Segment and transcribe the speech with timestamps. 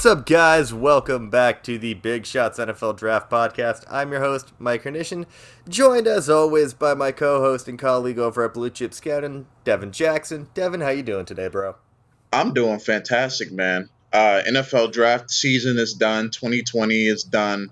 [0.00, 0.72] What's up, guys?
[0.72, 3.84] Welcome back to the Big Shots NFL Draft Podcast.
[3.90, 5.26] I'm your host, Mike Hernition,
[5.68, 10.48] joined as always by my co-host and colleague over at Blue Chip Scouting, Devin Jackson.
[10.54, 11.76] Devin, how you doing today, bro?
[12.32, 13.90] I'm doing fantastic, man.
[14.10, 16.30] Uh, NFL draft season is done.
[16.30, 17.70] 2020 is done.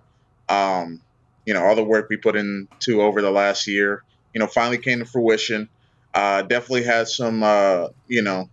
[0.50, 1.00] Um,
[1.47, 4.77] you know, all the work we put into over the last year, you know, finally
[4.77, 5.70] came to fruition.
[6.12, 8.50] Uh, definitely had some, uh, you know,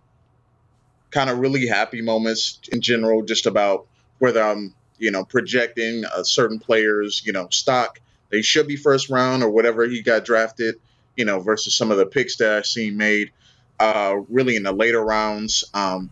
[1.16, 3.86] kind of really happy moments in general, just about
[4.18, 8.00] whether I'm, you know, projecting a certain player's, you know, stock.
[8.28, 10.74] They should be first round or whatever he got drafted,
[11.16, 13.30] you know, versus some of the picks that I've seen made
[13.80, 15.64] uh, really in the later rounds.
[15.72, 16.10] Um,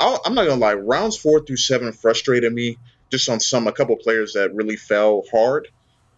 [0.00, 2.78] i am not gonna lie, rounds four through seven frustrated me
[3.12, 5.68] just on some a couple players that really fell hard.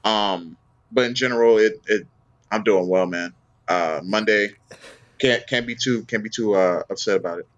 [0.03, 0.57] Um,
[0.91, 2.07] but in general, it, it
[2.51, 3.35] I'm doing well, man.
[3.69, 4.55] Uh, Monday
[5.19, 7.49] can't can't be too can't be too uh, upset about it.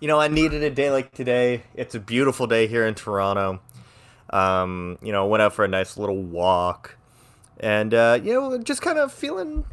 [0.00, 1.64] You know, I needed a day like today.
[1.74, 3.60] It's a beautiful day here in Toronto.
[4.30, 6.96] Um, you know, went out for a nice little walk,
[7.58, 9.66] and uh, you know, just kind of feeling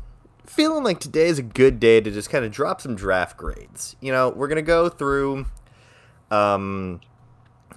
[0.45, 3.95] feeling like today is a good day to just kind of drop some draft grades.
[4.01, 5.45] You know, we're gonna go through,
[6.29, 6.99] um,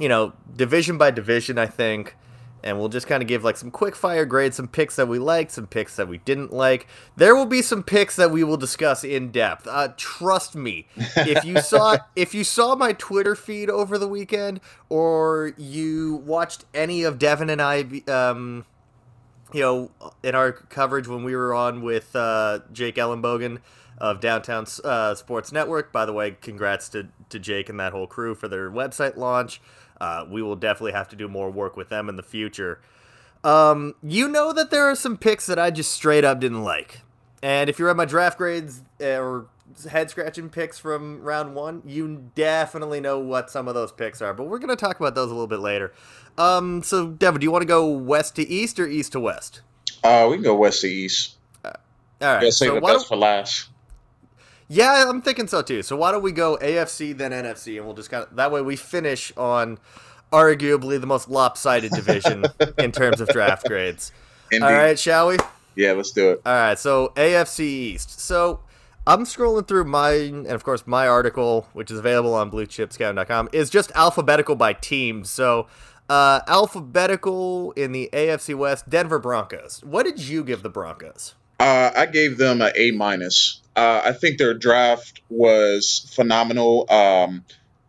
[0.01, 1.57] you know, division by division.
[1.57, 2.17] I think
[2.63, 5.19] and we'll just kind of give like some quick fire grades, some picks that we
[5.19, 6.87] liked, some picks that we didn't like.
[7.17, 9.67] There will be some picks that we will discuss in depth.
[9.67, 10.87] Uh, trust me,
[11.17, 16.65] if you saw if you saw my Twitter feed over the weekend, or you watched
[16.75, 18.67] any of Devin and I, um,
[19.53, 19.91] you know,
[20.23, 23.59] in our coverage when we were on with uh, Jake Ellenbogen
[23.99, 25.93] of Downtown uh, Sports Network.
[25.93, 29.61] By the way, congrats to to Jake and that whole crew for their website launch.
[30.01, 32.81] Uh, we will definitely have to do more work with them in the future.
[33.45, 37.01] Um, you know that there are some picks that I just straight up didn't like.
[37.43, 39.47] And if you read my draft grades eh, or
[39.91, 44.35] head scratching picks from round one, you definitely know what some of those picks are.
[44.35, 45.93] But we're going to talk about those a little bit later.
[46.37, 49.63] Um, so, Devin, do you want to go west to east or east to west?
[50.05, 51.37] Uh, we can go west to east.
[51.65, 51.73] Uh,
[52.21, 52.45] all right.
[52.45, 53.70] Yeah, save so the best for last.
[54.73, 55.83] Yeah, I'm thinking so too.
[55.83, 58.63] So why don't we go AFC then NFC, and we'll just kind of that way
[58.63, 59.79] we finish on
[60.33, 62.45] arguably the most lopsided division
[62.79, 64.13] in terms of draft grades.
[64.53, 64.65] Indeed.
[64.65, 65.39] All right, shall we?
[65.75, 66.43] Yeah, let's do it.
[66.47, 68.21] All right, so AFC East.
[68.21, 68.61] So
[69.09, 73.71] I'm scrolling through mine, and of course, my article, which is available on BlueChipScouting.com, is
[73.71, 75.25] just alphabetical by team.
[75.25, 75.67] So
[76.09, 79.83] uh, alphabetical in the AFC West, Denver Broncos.
[79.83, 81.35] What did you give the Broncos?
[81.61, 83.61] Uh, I gave them an A minus.
[83.77, 86.91] Uh, I think their draft was phenomenal.
[86.91, 87.45] Um,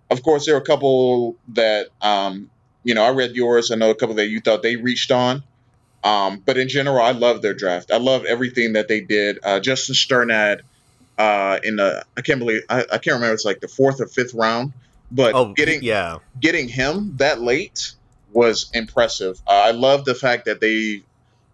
[0.10, 2.50] of course, there were a couple that um,
[2.84, 3.72] you know I read yours.
[3.72, 5.44] I know a couple that you thought they reached on.
[6.04, 7.92] Um, but in general, I love their draft.
[7.92, 9.40] I love everything that they did.
[9.44, 10.62] Uh, Justin Strnad
[11.18, 14.08] uh, in the I can't believe I, I, can't remember it's like the fourth or
[14.08, 14.74] fifth round,
[15.12, 17.94] but oh, getting yeah getting him that late
[18.34, 19.40] was impressive.
[19.48, 21.04] Uh, I love the fact that they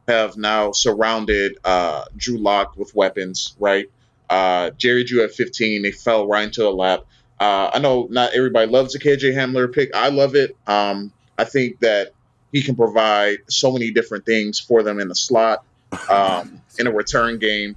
[0.08, 3.90] have now surrounded uh, Drew Lock with weapons, right?
[4.30, 7.06] Uh, Jerry Jeudy at 15, they fell right into the lap.
[7.40, 9.96] Uh, I know not everybody loves the KJ Hamler pick.
[9.96, 10.56] I love it.
[10.66, 12.14] Um, I think that
[12.52, 15.64] he can provide so many different things for them in the slot,
[16.10, 17.76] um, in a return game.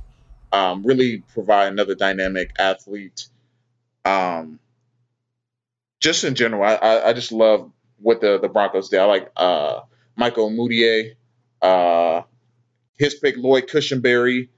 [0.53, 3.29] Um, really provide another dynamic athlete.
[4.05, 4.59] Um,
[6.01, 7.71] just in general, I, I, I, just love
[8.01, 8.99] what the, the Broncos did.
[8.99, 9.81] I like uh,
[10.17, 11.15] Michael Mudiay.
[11.63, 12.23] Uh,
[12.99, 14.49] his pick, Lloyd Cushenberry,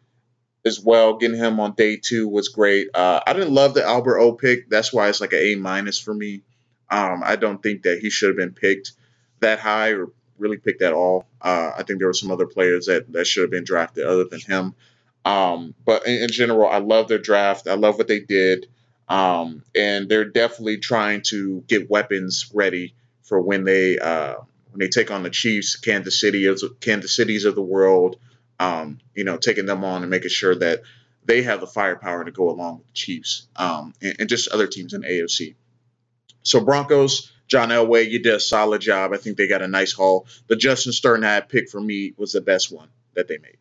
[0.65, 1.17] as well.
[1.17, 2.89] Getting him on day two was great.
[2.95, 4.69] Uh, I didn't love the Albert O pick.
[4.69, 6.43] That's why it's like an A minus for me.
[6.91, 8.93] Um, I don't think that he should have been picked
[9.41, 11.27] that high or really picked at all.
[11.41, 14.25] Uh, I think there were some other players that, that should have been drafted other
[14.25, 14.75] than him.
[15.25, 17.69] Um, but in, in, general, I love their draft.
[17.69, 18.67] I love what they did.
[19.09, 24.37] Um, and they're definitely trying to get weapons ready for when they uh,
[24.73, 28.17] when they take on the Chiefs, Kansas City, Kansas Cities of the world.
[28.59, 30.83] Um, you know, taking them on and making sure that
[31.25, 34.67] they have the firepower to go along with the Chiefs um, and, and, just other
[34.67, 35.55] teams in AFC.
[36.43, 39.13] So Broncos, John Elway, you did a solid job.
[39.13, 40.27] I think they got a nice haul.
[40.49, 43.59] The Justin Strnad pick for me was the best one that they made.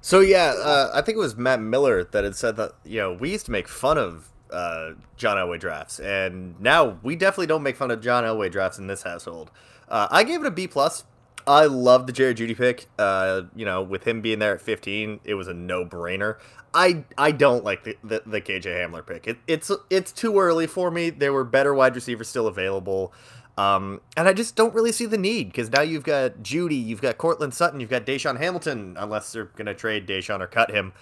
[0.00, 3.14] So yeah, uh, I think it was Matt Miller that had said that you know
[3.14, 7.62] we used to make fun of uh, John Elway drafts, and now we definitely don't
[7.62, 9.50] make fun of John Elway drafts in this household.
[9.88, 11.04] Uh, I gave it a B plus.
[11.46, 12.86] I love the Jerry Jeudy pick.
[12.98, 16.38] Uh, you know, with him being there at 15, it was a no brainer.
[16.74, 19.28] I I don't like the, the, the KJ Hamler pick.
[19.28, 21.10] It, it's it's too early for me.
[21.10, 23.12] There were better wide receivers still available.
[23.58, 27.00] Um, and I just don't really see the need because now you've got Jeudy, you've
[27.00, 30.70] got Courtland Sutton, you've got DaeSean Hamilton, unless they're going to trade DaeSean or cut
[30.70, 30.92] him.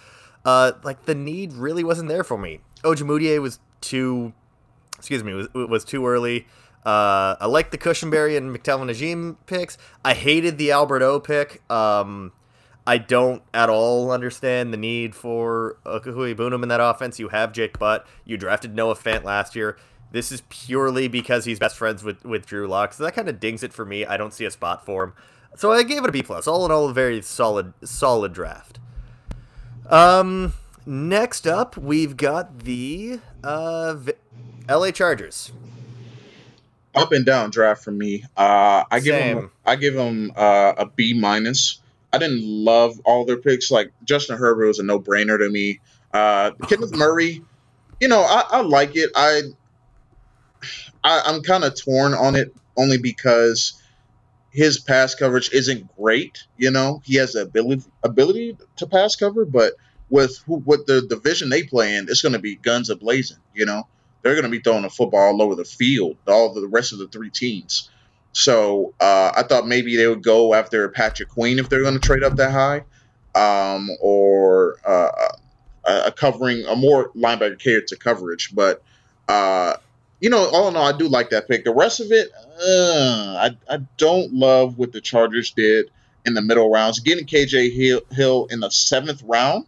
[0.44, 2.60] Uh, like the need really wasn't there for me.
[2.82, 4.32] Ojemudia was too
[4.96, 6.46] excuse me, was, was too early.
[6.84, 9.78] Uh, I like the Cushenberry and McTelvin Agim picks.
[10.04, 11.62] I hated the Albert O pick.
[11.70, 12.32] Um,
[12.86, 17.18] I don't at all understand the need for Okwuegbunam in that offense.
[17.18, 18.06] You have Jake Butt.
[18.24, 19.78] You drafted Noah Fant last year.
[20.12, 22.92] This is purely because he's best friends with, with Drew Lock.
[22.92, 24.04] So that kind of dings it for me.
[24.04, 25.12] I don't see a spot for him.
[25.56, 26.46] So I gave it a B plus.
[26.46, 28.78] All in all, a very solid solid draft.
[29.88, 30.54] Um,
[30.86, 33.96] next up, we've got the uh,
[34.68, 34.92] L.A.
[34.92, 35.52] Chargers.
[36.94, 38.24] Up and down draft for me.
[38.36, 39.36] Uh, I give Same.
[39.36, 41.80] them I give them uh, a B minus.
[42.12, 43.70] I didn't love all their picks.
[43.70, 45.80] Like Justin Herbert was a no brainer to me.
[46.12, 47.42] Uh, Kenneth Murray,
[48.00, 49.10] you know, I, I like it.
[49.16, 49.42] I,
[51.02, 53.80] I am kind of torn on it only because
[54.54, 56.44] his pass coverage isn't great.
[56.56, 59.74] You know, he has the ability ability to pass cover, but
[60.10, 63.38] with who, with the division they play in, it's going to be guns a blazing.
[63.52, 63.88] You know,
[64.22, 66.16] they're going to be throwing the football all over the field.
[66.28, 67.90] All the rest of the three teams.
[68.32, 72.00] So uh, I thought maybe they would go after Patrick Queen if they're going to
[72.00, 72.84] trade up that high,
[73.34, 75.28] um, or uh,
[75.84, 78.54] a, covering a more linebacker catered to coverage.
[78.54, 78.82] But
[79.28, 79.74] uh,
[80.24, 81.64] you know, all in all, I do like that pick.
[81.64, 85.90] The rest of it, uh, I I don't love what the Chargers did
[86.24, 86.98] in the middle rounds.
[87.00, 89.66] Getting KJ Hill, Hill in the seventh round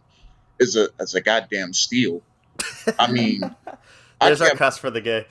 [0.59, 2.23] is a is a goddamn steal.
[2.97, 3.41] I mean,
[4.19, 5.27] there's our cuss for the gay.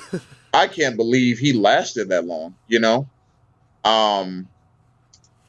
[0.54, 2.54] I can't believe he lasted that long.
[2.68, 3.08] You know,
[3.84, 4.46] um,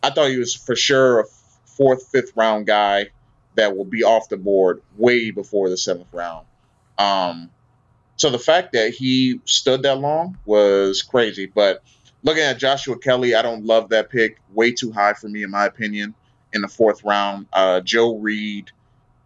[0.02, 1.26] I thought he was for sure a
[1.66, 3.10] fourth, fifth round guy
[3.54, 6.48] that will be off the board way before the seventh round.
[6.98, 7.52] Um,
[8.20, 11.46] so the fact that he stood that long was crazy.
[11.46, 11.82] But
[12.22, 14.38] looking at Joshua Kelley, I don't love that pick.
[14.54, 16.14] Way too high for me, in my opinion,
[16.52, 17.48] in the fourth round.
[17.54, 18.72] Uh, Joe Reed,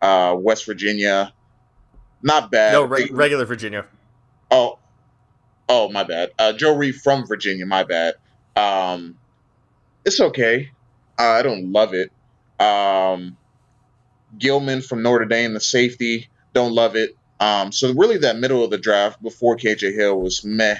[0.02, 1.34] uh, West Virginia,
[2.22, 2.74] not bad.
[2.74, 3.86] No, re- regular Virginia.
[4.52, 4.78] Oh,
[5.68, 6.30] Oh, my bad.
[6.38, 7.66] Uh, Joe Reed from Virginia.
[7.66, 8.14] My bad.
[8.56, 9.16] Um,
[10.06, 10.70] it's okay.
[11.18, 12.12] Uh, I don't love it.
[12.64, 13.38] Um,
[14.38, 16.30] Gilman from Notre Dame, the safety.
[16.54, 17.16] Don't love it.
[17.40, 20.78] Um, so really, that middle of the draft before KJ Hill was meh.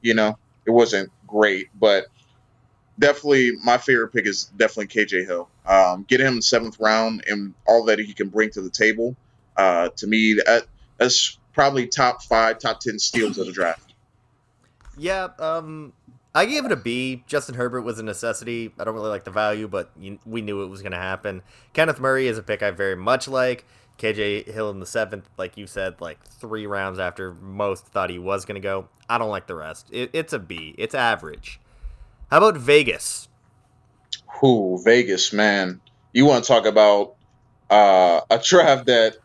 [0.00, 2.06] You know, it wasn't great, but
[2.98, 5.48] definitely my favorite pick is definitely KJ Hill.
[5.66, 8.70] Um, get him in the seventh round and all that he can bring to the
[8.70, 9.16] table.
[9.56, 10.66] Uh, to me, that,
[10.96, 13.94] that's probably top five, top ten steals of the draft.
[14.96, 15.92] Yeah, um,
[16.34, 17.24] I gave it a B.
[17.26, 18.72] Justin Herbert was a necessity.
[18.78, 21.42] I don't really like the value, but you, we knew it was going to happen.
[21.72, 23.64] Kenneth Murray is a pick I very much like.
[23.98, 28.18] KJ Hill in the seventh, like you said, like three rounds after most thought he
[28.18, 28.88] was going to go.
[29.08, 29.88] I don't like the rest.
[29.90, 30.74] It, it's a B.
[30.78, 31.60] It's average.
[32.30, 33.28] How about Vegas?
[34.40, 35.80] Who Vegas, man?
[36.12, 37.14] You want to talk about
[37.70, 39.16] uh, a draft that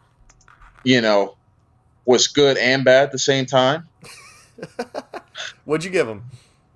[0.83, 1.35] you know
[2.06, 3.88] was good and bad at the same time?
[5.65, 6.23] What'd you give him?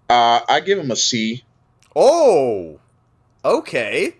[0.09, 1.43] Uh, I give him a C.
[1.95, 2.79] Oh,
[3.43, 4.15] okay.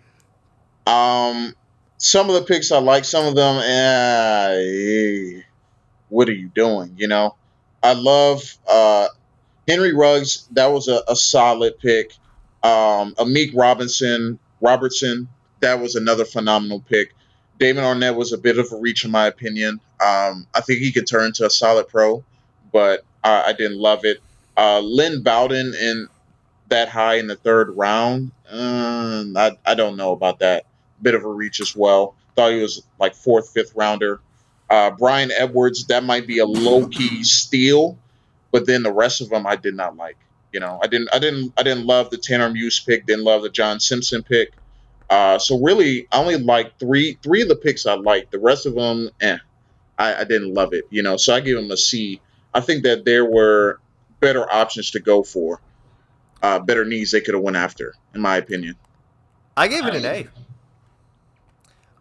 [0.87, 1.55] Um,
[1.97, 5.41] some of the picks I like, some of them, eh,
[6.09, 6.95] what are you doing?
[6.97, 7.35] You know,
[7.81, 9.07] I love uh,
[9.67, 10.47] Henry Ruggs.
[10.51, 12.13] That was a, a solid pick.
[12.63, 15.29] Um, Amik Robinson, Robertson,
[15.61, 17.13] that was another phenomenal pick.
[17.59, 19.79] Damon Arnette was a bit of a reach, in my opinion.
[19.99, 22.23] Um, I think he could turn into a solid pro,
[22.71, 24.21] but I, I didn't love it.
[24.57, 26.07] Uh, Lynn Bowden in
[26.69, 30.65] that high in the third round, um, I, I don't know about that.
[31.01, 32.15] Bit of a reach as well.
[32.35, 34.19] Thought he was like fourth, fifth rounder.
[34.69, 37.97] Uh, Bryan Edwards, that might be a low key steal,
[38.51, 40.17] but then the rest of them I did not like.
[40.51, 43.05] You know, I didn't, I didn't, I didn't love the Tanner Muse pick.
[43.05, 44.53] Didn't love the John Simpson pick.
[45.09, 48.31] Uh, so really, I only like three, three of the picks I liked.
[48.31, 49.37] The rest of them, eh,
[49.99, 50.85] I, I didn't love it.
[50.89, 52.21] You know, so I give them a C.
[52.53, 53.79] I think that there were
[54.19, 55.61] better options to go for,
[56.41, 58.75] uh, better needs they could have went after, in my opinion.
[59.57, 60.27] I gave it an A.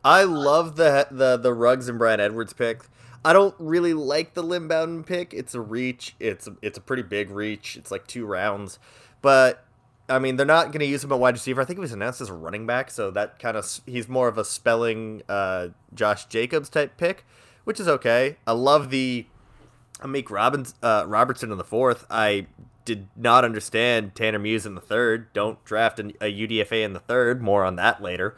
[0.04, 2.82] I love the the the Ruggs and Bryan Edwards pick.
[3.25, 5.32] I don't really like the Bowden pick.
[5.32, 6.14] It's a reach.
[6.20, 7.76] It's a, it's a pretty big reach.
[7.76, 8.78] It's like two rounds,
[9.23, 9.64] but
[10.08, 11.62] I mean they're not going to use him at wide receiver.
[11.62, 14.28] I think he was announced as a running back, so that kind of he's more
[14.28, 17.25] of a spelling uh, Josh Jacobs type pick,
[17.64, 18.37] which is okay.
[18.46, 19.26] I love the
[20.00, 22.04] Amik Robbins, uh, Robertson in the fourth.
[22.11, 22.46] I
[22.84, 25.32] did not understand Tanner Muse in the third.
[25.32, 27.40] Don't draft a UDFA in the third.
[27.40, 28.37] More on that later.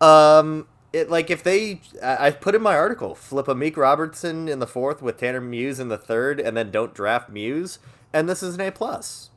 [0.00, 4.58] Um, it like if they, I, I put in my article, flip Amik Robertson in
[4.58, 7.78] the fourth with Tanner Muse in the third, and then don't draft Muse,
[8.12, 9.30] and this is an A plus.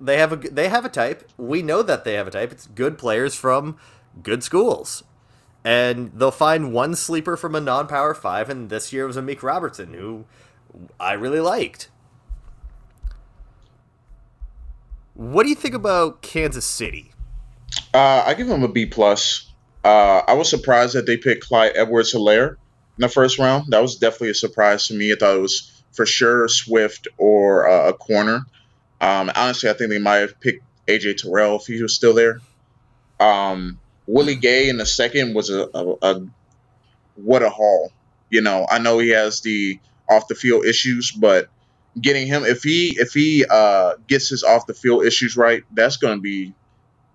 [0.00, 1.28] They have a they have a type.
[1.36, 2.52] We know that they have a type.
[2.52, 3.76] It's good players from
[4.22, 5.04] good schools
[5.64, 9.42] and they'll find one sleeper from a non-power five, and this year it was Meek
[9.42, 10.24] Robertson, who
[10.98, 11.90] I really liked.
[15.14, 17.12] What do you think about Kansas City?
[17.92, 19.49] Uh, I give them a B plus.
[19.84, 22.56] Uh, I was surprised that they picked Clyde Edwards Helaire in
[22.98, 23.72] the first round.
[23.72, 25.12] That was definitely a surprise to me.
[25.12, 28.44] I thought it was for sure Swift or uh, a corner.
[29.00, 32.40] Um, honestly, I think they might have picked AJ Terrell if he was still there.
[33.18, 36.26] Um, Willie Gay in the second was a, a, a
[37.16, 37.92] what a haul.
[38.28, 41.48] You know, I know he has the off the field issues, but
[42.00, 45.96] getting him if he if he uh, gets his off the field issues right, that's
[45.96, 46.54] going to be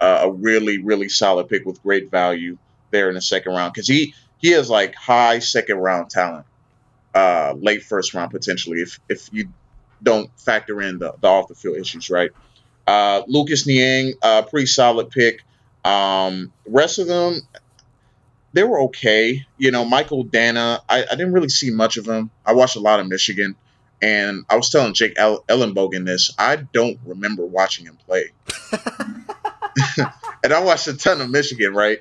[0.05, 2.57] uh, a really really solid pick with great value
[2.91, 6.45] there in the second round because he he has like high second round talent,
[7.15, 9.50] uh, late first round potentially if if you
[10.03, 12.29] don't factor in the, the off the field issues, right?
[12.85, 15.41] Uh, Lucas Niang, uh, pretty solid pick.
[15.83, 17.41] Um, rest of them,
[18.53, 19.43] they were okay.
[19.57, 22.29] You know, Michael Danna, I, I didn't really see much of him.
[22.45, 23.55] I watched a lot of Michigan,
[24.03, 26.31] and I was telling Jake El- Ellenbogen this.
[26.38, 28.31] I don't remember watching him play.
[30.44, 32.00] and I watched a ton of Michigan, right?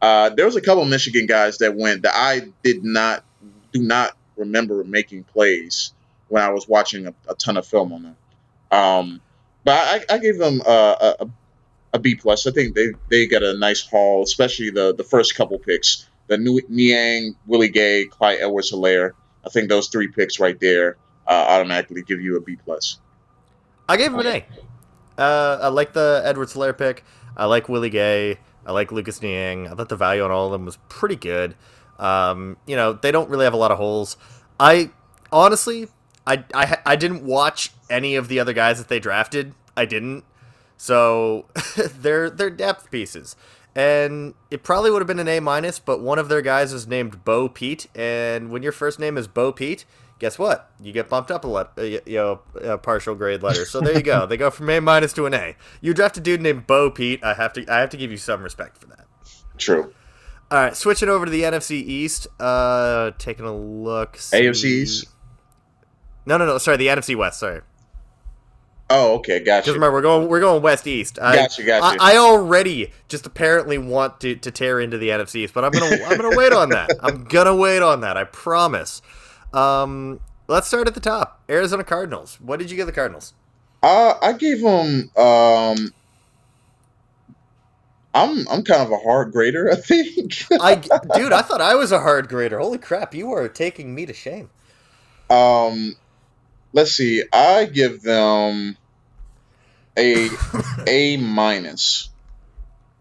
[0.00, 3.24] Uh, there was a couple Michigan guys that went that I did not
[3.72, 5.92] do not remember making plays
[6.28, 8.16] when I was watching a, a ton of film on them.
[8.70, 9.20] Um,
[9.64, 9.72] but
[10.10, 11.30] I, I gave them a, a,
[11.94, 12.46] a B plus.
[12.46, 16.08] I think they, they got a nice haul, especially the the first couple picks.
[16.28, 19.12] The New, Niang, Willie Gay, Clyde Edwards Helaire.
[19.44, 23.00] I think those three picks right there uh, automatically give you a B plus.
[23.88, 24.46] I gave him an A.
[25.18, 27.04] Uh, I like the Edwards Helaire pick.
[27.36, 28.38] I like Willie Gay.
[28.66, 29.68] I like Lucas Niang.
[29.68, 31.56] I thought the value on all of them was pretty good.
[31.98, 34.16] Um, you know, they don't really have a lot of holes.
[34.58, 34.90] I
[35.32, 35.88] honestly,
[36.26, 39.54] I, I, I didn't watch any of the other guys that they drafted.
[39.76, 40.24] I didn't.
[40.76, 43.36] So they're they're depth pieces.
[43.74, 46.88] And it probably would have been an A minus, but one of their guys is
[46.88, 49.84] named Bo Pete, and when your first name is Bo Pete,
[50.20, 50.70] guess what?
[50.80, 53.64] You get bumped up a let, uh, you know, a partial grade letter.
[53.64, 54.26] So there you go.
[54.26, 55.56] they go from A minus to an A.
[55.80, 57.24] You draft a dude named Bo Pete.
[57.24, 59.06] I have to I have to give you some respect for that.
[59.58, 59.92] True.
[60.52, 62.26] All right, switching over to the NFC East.
[62.38, 64.16] Uh, taking a look.
[64.16, 65.06] see- AFC East?
[66.26, 66.58] No, no, no.
[66.58, 67.40] Sorry, the NFC West.
[67.40, 67.62] Sorry.
[68.92, 69.62] Oh, okay, gotcha.
[69.62, 71.20] Because remember, we're going we're going West East.
[71.20, 72.02] I, Gotcha, gotcha.
[72.02, 75.70] I, I already just apparently want to, to tear into the NFC East, but I'm
[75.70, 76.90] gonna I'm gonna wait on that.
[77.00, 78.16] I'm gonna wait on that.
[78.16, 79.00] I promise.
[79.52, 81.42] Um, let's start at the top.
[81.48, 82.40] Arizona Cardinals.
[82.40, 83.34] What did you give the Cardinals?
[83.82, 85.10] Uh, I gave them.
[85.16, 85.94] Um,
[88.14, 90.34] I'm I'm kind of a hard grader, I think.
[90.58, 90.76] I
[91.12, 92.58] dude, I thought I was a hard grader.
[92.58, 94.50] Holy crap, you are taking me to shame.
[95.30, 95.96] um,
[96.72, 97.24] let's see.
[97.32, 98.76] I give them
[99.98, 100.40] a
[100.86, 102.10] A minus.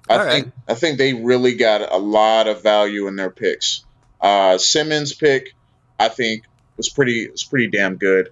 [0.10, 0.44] I All right.
[0.44, 3.86] think I think they really got a lot of value in their picks.
[4.22, 5.56] Uh, Simmons pick,
[6.00, 6.44] I think,
[6.78, 8.30] was pretty was pretty damn good.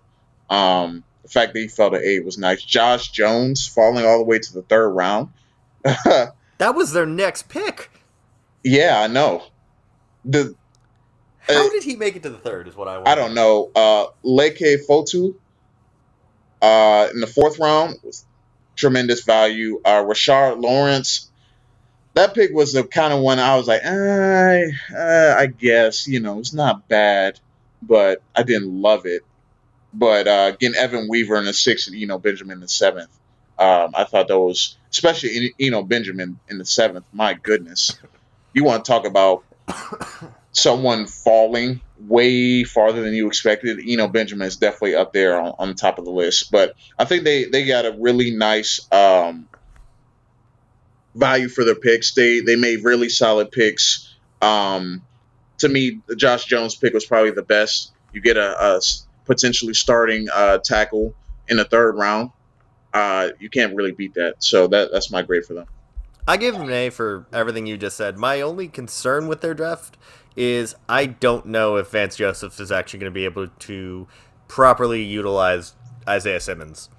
[0.49, 2.63] Um, the fact that he fell to eight was nice.
[2.63, 5.29] Josh Jones falling all the way to the third round.
[6.59, 7.91] That was their next pick.
[8.63, 9.43] yeah, I know.
[10.25, 10.55] The
[11.41, 12.67] How Uh, did he make it to the third?
[12.67, 13.07] Is what I want.
[13.09, 13.69] I don't know.
[13.75, 15.35] Uh, Leki Fotu
[16.61, 18.25] uh, in the fourth round was
[18.75, 19.79] tremendous value.
[19.85, 21.29] Uh, Rashard Lawrence,
[22.15, 24.63] that pick was the kind of one I was like, I,
[24.95, 27.39] uh, I guess you know it's not bad,
[27.81, 29.23] but I didn't love it.
[29.93, 33.09] But uh, again, Evan Weaver in the sixth, you know Benjamin in the seventh.
[33.59, 37.05] Um, I thought that was especially you know Benjamin in the seventh.
[37.11, 37.97] My goodness,
[38.53, 39.43] you want to talk about
[40.51, 45.53] someone falling way farther than you expected, you know, Benjamin is definitely up there on,
[45.57, 46.51] on the top of the list.
[46.51, 49.47] But I think they, they got a really nice um,
[51.15, 52.13] value for their picks.
[52.13, 54.15] They they made really solid picks.
[54.41, 55.01] Um,
[55.59, 57.93] to me, the Josh Jones pick was probably the best.
[58.13, 58.81] You get a
[59.25, 61.13] potentially starting uh, tackle
[61.47, 62.31] in the third round.
[62.93, 64.35] Uh, you can't really beat that.
[64.39, 65.65] So that that's my grade for them.
[66.27, 68.17] I give them an A for everything you just said.
[68.17, 69.97] My only concern with their draft
[70.35, 74.07] is I don't know if Vance Joseph is actually going to be able to
[74.47, 75.73] properly utilize
[76.07, 76.89] Isaiah Simmons.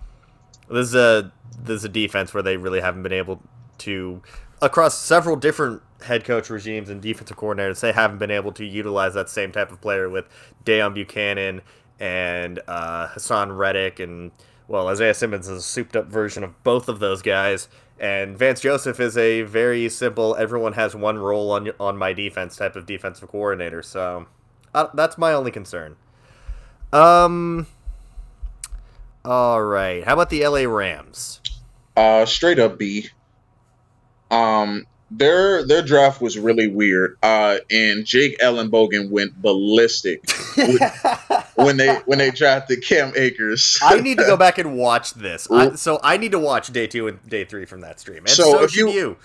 [0.70, 3.42] This is a this is a defense where they really haven't been able
[3.78, 4.22] to
[4.60, 7.80] across several different head coach regimes and defensive coordinators.
[7.80, 10.26] They haven't been able to utilize that same type of player with
[10.64, 11.60] Deone Bucannon
[12.00, 14.30] and uh, Haason Reddick and
[14.68, 17.68] well Isaiah Simmons is a souped up version of both of those guys.
[18.00, 20.36] And Vance Joseph is a very simple.
[20.36, 23.82] Everyone has one role on on my defense type of defensive coordinator.
[23.82, 24.26] So
[24.74, 25.96] uh, that's my only concern.
[26.92, 27.66] Um.
[29.24, 30.04] All right.
[30.04, 31.40] How about the LA Rams?
[31.96, 33.08] Uh, straight up B.
[34.30, 37.16] Um, their their draft was really weird.
[37.22, 40.28] Uh, and Jake Ellenbogen went ballistic
[41.54, 43.78] when they when they drafted Cam Akers.
[43.82, 45.50] I need to go back and watch this.
[45.50, 48.18] I, so I need to watch day two and day three from that stream.
[48.18, 49.16] And so, so if you, you.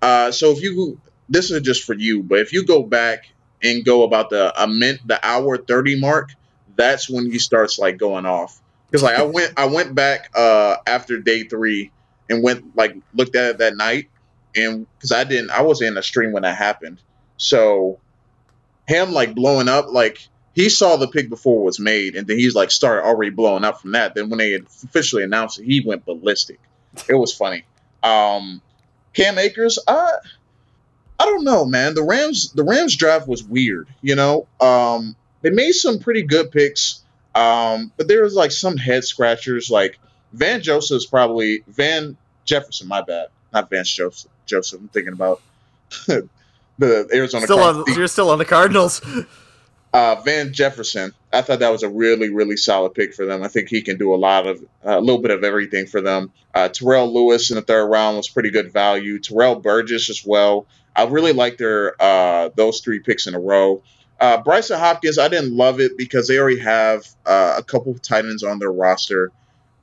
[0.00, 3.24] Uh, so if you this is just for you, but if you go back
[3.62, 6.30] and go about the a mint the hour thirty mark,
[6.76, 8.60] that's when he starts like going off.
[8.86, 11.90] Because like I went I went back uh after day three
[12.32, 14.08] and went like looked at it that night
[14.56, 17.00] and because I didn't I wasn't in the stream when that happened.
[17.36, 17.98] So
[18.86, 22.38] him like blowing up like he saw the pick before it was made and then
[22.38, 24.14] he's like started already blowing up from that.
[24.14, 26.60] Then when they officially announced it, he went ballistic.
[27.08, 27.64] It was funny.
[28.02, 28.60] Um
[29.14, 30.12] Cam Akers, I
[31.20, 31.94] I don't know, man.
[31.94, 34.48] The Rams the Rams draft was weird, you know.
[34.60, 37.02] Um they made some pretty good picks.
[37.34, 39.70] Um, but there was like some head scratchers.
[39.70, 39.98] Like
[40.32, 42.88] Van Joseph's probably Van Jefferson.
[42.88, 44.30] My bad, not Vance Joseph.
[44.46, 44.80] Joseph.
[44.80, 45.40] I'm thinking about
[46.06, 47.44] the Arizona.
[47.44, 49.00] Still on, you're still on the Cardinals.
[49.94, 51.12] Uh, Van Jefferson.
[51.34, 53.42] I thought that was a really, really solid pick for them.
[53.42, 56.32] I think he can do a lot of a little bit of everything for them.
[56.54, 59.18] Uh, Terrell Lewis in the third round was pretty good value.
[59.18, 60.66] Terrell Burgess as well.
[60.96, 63.82] I really like their uh, those three picks in a row.
[64.18, 68.00] Uh, Brycen Hopkins, I didn't love it because they already have uh, a couple of
[68.00, 69.30] tight ends on their roster.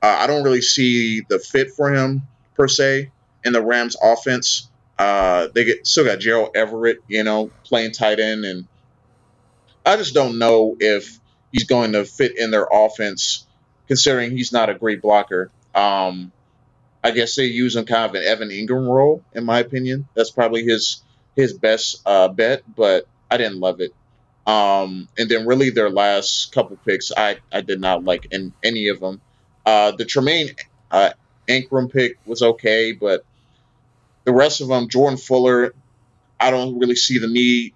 [0.02, 2.22] Uh, I don't really see the fit for him
[2.60, 3.10] per se
[3.42, 4.68] in the Rams offense.
[4.98, 8.66] Uh, they get still got Gerald Everett, you know, playing tight end, and
[9.86, 11.18] I just don't know if
[11.52, 13.46] he's going to fit in their offense,
[13.88, 15.50] considering he's not a great blocker.
[15.74, 16.32] Um,
[17.02, 20.06] I guess they use him kind of an Evan Engram role, in my opinion.
[20.14, 21.02] That's probably his
[21.34, 23.94] his best uh, bet, but I didn't love it.
[24.46, 28.88] Um, and then really their last couple picks, I, I did not like in any
[28.88, 29.22] of them.
[29.64, 30.50] Uh, the Tremaine
[30.90, 31.10] uh,
[31.50, 33.24] Engram pick was okay, but
[34.24, 35.74] the rest of them, Jordan Fuller,
[36.38, 37.74] I don't really see the need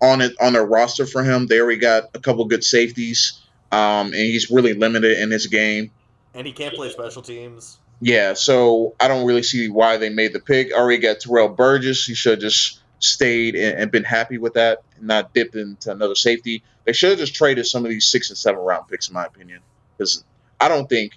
[0.00, 1.46] on it on their roster for him.
[1.46, 3.40] They already got a couple good safeties,
[3.70, 5.90] um, and he's really limited in his game.
[6.34, 7.78] And he can't play special teams.
[8.00, 10.72] Yeah, so I don't really see why they made the pick.
[10.72, 12.04] Already got Terrell Burgess.
[12.04, 16.16] He should just stayed and, and been happy with that and not dipped into another
[16.16, 16.64] safety.
[16.84, 19.24] They should have just traded some of these six and seven round picks, in my
[19.24, 19.60] opinion,
[19.96, 20.24] because
[20.60, 21.12] I don't think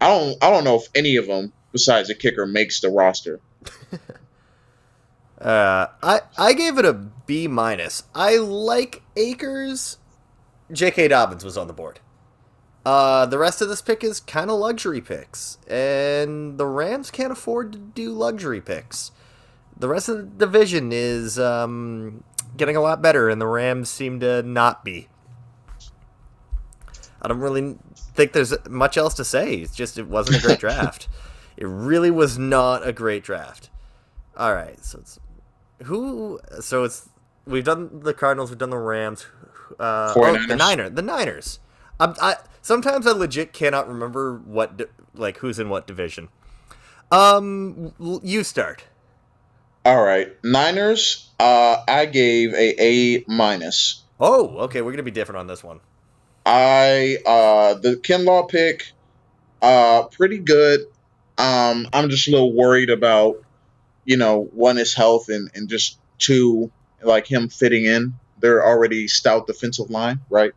[0.00, 3.40] I don't I don't know if any of them besides the kicker makes the roster.
[5.40, 8.04] uh, I I gave it a B minus.
[8.14, 9.98] I like Akers.
[10.72, 11.08] J.K.
[11.08, 11.98] Dobbins was on the board.
[12.86, 17.32] Uh, the rest of this pick is kind of luxury picks, and the Rams can't
[17.32, 19.10] afford to do luxury picks
[19.80, 22.22] the rest of the division is um,
[22.56, 25.08] getting a lot better, and the Rams seem to not be.
[27.22, 27.78] I don't really
[28.20, 29.54] think there's much else to say.
[29.54, 31.08] It's just it wasn't a great draft.
[31.56, 33.70] It really was not a great draft.
[34.36, 35.18] All right, so it's
[35.84, 36.38] who?
[36.60, 37.08] So it's
[37.46, 39.26] we've done the Cardinals, we've done the Rams.
[39.78, 40.92] Uh, oh, the Niners.
[40.92, 41.60] The Niners.
[41.98, 46.28] I'm, I sometimes I legit cannot remember what di- like who's in what division.
[47.10, 48.84] Um, you start.
[49.84, 51.30] All right, Niners.
[51.38, 54.02] Uh, I gave a A minus.
[54.20, 54.82] Oh, okay.
[54.82, 55.80] We're gonna be different on this one.
[56.44, 58.92] I uh, the Kinlaw pick,
[59.62, 60.80] uh, pretty good.
[61.38, 63.42] Um, I'm just a little worried about,
[64.04, 66.70] you know, one is health and and just two
[67.02, 68.14] like him fitting in.
[68.40, 70.52] They're already stout defensive line, right?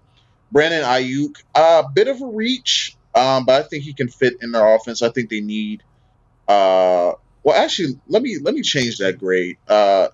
[0.52, 4.38] Brandon Aiyuk, a uh, bit of a reach, um, but I think he can fit
[4.42, 5.02] in their offense.
[5.02, 5.84] I think they need
[6.48, 9.58] uh, well, actually, let me let me change that grade.
[9.68, 10.10] Uh,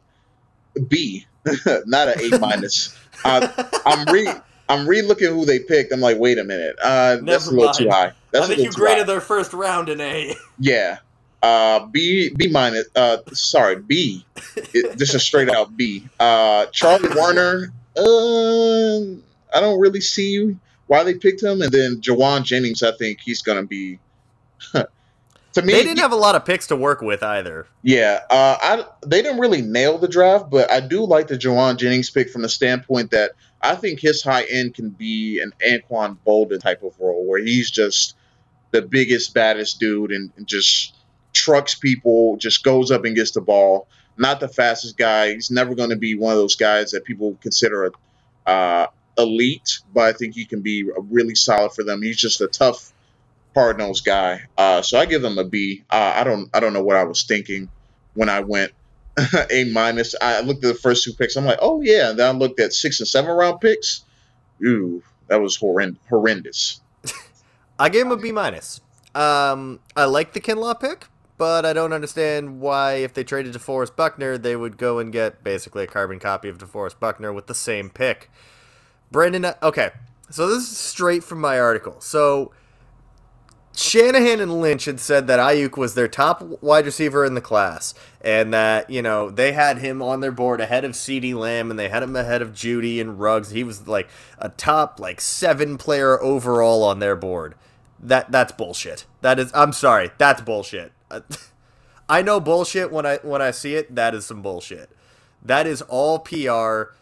[0.87, 1.25] B,
[1.85, 2.95] not an A minus.
[3.25, 3.47] uh,
[3.85, 4.27] I'm re
[4.69, 5.91] I'm re looking who they picked.
[5.91, 8.13] I'm like, wait a minute, uh, that's a little too high.
[8.31, 9.03] That's I think you graded high.
[9.05, 10.35] their first round an A.
[10.59, 10.99] Yeah,
[11.41, 12.87] uh, B B minus.
[12.95, 14.23] Uh, sorry, B.
[14.55, 16.07] It, just a straight out B.
[16.19, 17.73] Uh, Charlie Woerner.
[17.97, 19.19] Uh,
[19.51, 20.55] I don't really see
[20.87, 22.83] why they picked him, and then Jauan Jennings.
[22.83, 23.99] I think he's gonna be
[25.53, 27.67] to me, they didn't have a lot of picks to work with either.
[27.81, 31.77] Yeah, uh, I they didn't really nail the draft, but I do like the Jauan
[31.77, 33.31] Jennings pick from the standpoint that
[33.61, 37.69] I think his high end can be an Anquan Boldin type of role where he's
[37.71, 38.15] just
[38.71, 40.95] the biggest, baddest dude and, and just
[41.33, 43.87] trucks people, just goes up and gets the ball.
[44.17, 45.33] Not the fastest guy.
[45.33, 49.79] He's never going to be one of those guys that people consider a, uh, elite,
[49.93, 52.01] but I think he can be really solid for them.
[52.01, 52.93] He's just a tough
[53.55, 54.41] hard nosed guy.
[54.57, 55.83] Uh, so I give him a B.
[55.89, 57.69] Uh, I don't I don't know what I was thinking
[58.13, 58.71] when I went
[59.51, 60.15] A minus.
[60.21, 61.35] I looked at the first two picks.
[61.35, 62.11] I'm like, oh yeah.
[62.11, 64.03] And then I looked at six and seven round picks.
[64.65, 66.81] Ooh, that was horrend- horrendous.
[67.79, 68.81] I gave him a B minus.
[69.15, 71.07] Um, I like the Kinlaw pick.
[71.37, 75.41] but I don't understand why, if they traded DeForest Buckner, they would go and get
[75.43, 78.29] basically a carbon copy of DeForest Buckner with the same pick.
[79.09, 79.91] Brandon, okay,
[80.29, 81.95] so this is straight from my article.
[82.01, 82.51] So
[83.75, 87.93] Shanahan and Lynch had said that Aiyuk was their top wide receiver in the class,
[88.19, 91.79] and that you know they had him on their board ahead of CeeDee Lamb, and
[91.79, 93.51] they had him ahead of Jeudy and Ruggs.
[93.51, 97.55] He was like a top like seven player overall on their board.
[97.99, 99.05] That that's bullshit.
[99.21, 100.91] That is, I'm sorry, that's bullshit.
[102.09, 103.93] I know bullshit when I when I see it.
[103.95, 104.89] That is some bullshit.
[105.43, 106.93] That is all PR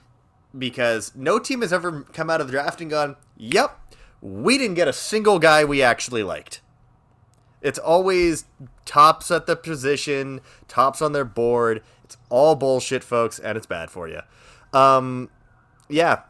[0.58, 3.87] because no team has ever come out of the draft and gone, "Yep,
[4.21, 6.62] we didn't get a single guy we actually liked."
[7.62, 8.45] It's always
[8.86, 11.82] tops at the position, tops on their board.
[12.03, 14.21] It's all bullshit, folks, and it's bad for you.
[14.73, 15.30] Um,
[15.89, 16.21] yeah,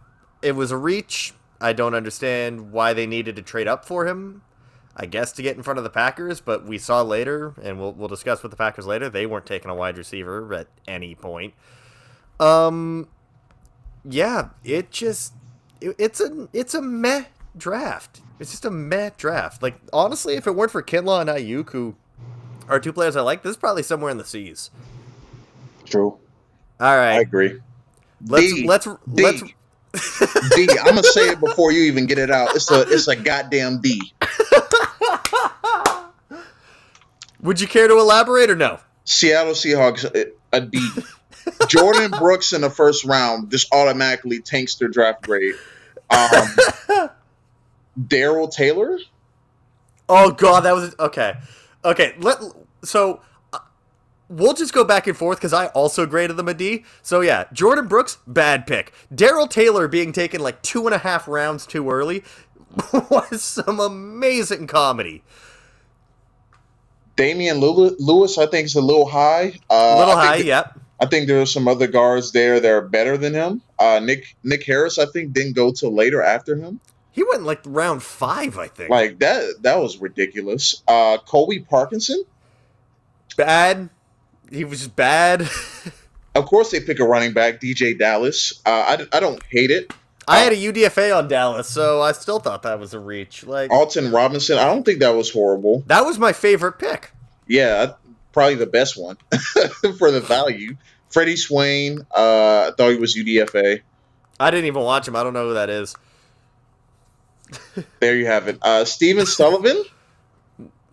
[0.41, 1.33] it was a reach.
[1.59, 4.41] I don't understand why they needed to trade up for him.
[4.95, 7.93] I guess to get in front of the Packers, but we saw later, and we'll
[7.93, 9.09] we'll discuss with the Packers later.
[9.09, 11.53] They weren't taking a wide receiver at any point.
[12.39, 13.07] Um,
[14.03, 15.33] yeah, it just
[15.81, 17.25] it, it's a it's a meh
[17.57, 18.21] draft.
[18.39, 19.61] It's just a meh draft.
[19.63, 21.95] Like honestly, if it weren't for Kinlaw and Aiyuk, who
[22.69, 24.69] are two players I like, this is probably somewhere in the C's.
[25.85, 26.17] True.
[26.79, 27.59] All right, I agree.
[28.25, 29.23] let's D, let's D.
[29.23, 29.41] let's.
[30.55, 32.55] D, I'm gonna say it before you even get it out.
[32.55, 34.01] It's a it's a goddamn D.
[37.41, 38.79] Would you care to elaborate or no?
[39.05, 40.77] Seattle Seahawks a- a D.
[41.67, 45.55] Jordyn Brooks in the first round just automatically tanks their draft grade.
[46.09, 47.09] Um,
[48.07, 48.99] Darrell Taylor,
[50.09, 51.35] Oh god, that was okay.
[51.83, 52.39] Okay, let
[52.83, 53.21] so
[53.53, 53.59] uh,
[54.29, 56.85] we'll just go back and forth because I also graded them a D.
[57.01, 58.93] So yeah, Jordyn Brooks, bad pick.
[59.13, 62.23] Darrell Taylor being taken like two and a half rounds too early
[63.09, 65.23] was some amazing comedy.
[67.15, 69.53] Damien Lew- Lewis, I think is a little high.
[69.69, 70.79] Uh, Little I high, think, yep.
[70.99, 73.61] I think there are some other guards there that are better than him.
[73.79, 76.79] Uh, Nick Nick Harris, I think, didn't go till later after him.
[77.17, 78.91] He went like round five, I think.
[78.91, 80.83] Like that, that was ridiculous.
[80.87, 82.23] Uh, Colby Parkinson,
[83.35, 83.89] bad.
[84.51, 85.41] He was bad.
[86.35, 88.61] of course, they pick a running back, DeeJay Dallas.
[88.63, 89.91] Uh, I, I don't hate it.
[90.27, 93.43] I had a UDFA on Dallas, so I still thought that was a reach.
[93.43, 95.81] Like Alton Robinson, I don't think that was horrible.
[95.87, 97.13] that was my favorite pick.
[97.47, 97.93] Yeah,
[98.31, 99.17] probably the best one
[99.97, 100.77] for the value.
[101.09, 103.81] Freddie Swain, uh, I thought he was UDFA.
[104.39, 105.15] I didn't even watch him.
[105.15, 105.95] I don't know who that is.
[107.99, 108.57] There you have it.
[108.61, 109.83] Uh, Stephen Sullivan.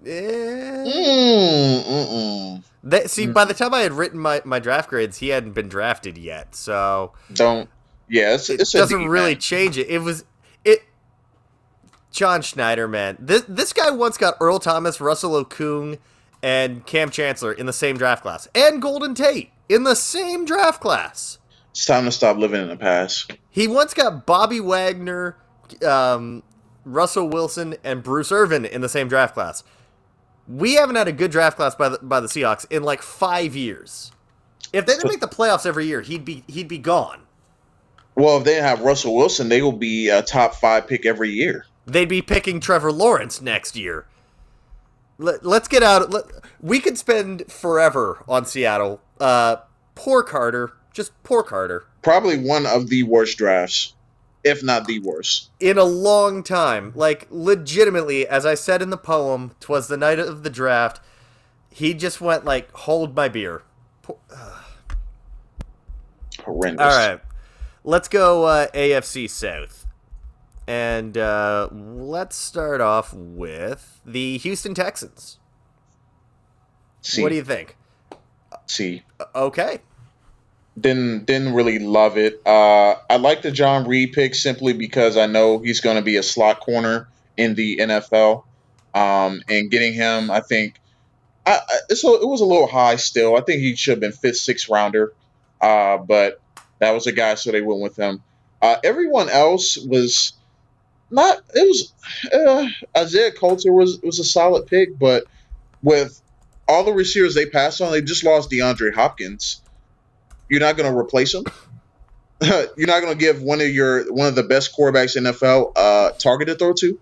[0.07, 0.85] Eh.
[0.87, 2.65] Mm, mm-mm.
[2.83, 5.69] They, see, by the time I had written my, my draft grades, he hadn't been
[5.69, 7.71] drafted yet, so Don't.
[8.09, 9.41] Yeah, it's, it it's a doesn't really man.
[9.41, 9.89] change it.
[9.89, 10.25] It was
[10.65, 10.83] it.
[12.11, 15.99] John Schneider, man, this this guy once got Earl Thomas, Russell Okung,
[16.43, 20.83] and Kam Chancellor in the same draft class, and Golden Tate in the same draft
[20.83, 21.39] class.
[21.71, 23.33] It's time to stop living in the past.
[23.51, 25.37] He once got Bobby Wagner,
[25.85, 26.43] um,
[26.85, 29.65] Russell Wilson, and Bruce Irvin in the same draft class.
[30.47, 33.57] We haven't had a good draft class by the, by the Seahawks in like five
[33.57, 34.13] years.
[34.73, 37.23] If they didn't make the playoffs every year, he'd be he'd be gone.
[38.17, 41.67] Well, if they have Russell Wilson, they will be a top five pick every year.
[41.87, 44.07] They'd be picking Trevor Lawrence next year.
[45.19, 46.11] Let, let's get out.
[46.11, 46.25] Let,
[46.61, 49.01] we could spend forever on Seattle.
[49.21, 49.57] Uh,
[49.95, 51.87] poor Carter, just poor Carter.
[52.03, 53.94] Probably one of the worst drafts,
[54.45, 55.51] if not the worst.
[55.59, 56.93] in a long time.
[56.95, 61.01] Like legitimately, as I said in the poem, "Twas the night of the draft."
[61.71, 63.63] He just went like, "Hold my beer."
[66.45, 66.85] Horrendous.
[66.85, 67.21] All right,
[67.85, 69.87] let's go uh, AFC South,
[70.67, 75.39] and uh, let's start off with the Houston Texans.
[77.03, 77.77] See, What do you think?
[78.67, 79.03] see.
[79.35, 79.79] Okay,
[80.79, 82.43] Didn't didn't really love it.
[82.45, 86.17] Uh, I like the John Reid pick simply because I know he's going to be
[86.17, 88.45] a slot corner in the NFL.
[88.93, 90.81] Um, and getting him, I think,
[91.45, 93.37] I, I, a, it was a little high still.
[93.37, 95.13] I think he should have been fifth, sixth rounder.
[95.61, 96.41] Uh, but
[96.79, 98.23] that was a guy, so they went with him.
[98.61, 100.35] Uh, everyone else was
[101.11, 101.39] not.
[101.55, 101.93] It was
[102.33, 105.25] uh, Isaiah Coulter was was a solid pick, but
[105.83, 106.21] with
[106.69, 109.61] all the receivers they passed on, they just lost DeAndre Hopkins.
[110.49, 111.45] You're not going to replace him.
[112.43, 115.73] You're not going to give one of your one of the best quarterbacks in NFL
[115.77, 116.99] uh, target to throw to.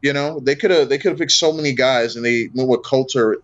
[0.00, 2.68] You know they could have they could have picked so many guys, and they went
[2.68, 3.38] with Coulter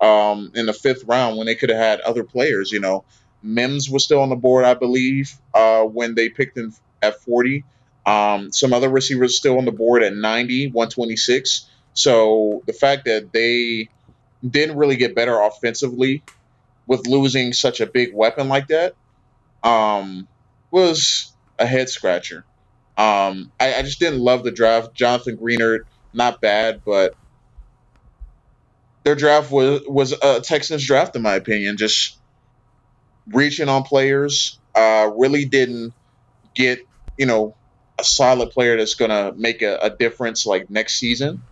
[0.00, 2.70] um, in the fifth round when they could have had other players.
[2.70, 3.04] You know,
[3.42, 7.64] Mims was still on the board, I believe, uh, when they picked him at 40.
[8.06, 11.70] Um, some other receivers still on the board at 90, 126.
[11.94, 13.88] So the fact that they
[14.48, 16.22] didn't really get better offensively
[16.86, 18.94] with losing such a big weapon like that
[19.64, 20.28] um,
[20.70, 22.44] was a head scratcher.
[22.96, 24.94] Um, I, I, just didn't love the draft.
[24.94, 25.80] Jonathan Greenard,
[26.12, 27.16] not bad, but
[29.02, 31.76] their draft was was a Texans draft in my opinion.
[31.76, 32.18] Just
[33.26, 35.92] reaching on players, uh, really didn't
[36.54, 36.86] get
[37.18, 37.56] you know
[37.98, 41.42] a solid player that's gonna make a, a difference like next season.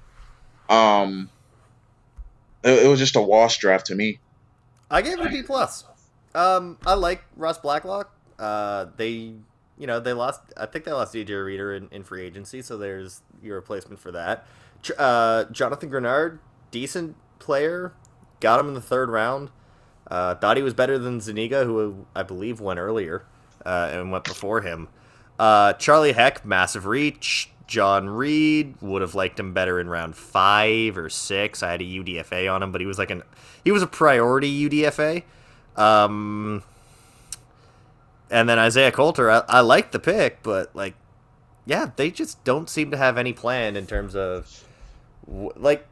[0.69, 1.29] Um,
[2.63, 4.21] it, it, was just a wash draft to me.
[4.93, 5.85] I gave it a B plus.
[6.35, 8.15] Um, I like Ross Blacklock.
[8.39, 9.35] Uh, they
[9.79, 10.41] you know, they lost.
[10.57, 14.13] I think they lost DJ Reader in, in free agency, so there's your replacement for
[14.13, 14.47] that.
[14.97, 16.39] Uh, Jonathan Greenard,
[16.71, 17.93] decent player,
[18.41, 19.51] got him in the third round.
[20.09, 23.25] Uh, thought he was better than Zuniga, who I believe went earlier
[23.65, 24.89] uh, and went before him.
[25.39, 27.51] Uh, Charlie Heck, massive reach.
[27.73, 31.63] John Reid would have liked him better in round five or six.
[31.63, 33.23] I had a UDFA on him, but he was like an
[33.65, 35.23] he was a priority UDFA.
[35.75, 36.63] Um,
[38.31, 40.93] and then Isaiah Coulter, I, I like the pick, but like,
[41.65, 44.65] yeah, they just don't seem to have any plan in terms of
[45.27, 45.87] like.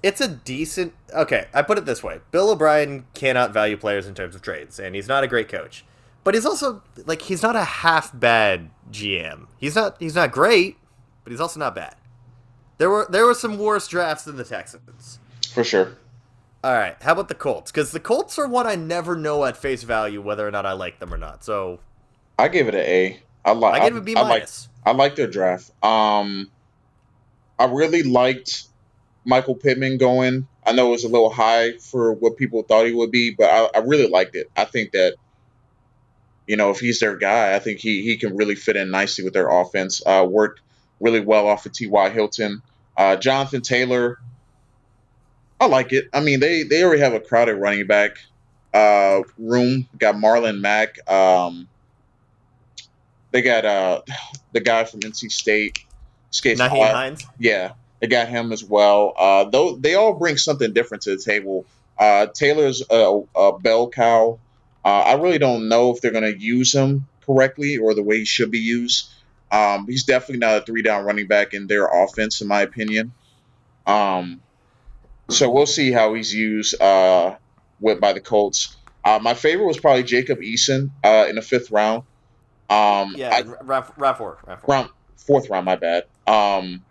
[0.00, 0.94] It's a decent.
[1.12, 4.78] Okay, I put it this way: Bill O'Brien cannot value players in terms of trades,
[4.78, 5.84] and he's not a great coach.
[6.22, 9.48] But he's also like he's not a half bad GM.
[9.58, 10.77] He's not he's not great,
[11.28, 11.94] but he's also not bad.
[12.78, 15.18] There were there were some worse drafts than the Texans.
[15.52, 15.92] For sure.
[16.64, 16.96] All right.
[17.02, 17.70] How about the Colts?
[17.70, 20.72] Because the Colts are one I never know at face value whether or not I
[20.72, 21.44] like them or not.
[21.44, 21.80] So
[22.38, 23.20] I gave it an A.
[23.44, 23.82] I like.
[23.82, 24.68] I give it a B minus.
[24.86, 25.70] I like, I like their draft.
[25.84, 26.50] Um,
[27.58, 28.64] I really liked
[29.26, 30.48] Michael Pittman going.
[30.64, 33.50] I know it was a little high for what people thought he would be, but
[33.50, 34.50] I, I really liked it.
[34.56, 35.16] I think that
[36.46, 39.24] you know if he's their guy, I think he he can really fit in nicely
[39.24, 40.00] with their offense.
[40.06, 40.62] Uh, worked
[41.00, 42.10] really well off of T.Y.
[42.10, 42.62] Hilton.
[42.96, 44.18] Uh, Jonathan Taylor
[45.60, 46.08] I like it.
[46.12, 48.18] I mean, they they already have a crowded running back
[48.72, 49.88] uh, room.
[49.98, 51.10] Got Marlon Mack.
[51.10, 51.68] Um,
[53.32, 54.02] they got uh,
[54.52, 55.84] the guy from NC State.
[56.30, 57.26] Skates Nyheim Hines.
[57.38, 59.14] Yeah, they got him as well.
[59.16, 61.66] Uh, though they all bring something different to the table.
[61.98, 64.38] Uh, Taylor's a, a bell cow.
[64.84, 68.18] Uh, I really don't know if they're going to use him correctly or the way
[68.18, 69.10] he should be used.
[69.50, 73.12] Um, he's definitely not a three down running back in their offense, in my opinion.
[73.86, 74.42] Um,
[75.30, 77.36] so we'll see how he's used uh,
[77.80, 78.76] with by the Colts.
[79.04, 82.02] Uh, my favorite was probably Jacob Eason uh, in the fifth round.
[82.68, 85.64] Um, yeah, I, round, round four, round four, round fourth round.
[85.64, 86.04] My bad.
[86.26, 86.84] Um,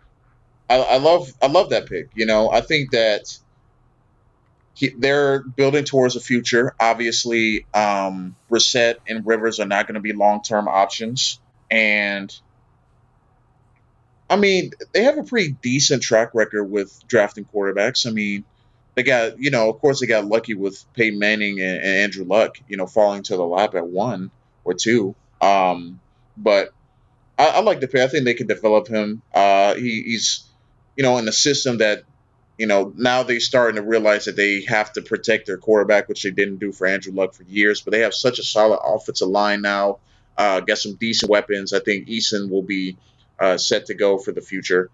[0.70, 2.10] I, I love I love that pick.
[2.16, 3.38] You know, I think that
[4.74, 6.74] he, they're building towards a future.
[6.80, 11.40] Obviously, um, Brissett and Rivers are not going to be long term options,
[11.70, 12.36] and
[14.30, 18.06] I mean, they have a pretty decent track record with drafting quarterbacks.
[18.06, 18.44] I mean,
[18.96, 22.26] they got, you know, of course, they got lucky with Peyton Manning and, and Andrew
[22.26, 24.32] Luck, you know, falling to the lap at one
[24.64, 25.16] or two.
[25.40, 26.00] Um,
[26.36, 26.74] but
[27.38, 28.02] I, I like the pick.
[28.02, 29.22] I think they can develop him.
[29.34, 30.46] Uh, he, he's,
[30.96, 32.04] you know, in a system that,
[32.58, 36.24] you know, now they're starting to realize that they have to protect their quarterback, which
[36.24, 37.82] they didn't do for Andrew Luck for years.
[37.82, 40.00] But they have such a solid offensive line now.
[40.36, 41.72] Uh, got some decent weapons.
[41.72, 42.98] I think Eason will be
[43.40, 44.90] uh, set to go for the future.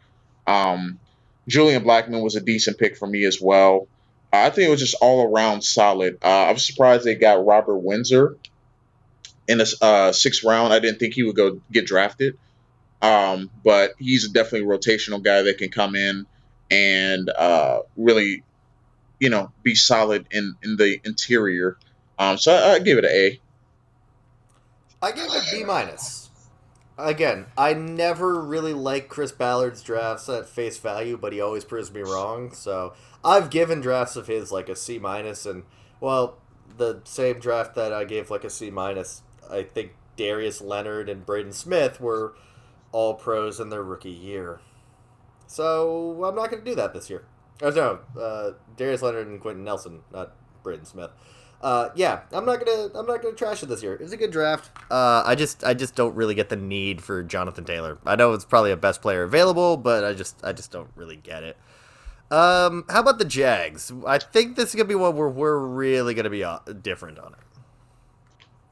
[0.48, 1.00] Um,
[1.48, 3.88] Julian Blackmon was a decent pick for me as well.
[4.32, 6.18] I think it was just all around solid.
[6.24, 8.38] Uh, I was surprised they got Robert Windsor
[9.48, 10.74] in the uh, sixth round.
[10.74, 12.38] I didn't think he would go get drafted,
[13.02, 16.26] um, but he's definitely a rotational guy that can come in
[16.72, 18.44] and uh, really,
[19.20, 21.78] you know, be solid in in the interior.
[22.18, 23.40] Um, so I, I give it an A.
[25.02, 26.23] I give it B minus
[26.98, 31.92] again, I never really like Chris Ballard's drafts at face value, but he always proves
[31.92, 32.54] me wrong.
[32.54, 35.64] So I've given drafts of his like a C minus, and
[36.00, 36.38] well,
[36.78, 41.26] the same draft that I gave like a C minus, I think Darius Leonard and
[41.26, 42.36] Braden Smith were
[42.92, 44.60] all pros in their rookie year.
[45.48, 47.26] So I'm not going to do that this year.
[47.62, 51.12] Oh no, uh, Darius Leonard and Quenton Nelson, not Braden Smith
[51.64, 53.94] uh, yeah, I'm not gonna I'm not gonna trash it this year.
[53.94, 54.70] It was a good draft.
[54.92, 57.98] Uh, I just I just don't really get the need for Jonathan Taylor.
[58.06, 61.16] I know it's probably a best player available, but I just I just don't really
[61.16, 61.58] get it.
[62.30, 63.94] Um, how about the Jags?
[64.06, 67.32] I think this is gonna be one where we're really gonna be uh, different on
[67.32, 67.40] it.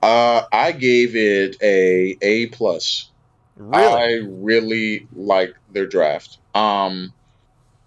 [0.04, 3.10] Uh, I gave it a A plus.
[3.56, 3.86] Really?
[3.86, 6.40] I really like their draft.
[6.54, 7.14] Um,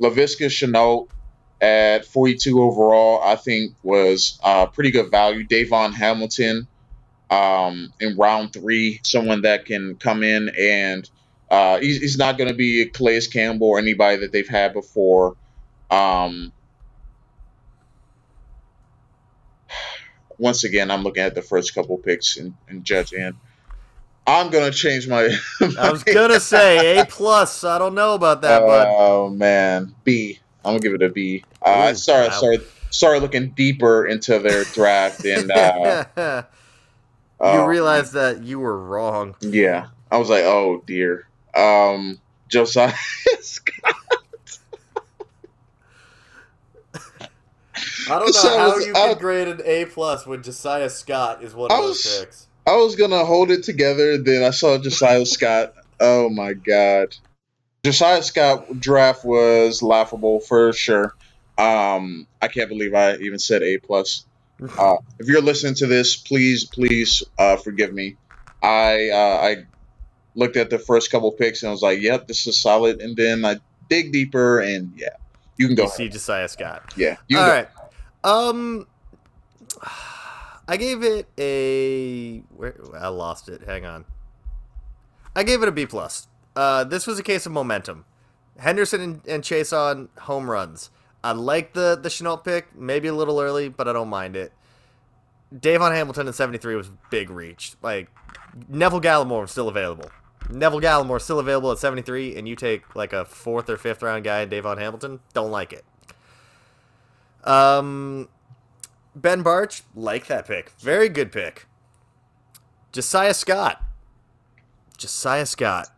[0.00, 1.08] Laviska Shenault
[1.60, 5.44] at 42 overall, I think was uh, pretty good value.
[5.44, 6.66] Davon Hamilton
[7.30, 11.08] um, in round three, someone that can come in and
[11.50, 15.36] uh, he's, he's, not going to be Calais Campbell or anybody that they've had before.
[15.90, 16.52] Um,
[20.38, 23.38] once again, I'm looking at the first couple picks and, and judging.
[24.26, 25.28] I'm gonna change my.
[25.78, 27.62] I was gonna say A plus.
[27.62, 30.40] I don't know about that, but Oh man, B.
[30.64, 31.44] I'm gonna give it a B.
[31.62, 32.36] Uh, Ooh, started wow.
[32.38, 36.42] started started looking deeper into their draft, and uh, you
[37.40, 39.34] oh, realize that you were wrong.
[39.40, 41.26] yeah, I was like, oh dear.
[41.54, 42.92] Um, Josiah
[43.40, 43.94] Scott.
[48.06, 50.90] I don't know So how was- you I- could grade an A plus when Josiah
[50.90, 52.46] Scott is one I of those was- picks.
[52.66, 55.74] I was gonna hold it together, then I saw Josiah Scott.
[56.00, 57.14] Oh my god.
[57.84, 61.14] Josiah Scott draft was laughable for sure.
[61.58, 64.24] Um, I can't believe I even said A plus.
[64.78, 68.16] Uh, if you're listening to this, please, please uh, forgive me.
[68.62, 69.56] I uh, I
[70.34, 73.16] looked at the first couple picks and I was like, "Yep, this is solid." And
[73.16, 73.58] then I
[73.90, 75.08] dig deeper, and yeah,
[75.58, 75.84] you can go.
[75.84, 76.94] You see Josiah Scott.
[76.96, 77.68] Yeah, you All right.
[78.22, 78.86] Um,
[80.66, 82.38] I gave it a.
[82.56, 83.62] Where I lost it.
[83.66, 84.06] Hang on.
[85.36, 86.28] I gave it a B plus.
[86.56, 88.04] Uh, this was a case of momentum.
[88.58, 90.90] Henderson and, and Chaisson home runs.
[91.22, 94.52] I like the the Shenault pick, maybe a little early, but I don't mind it.
[95.58, 97.74] Davon Hamilton at 73 was big reach.
[97.82, 98.08] Like
[98.68, 100.10] Neville Gallimore was still available.
[100.50, 104.24] Neville Gallimore still available at 73, and you take like a fourth or fifth round
[104.24, 105.20] guy, in Davon Hamilton.
[105.32, 105.84] Don't like it.
[107.44, 108.28] Um,
[109.14, 110.70] Ben Bartch, like that pick.
[110.78, 111.66] Very good pick.
[112.92, 113.82] Josiah Scott.
[114.96, 115.88] Josiah Scott.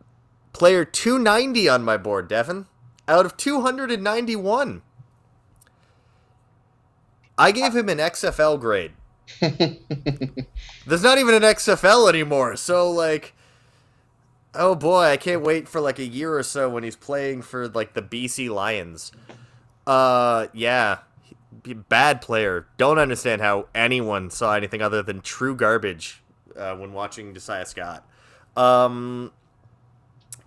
[0.57, 2.65] Player 290 on my board, Devin.
[3.07, 4.81] Out of 291.
[7.37, 8.93] I gave him an XFL grade.
[9.39, 13.35] There's not even an XFL anymore, so like
[14.55, 17.67] oh boy, I can't wait for like a year or so when he's playing for
[17.67, 19.11] like the BC Lions.
[19.85, 21.01] Uh yeah,
[21.87, 22.65] bad player.
[22.77, 26.23] Don't understand how anyone saw anything other than true garbage
[26.55, 28.09] uh, when watching Josiah Scott.
[28.55, 29.33] Um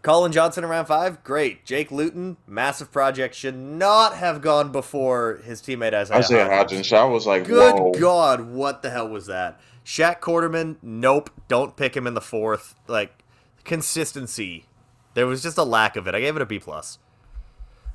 [0.03, 1.67] Collin Johnson around five, great.
[1.67, 6.81] Jake Luton, massive project, should not have gone before his teammate Isaiah, Isaiah Hodgins.
[6.81, 6.97] Hodgins.
[6.97, 7.93] I was like, Good whoa.
[7.93, 9.61] God, what the hell was that?
[9.85, 12.75] Shaq Quarterman, nope, don't pick him in the fourth.
[12.87, 13.25] Like
[13.65, 14.67] consistency,
[15.15, 16.15] there was just a lack of it.
[16.15, 16.99] I gave it a B plus.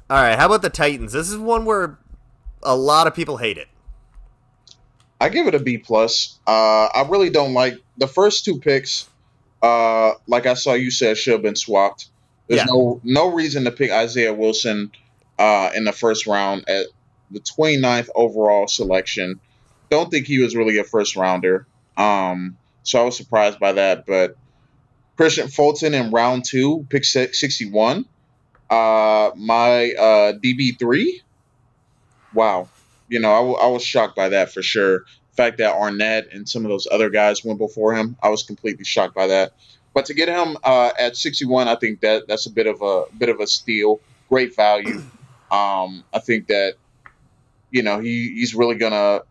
[0.09, 1.13] All right, how about the Titans?
[1.13, 1.97] This is one where
[2.61, 3.67] a lot of people hate it.
[5.19, 6.39] I give it a B plus.
[6.45, 9.07] Uh, I really don't like the first two picks.
[9.65, 12.09] Uh, like I saw you said, should have been swapped.
[12.47, 12.65] There's Yeah.
[12.69, 14.91] no no reason to pick Isaiah Wilson
[15.39, 16.85] uh, in the first round at
[17.31, 19.39] the 29th overall selection.
[19.89, 21.65] Don't think he was really a first rounder.
[21.97, 24.05] Um, so I was surprised by that.
[24.05, 24.35] But
[25.17, 28.05] Kristian Fulton in round two, pick 61.
[28.69, 31.21] Uh, my uh, DB3.
[32.33, 32.69] Wow.
[33.07, 36.47] You know, I, w- I was shocked by that for sure fact that Arnette and
[36.47, 39.53] some of those other guys went before him, I was completely shocked by that.
[39.93, 43.05] But to get him uh, at 61, I think that that's a bit of a
[43.17, 44.01] bit of a steal.
[44.29, 45.01] Great value.
[45.51, 46.73] Um, I think that
[47.71, 49.21] you know he, he's really gonna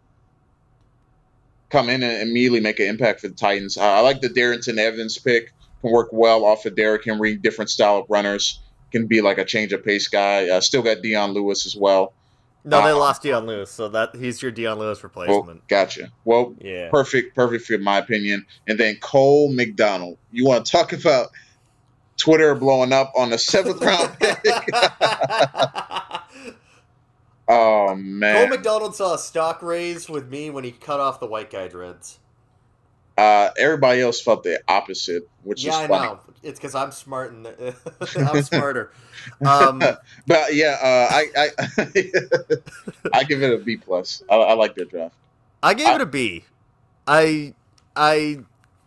[1.71, 3.77] come in and immediately make an impact for the Titans.
[3.77, 5.53] Uh, I like the Darrynton Evans pick.
[5.83, 7.37] Can work well off of Derrick Henry.
[7.37, 8.61] Different style of runners.
[8.93, 10.49] Can be like a change of pace guy.
[10.49, 12.15] Uh, still got Dion Lewis as well.
[12.65, 15.69] No, they Uh, lost Dion Lewis, so that he's your Dion Lewis Well, replacement.
[15.69, 16.11] gotcha.
[16.25, 16.89] Well, yeah.
[16.91, 18.47] perfect, perfect fit, in my opinion.
[18.67, 20.17] And then Cole McDonald.
[20.33, 21.29] You want to talk about
[22.17, 24.39] Twitter blowing up on the seventh round pick?
[27.49, 31.27] oh man, Cole McDonald saw a stock raise with me when he cut off the
[31.27, 32.19] white guy dreads.
[33.19, 36.07] uh, everybody else felt the opposite, which yeah, I is funny.
[36.07, 36.21] know.
[36.45, 37.47] It's because I'm smart and
[38.17, 38.93] I'm smarter.
[39.45, 39.83] Um,
[40.27, 41.49] But yeah, uh, I I,
[43.13, 44.23] I give it a B plus.
[44.31, 45.15] I, I like their draft.
[45.63, 46.45] I gave it a B.
[47.07, 47.55] I
[47.97, 48.41] I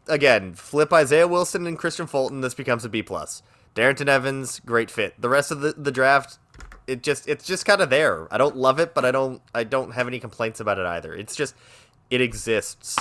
[0.08, 2.41] again flip Isaiah Wilson and Kristian Fulton.
[2.41, 3.41] This becomes a B plus.
[3.76, 5.14] Darrynton Evans, great fit.
[5.22, 6.39] The rest of the, the draft,
[6.88, 8.32] it just it's just kind of there.
[8.34, 11.14] I don't love it, but I don't I don't have any complaints about it either.
[11.14, 11.55] It's just
[12.10, 12.97] it exists.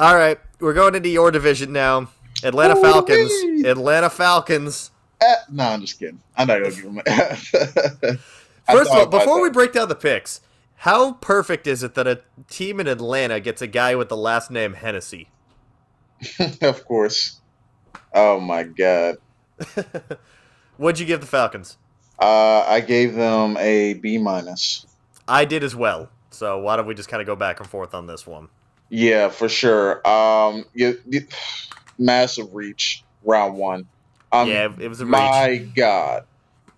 [0.00, 2.08] All right, we're going into your division now.
[2.44, 2.82] Atlanta Ooh-wee.
[2.82, 3.32] Falcons.
[3.66, 4.90] Atlanta Falcons.
[5.20, 6.20] Eh, no, I'm just kidding.
[6.36, 8.18] I'm not gonna give.
[8.68, 10.40] I First of all, before we break down the picks,
[10.76, 14.50] how perfect is it that a team in Atlanta gets a guy with the last
[14.50, 15.28] name Hennessy?
[16.62, 17.40] of course.
[18.14, 19.16] Oh my god.
[20.76, 21.76] What'd you give the Falcons?
[22.20, 24.86] Uh, I gave them a B minus.
[25.26, 26.10] I did as well.
[26.30, 28.48] So why don't we just kind of go back and forth on this one?
[28.90, 30.06] Yeah, for sure.
[30.08, 31.26] Um, you, you-
[31.98, 33.86] massive reach round one.
[34.32, 35.12] Um, yeah, it was a reach.
[35.12, 36.24] my God,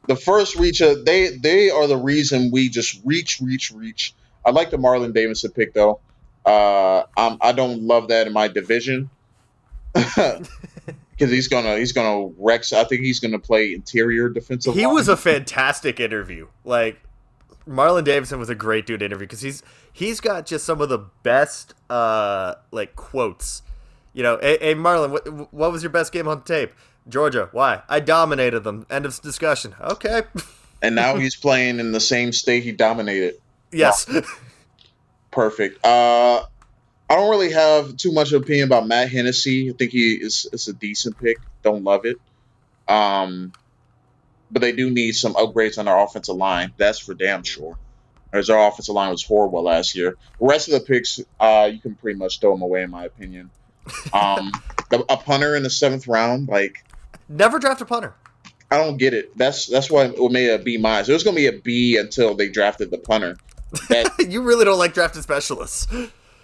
[0.06, 0.80] the first reach.
[0.80, 4.14] Uh, they they are the reason we just reach, reach, reach.
[4.44, 6.00] I like the Marlon Davidson pick though.
[6.44, 9.10] Uh, I'm, I don't love that in my division
[9.92, 10.48] because
[11.18, 12.72] he's gonna he's gonna wreck.
[12.72, 14.74] I think he's gonna play interior defensive.
[14.74, 14.94] He line.
[14.94, 16.48] was a fantastic interview.
[16.64, 17.00] Like
[17.68, 19.62] Marlon Davidson was a great dude interview because he's
[19.92, 23.62] he's got just some of the best uh like quotes.
[24.12, 26.72] You know, hey, hey Marlon, what, what was your best game on tape?
[27.08, 27.48] Georgia.
[27.52, 27.82] Why?
[27.88, 28.86] I dominated them.
[28.90, 29.74] End of discussion.
[29.80, 30.22] Okay.
[30.82, 33.34] and now he's playing in the same state he dominated.
[33.72, 34.08] Yes.
[35.30, 35.84] Perfect.
[35.84, 36.42] Uh,
[37.08, 39.70] I don't really have too much opinion about Matt Hennessy.
[39.70, 41.38] I think he is, is a decent pick.
[41.62, 42.16] Don't love it.
[42.88, 43.52] Um,
[44.50, 46.72] but they do need some upgrades on their offensive line.
[46.76, 47.78] That's for damn sure.
[48.32, 50.16] As our offensive line was horrible last year.
[50.38, 53.04] The rest of the picks, uh, you can pretty much throw them away, in my
[53.04, 53.50] opinion.
[54.12, 54.52] Um,
[54.92, 56.84] a punter in the seventh round, like
[57.28, 58.14] never draft a punter.
[58.70, 59.36] I don't get it.
[59.36, 61.08] That's that's why it made a B minus.
[61.08, 63.36] It was going to be a B until they drafted the punter.
[63.88, 65.88] That, you really don't like drafted specialists.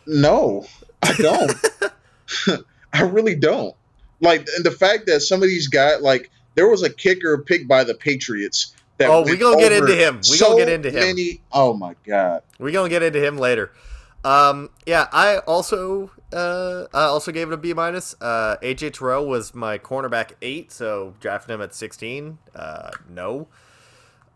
[0.06, 0.66] No,
[1.02, 2.64] I don't.
[2.92, 3.74] I really don't.
[4.20, 7.68] Like, and the fact that some of these guys, like, there was a kicker picked
[7.68, 8.74] by the Patriots.
[8.98, 10.16] That oh, we gonna get into him.
[10.16, 11.00] We so gonna get into him.
[11.00, 12.42] Many, oh my god.
[12.58, 13.70] We gonna get into him later.
[14.24, 18.14] Um, yeah, I also uh, I also gave it a B minus.
[18.20, 22.38] Uh, AJ Terrell was my cornerback eight, so drafting him at sixteen.
[22.54, 23.48] Uh, no.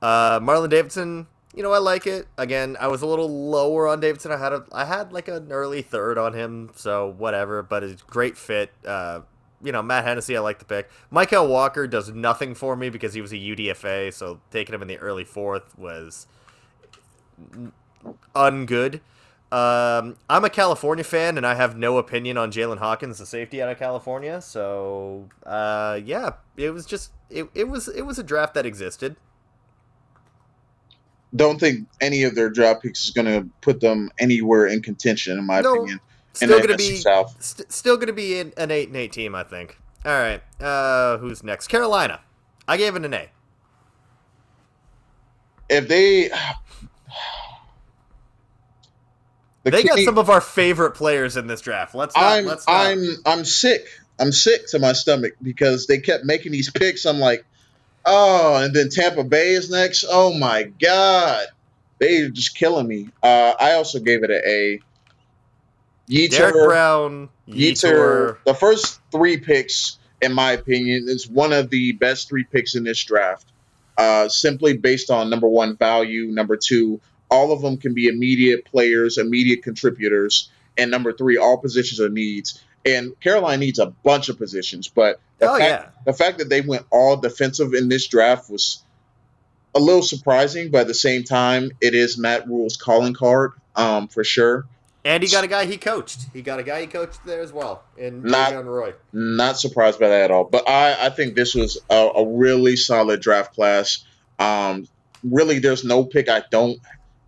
[0.00, 2.26] Uh, Marlon Davidson, you know I like it.
[2.38, 4.32] Again, I was a little lower on Davidson.
[4.32, 7.62] I had a I had like an early third on him, so whatever.
[7.62, 8.70] But it's great fit.
[8.86, 9.20] Uh,
[9.62, 10.88] you know Matt Hennessy, I like the pick.
[11.12, 14.88] Mykal Walker does nothing for me because he was a UDFA, so taking him in
[14.88, 16.26] the early fourth was
[18.34, 19.00] ungood.
[19.52, 23.60] Um, I'm a California fan, and I have no opinion on Jaylinn Hawkins, the safety
[23.60, 24.40] out of California.
[24.40, 29.16] So, uh, yeah, it was just it, it was it was a draft that existed.
[31.34, 35.38] Don't think any of their draft picks is going to put them anywhere in contention,
[35.38, 36.00] in my No, opinion.
[36.32, 37.36] Still gonna be South.
[37.42, 39.78] st- still gonna be an, an eight and eight team, I think.
[40.04, 41.66] All right, uh, who's next?
[41.66, 42.20] Carolina.
[42.68, 43.30] I gave it an A.
[45.68, 46.30] If they,
[49.62, 51.94] The They got some of our favorite players in this draft.
[51.94, 52.24] Let's not.
[52.24, 52.86] I'm let's not.
[52.86, 53.86] I'm I'm sick.
[54.18, 57.04] I'm sick to my stomach because they kept making these picks.
[57.04, 57.44] I'm like,
[58.04, 60.04] oh, and then Tampa Bay is next.
[60.08, 61.46] Oh my god,
[61.98, 63.10] they're just killing me.
[63.22, 64.80] Uh, I also gave it an A.
[66.08, 68.36] Derek Yetur, Brown, Yetur, Yetur.
[68.44, 72.82] the first three picks, in my opinion, is one of the best three picks in
[72.82, 73.46] this draft.
[73.96, 77.00] Uh, simply based on number one value, number two,
[77.30, 82.08] all of them can be immediate players, immediate contributors, and number three, all positions are
[82.08, 82.62] needs.
[82.84, 86.02] And Caroline needs a bunch of positions, but the, Oh, fact, yeah.
[86.06, 88.82] the fact that they went all defensive in this draft was
[89.74, 94.08] a little surprising, but at the same time, it is Matt Rhule's calling card um,
[94.08, 94.64] for sure.
[95.04, 96.26] And he got a guy he coached.
[96.34, 98.94] He got a guy he coached there as well in Not- Bravvion Roy.
[99.12, 100.44] Not surprised by that at all.
[100.44, 104.04] But I, I think this was a, a really solid draft class.
[104.38, 104.86] Um,
[105.22, 106.78] really, there's no pick I don't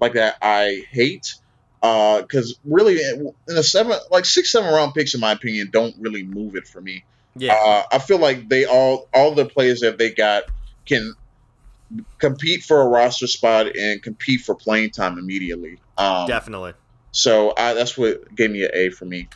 [0.03, 1.35] like that I hate.
[1.81, 6.23] Because really, in the seven, like six, seven round picks, in my opinion, don't really
[6.23, 7.05] move it for me.
[7.35, 7.55] Yeah.
[7.55, 10.45] Uh, I feel like they all, all the players that they got
[10.87, 11.15] can
[12.19, 15.79] compete for a roster spot and compete for playing time immediately.
[15.99, 16.75] Um, Definitely.
[17.11, 19.29] so I, that's what gave me an A for me.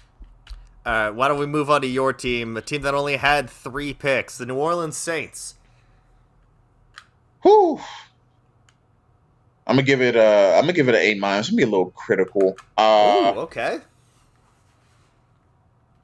[0.84, 3.50] All right, why don't we move on to your team, a team that only had
[3.50, 5.56] three picks, the New Orleans Saints.
[7.42, 7.80] Whew.
[9.66, 10.54] I'm gonna give it a.
[10.54, 11.48] I'm gonna give it an A minus.
[11.48, 12.56] I'm gonna be a little critical.
[12.78, 13.80] Uh, Ooh, okay.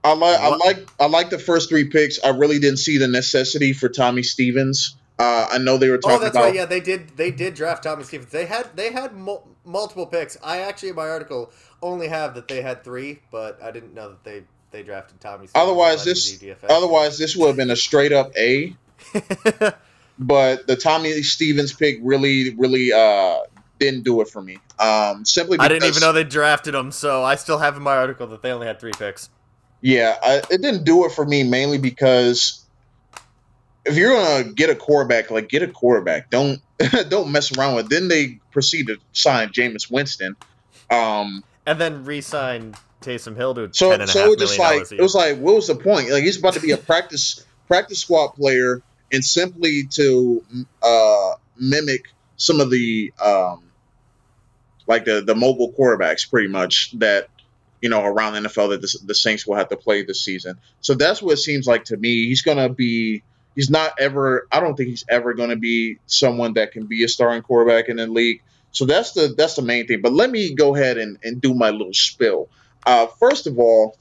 [0.05, 0.41] I like.
[0.41, 0.89] I like.
[0.99, 2.23] I like the first three picks.
[2.25, 4.97] I really didn't see the necessity for Tommy Stevens.
[5.19, 6.45] Uh, I know they were Oh, talking that's about.
[6.47, 6.55] right.
[6.57, 7.17] Yeah, they did.
[7.17, 8.33] They did draft Thomas Stevens.
[8.33, 10.37] They had they had mul- multiple picks.
[10.43, 14.09] I actually in my article only have that they had three, but I didn't know
[14.09, 14.43] that they
[14.73, 15.47] they drafted Tommy.
[15.47, 15.53] Stevens.
[15.55, 16.43] Otherwise, this.
[16.69, 18.75] Otherwise, this would have been a straight up A.
[20.19, 23.39] But the Tommy Stevens pick really, really uh,
[23.83, 24.59] didn't do it for me.
[24.79, 25.57] Um, simply.
[25.57, 28.27] Because, I didn't even know they drafted him, so I still have in my article
[28.29, 29.29] that they only had three picks.
[29.81, 32.65] Yeah, I, it didn't do it for me mainly because
[33.85, 36.31] if you're gonna get a quarterback, like get a quarterback.
[36.31, 36.61] Don't
[37.09, 37.89] don't mess around with.
[37.89, 40.37] Then they proceed to sign Jameis Winston.
[40.91, 44.59] Um, And then re-sign Taysom Hill to so ten and a half so it just
[44.59, 46.11] like it was like, what was the point?
[46.11, 50.45] Like he's about to be a practice practice squad player, and simply to
[50.83, 52.07] uh, mimic
[52.37, 53.63] some of the um,
[54.87, 57.29] like the the mobile quarterbacks, pretty much that
[57.81, 60.59] you know around the NFL that the, the Saints will have to play this season.
[60.81, 62.27] So that's what it seems like to me.
[62.27, 63.23] He's gonna be.
[63.55, 64.47] He's not ever.
[64.51, 67.99] I don't think he's ever to be someone that can be a starting quarterback in
[67.99, 68.43] the league.
[68.71, 70.01] So that's the that's the main thing.
[70.01, 72.49] But let me go ahead and, and do my little spill.
[72.85, 73.97] Uh, first of all,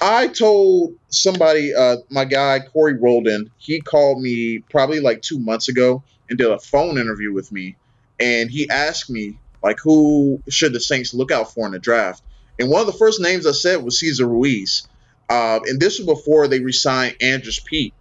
[0.00, 5.68] I told somebody, uh, my guy Corey Roldan, he called me probably like two months
[5.68, 7.76] ago and did a phone interview with me,
[8.20, 12.22] and he asked me like who should the Saints look out for in the draft.
[12.58, 14.88] And one of the first names I said was Cesar Ruiz,
[15.28, 17.94] uh, and this was before they resigned Andrus Peat,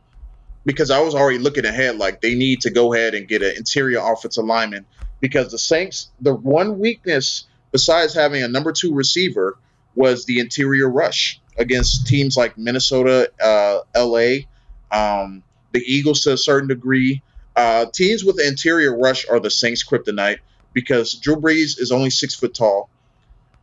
[0.66, 3.54] because I was already looking ahead like they need to go ahead and get an
[3.56, 4.86] interior offensive lineman
[5.22, 9.58] because the Saints, the one weakness besides having a number two receiver
[9.96, 14.46] was the interior rush against teams like Minnesota, uh, LA,
[14.92, 15.44] um,
[15.74, 17.24] the Eagles to a certain degree.
[17.60, 20.38] Uh, teams with interior rush are the Saints' kryptonite
[20.72, 22.90] because Drew Brees is only six foot tall,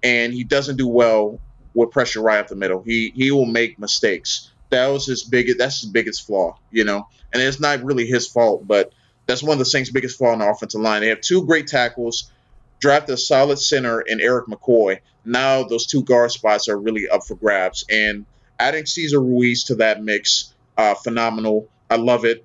[0.03, 1.41] and he doesn't do well
[1.73, 2.83] with pressure right up the middle.
[2.83, 4.51] He he will make mistakes.
[4.69, 5.57] That was his biggest.
[5.57, 7.09] That's his biggest flaw, you know.
[7.33, 8.93] And it's not really his fault, but
[9.25, 11.01] that's one of the Saints' biggest flaw in the offensive line.
[11.01, 12.31] They have two great tackles,
[12.81, 14.99] drafted a solid center in Erik McCoy.
[15.25, 18.27] Now those two guard spots are really up for grabs, and
[18.59, 21.71] adding Cesar Ruiz to that mix, uh, phenomenal.
[21.89, 22.45] I love it.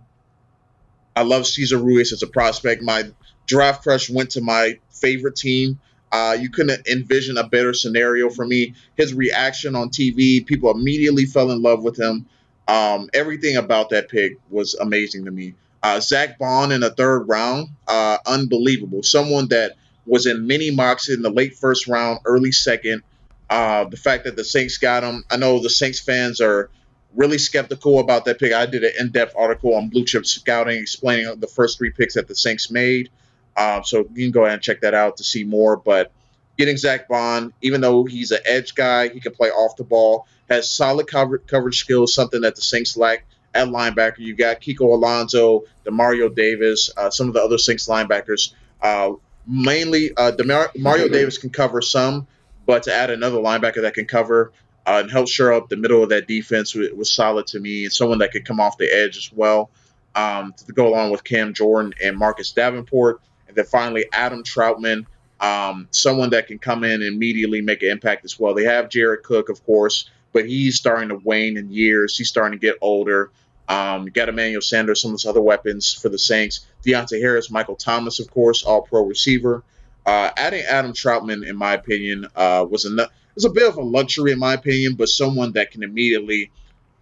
[1.15, 2.81] I love Cesar Ruiz as a prospect.
[2.81, 3.11] My
[3.47, 5.79] draft crush went to my favorite team.
[6.11, 8.73] Uh, you couldn't envision a better scenario for me.
[8.97, 12.25] His reaction on TV, people immediately fell in love with him.
[12.67, 15.55] Um, everything about that pick was amazing to me.
[15.83, 19.03] Uh, Zack Baun in the third round, uh, unbelievable.
[19.03, 19.73] Someone that
[20.05, 23.03] was in many mocks in the late first round, early second.
[23.49, 26.69] Uh, the fact that the Saints got him, I know the Saints fans are
[27.15, 28.53] really skeptical about that pick.
[28.53, 32.27] I did an in-depth article on Blue Chip Scouting explaining the first three picks that
[32.27, 33.09] the Saints made.
[33.57, 35.75] Um, so you can go ahead and check that out to see more.
[35.75, 36.11] But
[36.57, 40.27] getting Zack Baun, even though he's an edge guy, he can play off the ball,
[40.49, 44.19] has solid cover- coverage skills, something that the Saints lack at linebacker.
[44.19, 48.53] You got Kiko Alonso, Demario Davis, uh, some of the other Saints linebackers.
[48.81, 49.13] Uh,
[49.45, 52.27] mainly, uh, Demar- Mario Davis can cover some,
[52.65, 54.53] but to add another linebacker that can cover
[54.85, 57.85] uh, and help shore up the middle of that defense was, was solid to me,
[57.85, 59.69] and someone that could come off the edge as well
[60.15, 63.21] um, to go along with Cam Jordan and Marcus Davenport.
[63.47, 65.05] And then finally, Adam Trautman,
[65.39, 68.53] um, someone that can come in and immediately make an impact as well.
[68.53, 72.17] They have Jared Cook, of course, but he's starting to wane in years.
[72.17, 73.31] He's starting to get older.
[73.67, 76.65] Um, you got Emmanuel Sanders, some of those other weapons for the Saints.
[76.85, 79.63] Deonte Harris, Michael Thomas, of course, all pro receiver.
[80.05, 83.81] Uh, adding Adam Trautman, in my opinion, uh, was a was a bit of a
[83.81, 86.51] luxury, in my opinion, but someone that can immediately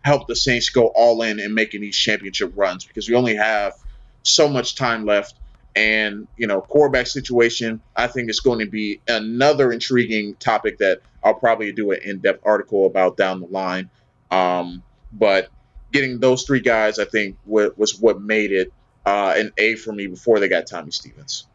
[0.02, 3.74] help the Saints go all in and making these championship runs because we only have
[4.24, 5.36] so much time left.
[5.76, 11.02] And, you know, quarterback situation, I think it's going to be another intriguing topic that
[11.24, 13.90] I'll probably do an in depth article about down the line.
[14.32, 15.50] Um, but
[15.92, 18.74] getting those three guys, I think, was what made it
[19.06, 21.48] uh, an A for me before they got Tommy Stevens.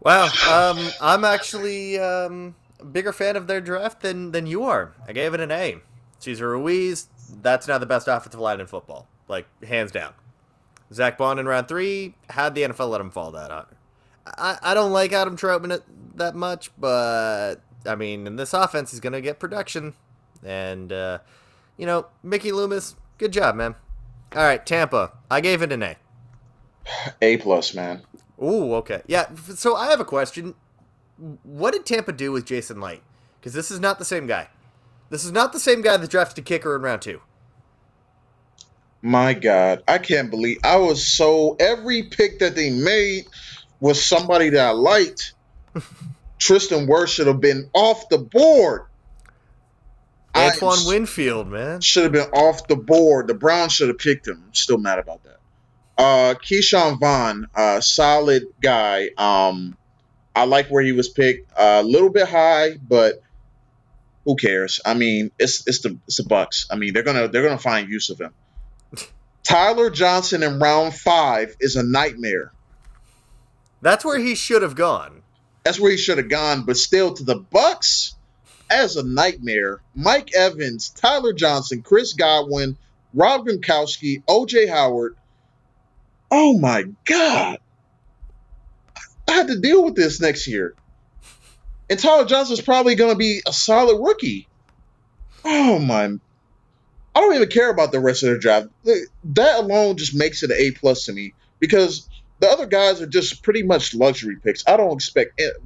[0.00, 4.94] Wow, um, I'm actually um, a bigger fan of their draft than than you are.
[5.06, 5.78] I gave it an A.
[6.20, 7.08] Cesar Ruiz,
[7.42, 10.12] that's now the best offensive line in football, like hands down.
[10.92, 13.64] Zack Baun in round three had the NFL let him fall that high.
[14.26, 15.82] I, I don't like Adam Trautman
[16.16, 19.94] that much, but I mean, in this offense, he's gonna get production,
[20.44, 21.18] and uh,
[21.76, 23.74] you know, Mickey Loomis, good job, man.
[24.34, 25.96] All right, Tampa, I gave it an A.
[27.22, 28.02] A plus, man.
[28.42, 29.28] Ooh, okay, yeah.
[29.54, 30.54] So I have a question.
[31.42, 33.02] What did Tampa do with Jason Licht?
[33.40, 34.48] Because this is not the same guy.
[35.10, 37.20] This is not the same guy that drafted a kicker in round two.
[39.00, 43.26] My God, I can't believe I was so every pick that they made
[43.80, 45.34] was somebody that I liked.
[46.38, 48.86] Tristan Wirfs should have been off the board.
[50.34, 53.28] Antoine I, Winfield, man, should have been off the board.
[53.28, 54.42] The Browns should have picked him.
[54.46, 55.37] I'm still mad about that.
[55.98, 59.10] Uh, Ke'Shawn Vaughn, uh, solid guy.
[59.18, 59.76] Um,
[60.34, 61.50] I like where he was picked.
[61.52, 63.20] A uh, little bit high, but
[64.24, 64.80] who cares?
[64.86, 66.68] I mean, it's it's the it's the Bucks.
[66.70, 68.32] I mean, they're gonna they're gonna find use of him.
[69.42, 72.52] Tyler Johnson in round five is a nightmare.
[73.82, 75.22] That's where he should have gone.
[75.64, 78.14] That's where he should have gone, but still to the Bucks
[78.70, 79.80] as a nightmare.
[79.94, 82.76] Mike Evans, Tyler Johnson, Chris Godwin,
[83.14, 85.16] Rob Gronkowski, OJ Howard.
[86.30, 87.58] Oh my God.
[89.28, 90.74] I had to deal with this next year.
[91.90, 94.48] And Tyler Johnson's probably going to be a solid rookie.
[95.44, 96.04] Oh my
[97.14, 98.68] I don't even care about the rest of the draft.
[98.84, 102.08] That alone just makes it an A plus to me because
[102.40, 104.64] the other guys are just pretty much luxury picks.
[104.66, 105.56] I don't expect it.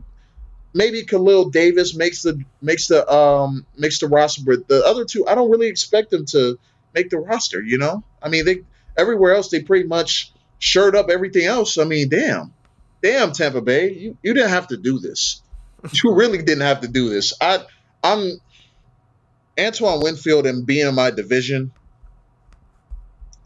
[0.75, 5.27] maybe Khalil Davis makes the makes the um makes the roster, but the other two
[5.27, 6.59] I don't really expect them to
[6.95, 7.61] make the roster.
[7.63, 8.63] You know, I mean they
[8.97, 10.33] everywhere else they pretty much
[10.63, 11.77] shirt up everything else.
[11.77, 12.55] I mean, damn,
[13.03, 15.43] damn Tampa Bay, you you didn't have to do this.
[15.93, 17.33] you really didn't have to do this.
[17.41, 17.65] I,
[18.05, 18.41] I'm
[19.59, 21.73] Antoine Winfield and being in my division.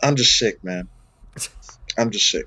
[0.03, 0.89] I'm just sick, man.
[1.99, 2.47] I'm just sick.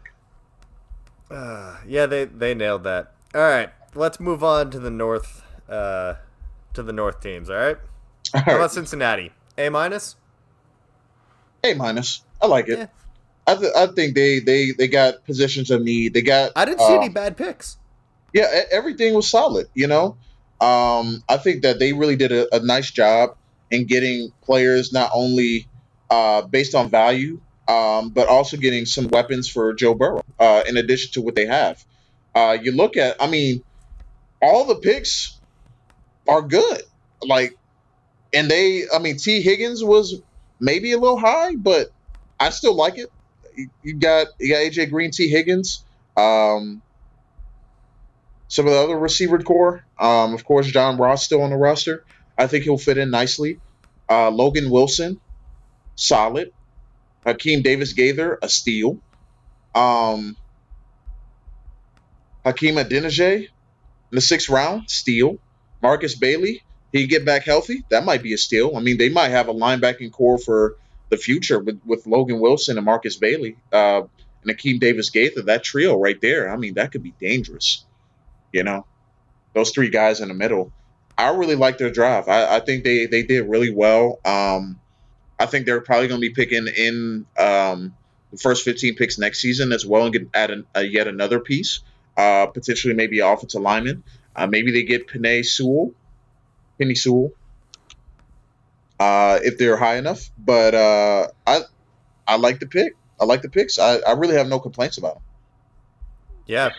[1.32, 3.14] Uh, yeah, they they nailed that.
[3.34, 5.44] All right, let's move on to the north.
[5.68, 6.16] Uh,
[6.74, 7.50] to the north teams.
[7.50, 7.78] All right.
[8.34, 9.32] All How about Cincinnati?
[9.58, 10.16] A minus.
[11.64, 12.22] A minus.
[12.42, 12.78] I like it.
[12.80, 12.88] Yeah.
[13.50, 16.14] I, th- I think they, they they got positions of need.
[16.14, 16.52] They got.
[16.56, 17.78] I didn't see uh, any bad picks.
[18.32, 19.66] Yeah, everything was solid.
[19.74, 20.18] You know,
[20.62, 23.32] um, I think that they really did a, a nice job
[23.72, 25.68] in getting players not only
[26.12, 30.22] uh, based on value, um, but also getting some weapons for Joe Burrow.
[30.38, 31.84] Uh, in addition to what they have,
[32.36, 33.16] uh, you look at.
[33.20, 33.64] I mean,
[34.44, 35.40] all the picks
[36.28, 36.84] are good.
[37.24, 37.56] Like,
[38.32, 38.84] and they.
[38.94, 40.22] I mean, Tee Higgins was
[40.60, 41.88] maybe a little high, but
[42.40, 43.10] I still like it.
[43.84, 45.84] You, got you got AJ Green, Tee Higgins.
[46.16, 46.82] Um,
[48.48, 49.84] some of the other receiver core.
[50.00, 52.04] Um, of course, John Ross still on the roster.
[52.38, 53.60] I think he'll fit in nicely.
[54.10, 55.20] Uh, Logan Wilson,
[55.96, 56.52] solid.
[57.26, 58.98] Akeem Davis Gaither, a steal.
[59.76, 60.36] Um,
[62.46, 63.48] Hakeem Adeniji in
[64.12, 65.38] the sixth round, steal.
[65.82, 67.84] Markus Bailey, he get back healthy.
[67.90, 68.76] That might be a steal.
[68.76, 70.78] I mean, they might have a linebacking core for
[71.10, 74.02] the future with, with Logan Wilson and Markus Bailey uh,
[74.44, 75.44] and Akeem Davis Gaither.
[75.44, 76.52] That trio right there.
[76.52, 77.86] I mean, that could be dangerous.
[78.52, 78.86] You know,
[79.54, 80.72] those three guys in the middle.
[81.18, 82.30] I really like their drive.
[82.30, 84.20] I, I think they they did really well.
[84.24, 84.80] Um,
[85.40, 87.94] I think they're probably going to be picking in um,
[88.32, 91.40] the first 15 picks next season as well and get add an, a yet another
[91.40, 91.82] piece,
[92.18, 94.04] uh, potentially maybe offensive lineman.
[94.36, 95.94] Uh, maybe they get Penei Sewell,
[96.80, 97.34] Penei Sewell,
[99.00, 100.30] uh, if they're high enough.
[100.38, 101.62] But uh, I
[102.28, 102.94] I like the pick.
[103.20, 103.78] I like the picks.
[103.78, 105.24] I, I really have no complaints about them.
[106.46, 106.70] Yeah.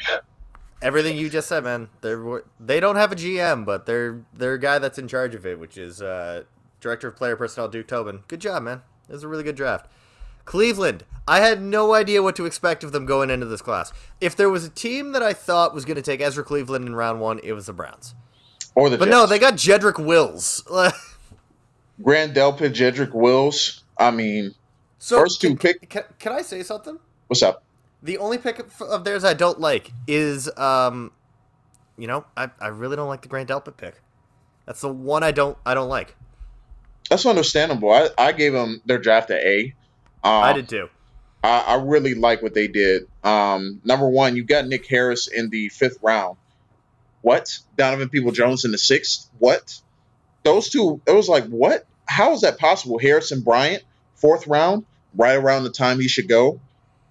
[0.82, 1.88] Everything you just said, man.
[2.00, 5.44] They're they don't have a GM, but they're they're a guy that's in charge of
[5.44, 6.44] it, which is uh,
[6.80, 8.20] director of player personnel Duke Tobin.
[8.28, 8.82] Good job, man.
[9.08, 9.90] It was a really good draft.
[10.46, 11.04] Cleveland.
[11.28, 13.92] I had no idea what to expect of them going into this class.
[14.20, 16.94] If there was a team that I thought was going to take Ezra Cleveland in
[16.94, 18.14] round one, it was the Browns.
[18.74, 19.12] Or the But Jets.
[19.14, 20.64] no, they got Jedrick Wills.
[22.02, 23.84] Grant Delpit, Jedrick Wills.
[23.98, 24.54] I mean,
[24.98, 26.98] so First two pick- Can, can I say something?
[27.26, 27.62] what's up?
[28.02, 31.12] The only pick of- theirs I don't like is, um,
[31.98, 34.00] you know, I, I really don't like the Grant Delpit pick.
[34.66, 36.16] That's the one I don't I don't like.
[37.10, 37.90] That's understandable.
[37.90, 39.74] I, I gave them their draft at A.
[40.22, 40.88] Um, I did too.
[41.42, 43.08] I, I really like what they did.
[43.24, 46.36] Um, number one, you got Nick Harris in the fifth round.
[47.22, 47.58] What?
[47.76, 49.28] Donovan Peoples-Jones in the sixth?
[49.38, 49.80] What?
[50.42, 51.86] Those two, it was like, what?
[52.10, 52.98] How is that possible?
[52.98, 53.84] Harrison Bryant,
[54.16, 54.84] fourth round,
[55.14, 56.60] right around the time he should go.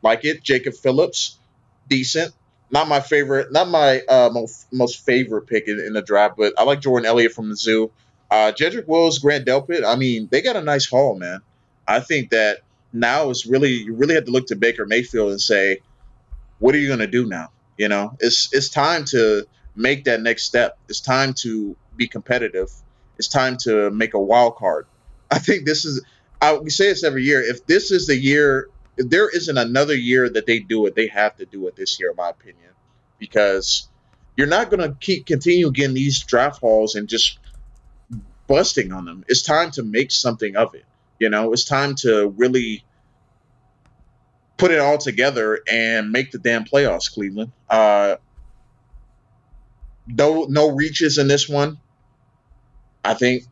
[0.04, 0.44] Like it.
[0.44, 1.40] Jacob Phillips,
[1.88, 2.34] decent.
[2.70, 6.54] Not my favorite, not my uh, most, most favorite pick in, in the draft, but
[6.58, 7.92] I like Jordan Elliott from the zoo.
[8.30, 11.40] Uh, Jedrick Wills, Grant Delpit, I mean, they got a nice haul, man.
[11.88, 12.60] I think that
[12.92, 15.80] now is really you really have to look to Baker Mayfield and say,
[16.60, 17.52] what are you going to do now?
[17.78, 19.48] You know, it's it's time to
[19.78, 20.78] make that next step.
[20.90, 22.70] It's time to be competitive.
[23.20, 24.88] It's time to make a wild card.
[25.30, 26.04] I think this is.
[26.42, 27.42] I, we say this every year.
[27.42, 31.08] If this is the year, if there isn't another year that they do it, they
[31.08, 32.72] have to do it this year, in my opinion,
[33.20, 33.90] because
[34.38, 37.40] you're not going to keep continue getting these draft hauls and just
[38.48, 39.26] busting on them.
[39.28, 40.86] It's time to make something of it.
[41.20, 42.86] You know, it's time to really
[44.56, 47.52] put it all together and make the damn playoffs, Cleveland.
[47.70, 48.16] Uh,
[50.08, 51.80] no, no reaches in this one.
[53.04, 53.44] I think.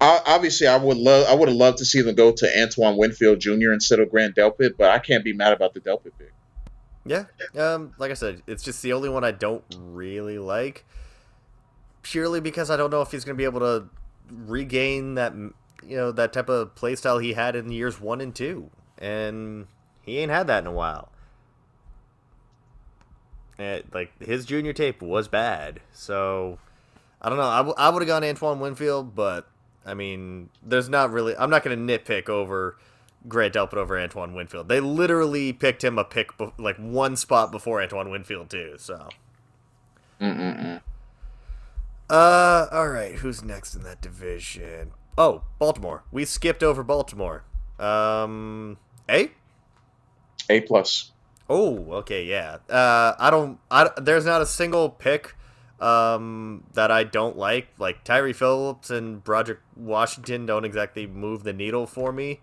[0.00, 1.26] Obviously, I would love.
[1.28, 3.72] I would have loved to see them go to Antoine Winfield Jr.
[3.72, 6.32] instead of Grant Delpit, but I can't be mad about the Delpit pick.
[7.06, 7.24] Yeah.
[7.56, 10.84] Um, like I said, it's just the only one I don't really like.
[12.02, 13.88] Purely because I don't know if he's going to be able to
[14.30, 18.70] regain that, you know, that type of playstyle he had in years one and two,
[18.98, 19.66] and
[20.02, 21.12] he ain't had that in a while.
[23.58, 26.58] And, like his junior tape was bad, so
[27.24, 27.44] I don't know.
[27.44, 29.48] I, w- I would have gone Antoine Winfield, but
[29.86, 31.34] I mean, there's not really.
[31.34, 32.76] I'm not going to nitpick over
[33.26, 34.68] Grant Delpit over Antoine Winfield.
[34.68, 38.74] They literally picked him a pick be- like one spot before Antoine Winfield too.
[38.76, 39.08] So,
[40.20, 40.82] Mm-mm-mm.
[42.10, 44.90] uh, all right, who's next in that division?
[45.16, 46.04] Oh, Baltimore.
[46.12, 47.44] We skipped over Baltimore.
[47.78, 48.76] Um,
[49.08, 49.30] A.
[50.50, 51.10] A plus.
[51.48, 52.58] Oh, okay, yeah.
[52.68, 53.58] Uh, I don't.
[53.70, 55.34] I there's not a single pick
[55.84, 57.68] um, that I don't like.
[57.78, 62.40] Like Tyre Phillips and Broderick Washington don't exactly move the needle for me.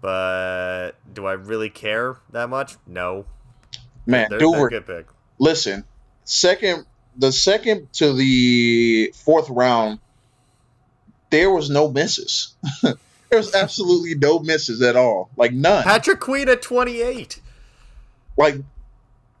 [0.00, 2.76] But do I really care that much?
[2.86, 3.24] No.
[4.06, 5.06] Man, They're, they're good pick.
[5.38, 5.84] Listen,
[6.24, 6.86] second
[7.16, 9.98] the second to the fourth round,
[11.30, 12.54] there was no misses.
[12.82, 12.96] there
[13.32, 15.82] was absolutely no misses at all, like none.
[15.82, 17.40] Patrick Queen at 28.
[18.36, 18.56] Like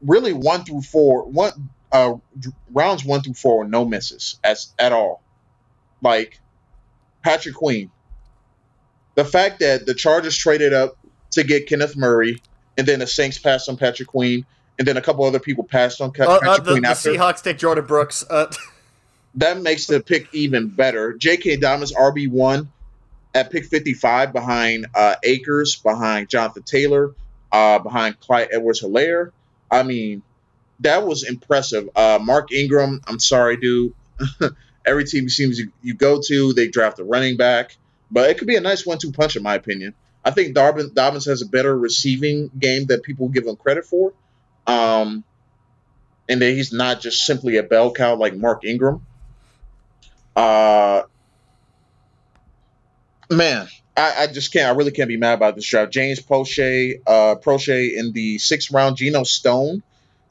[0.00, 2.14] really one through four, one uh,
[2.70, 5.22] rounds one through four, no misses as at all.
[6.00, 6.40] Like
[7.22, 7.90] Patrick Queen,
[9.14, 10.96] the fact that the Chargers traded up
[11.32, 12.42] to get Kenneth Murray,
[12.76, 14.46] and then the Saints passed on Patrick Queen,
[14.78, 17.12] and then a couple other people passed on uh, Patrick uh, the, Queen the after.
[17.12, 18.24] Seahawks take Jordyn Brooks.
[18.28, 18.52] Uh.
[19.36, 21.12] that makes the pick even better.
[21.12, 21.56] J.K.
[21.56, 22.72] Dobbins RB one
[23.34, 27.14] at pick fifty five behind uh, Akers, behind Jonathan Taylor,
[27.52, 29.32] uh, behind Clyde Edwards-Helaire.
[29.70, 30.22] I mean,
[30.82, 31.88] that was impressive.
[31.94, 33.94] Uh, Mark Ingram, I'm sorry, dude.
[34.86, 37.76] Every team seems you, you go to, they draft a running back,
[38.10, 39.94] but it could be a nice one-two punch, in my opinion.
[40.24, 44.12] I think Darvin, Dobbins has a better receiving game that people give him credit for,
[44.66, 45.24] um,
[46.28, 49.04] and that he's not just simply a bell cow like Mark Ingram.
[50.34, 51.02] Uh,
[53.30, 54.66] man, I, I, just can't.
[54.66, 55.92] I really can't be mad about this draft.
[55.92, 58.96] James Proche, uh, Proche in the sixth round.
[58.96, 59.82] Geno Stone,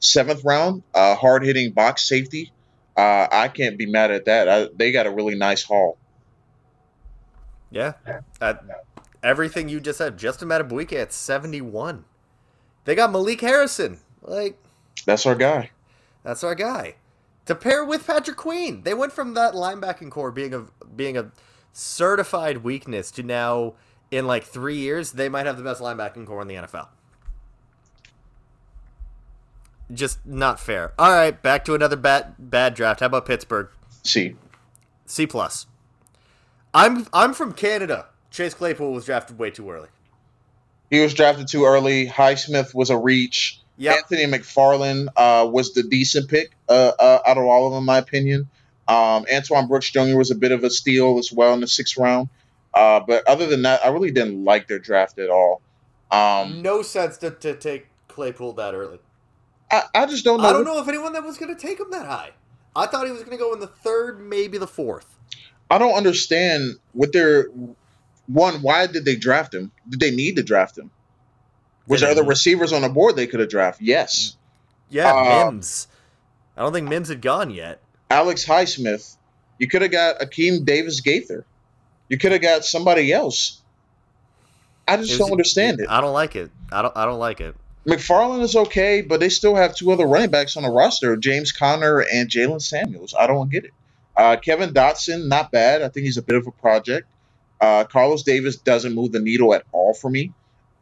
[0.02, 0.82] seventh round.
[0.94, 2.52] Uh, hard hitting box safety.
[2.96, 4.48] Uh, I can't be mad at that.
[4.48, 5.96] I, they got a really nice haul.
[7.70, 7.94] Yeah,
[8.40, 8.54] uh,
[9.22, 10.18] everything you just said.
[10.18, 12.04] Justin Madubuike at seventy one.
[12.84, 14.00] They got Malik Harrison.
[14.20, 14.58] Like
[15.06, 15.70] that's our guy.
[16.22, 16.96] That's our guy.
[17.46, 21.32] To pair with Patrick Queen, they went from that linebacking core being a being a
[21.72, 23.74] certified weakness to now
[24.10, 26.88] in like three years they might have the best linebacking core in the NFL.
[29.92, 30.92] Just not fair.
[30.98, 33.00] All right, back to another bad bad draft.
[33.00, 33.68] How about Pittsburgh?
[34.04, 34.36] C.
[35.06, 35.66] C plus.
[36.74, 38.06] I'm I'm from Canada.
[38.30, 39.88] Chase Claypool was drafted way too early.
[40.90, 42.06] He was drafted too early.
[42.06, 43.60] Highsmith was a reach.
[43.78, 43.96] Yep.
[43.96, 47.86] Anthony McFarland uh, was the decent pick uh, uh, out of all of them, in
[47.86, 48.48] my opinion.
[48.86, 50.16] Um, Antoine Brooks Jr.
[50.16, 52.28] was a bit of a steal as well in the sixth round.
[52.74, 55.62] Uh, but other than that, I really didn't like their draft at all.
[56.10, 58.98] Um, no sense to, to take Claypool that early.
[59.72, 60.48] I, I just don't know.
[60.48, 62.30] I don't know if anyone that was going to take him that high.
[62.76, 65.06] I thought he was going to go in the third, maybe the fourth.
[65.70, 67.44] I don't understand what their
[68.26, 68.62] one.
[68.62, 69.72] Why did they draft him?
[69.88, 70.90] Did they need to draft him?
[71.88, 73.86] Was there other receivers on the board they could have drafted?
[73.86, 74.36] Yes.
[74.90, 75.88] Yeah, uh, Mims.
[76.56, 77.80] I don't think Mims had gone yet.
[78.10, 79.16] Alex Highsmith.
[79.58, 81.46] You could have got Akeem Davis Gaither.
[82.08, 83.62] You could have got somebody else.
[84.86, 85.86] I just was, don't understand it.
[85.88, 86.50] I don't like it.
[86.70, 86.96] I don't.
[86.96, 87.54] I don't like it.
[87.86, 91.52] McFarland is okay, but they still have two other running backs on the roster: James
[91.52, 93.14] Conner and Jaylen Samuels.
[93.18, 93.72] I don't get it.
[94.16, 95.82] Uh, Kevin Dotson, not bad.
[95.82, 97.08] I think he's a bit of a project.
[97.60, 100.32] Uh, Carlos Davis doesn't move the needle at all for me.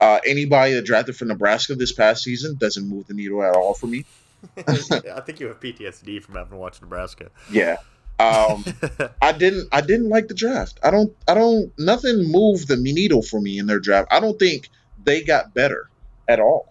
[0.01, 3.75] Uh, anybody that drafted for Nebraska this past season doesn't move the needle at all
[3.75, 4.05] for me.
[4.57, 7.31] I think you have PTSD from having watched Nebraska.
[7.51, 7.77] Yeah.
[8.19, 8.65] Um,
[9.23, 9.69] I didn't.
[9.73, 10.79] I didn't like the draft.
[10.83, 11.15] I don't.
[11.27, 11.73] I don't.
[11.79, 14.09] Nothing moved the needle for me in their draft.
[14.11, 14.69] I don't think
[15.03, 15.89] they got better
[16.29, 16.70] at all.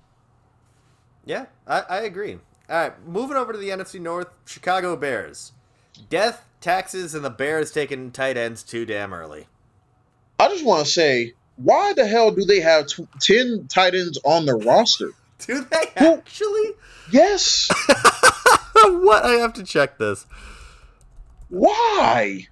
[1.26, 2.40] Yeah, I, I agree.
[2.70, 5.54] All right, moving over to the NFC North, Chicago Bears.
[6.10, 9.48] Death, taxes, and the Bears taking tight ends too damn early.
[10.40, 14.18] I just want to say, why the hell do they have t- ten tight ends
[14.24, 15.12] on the roster?
[15.40, 16.74] Do they actually?
[17.12, 17.70] Yes.
[18.74, 19.26] what?
[19.26, 20.26] I have to check this.
[21.50, 22.48] Why?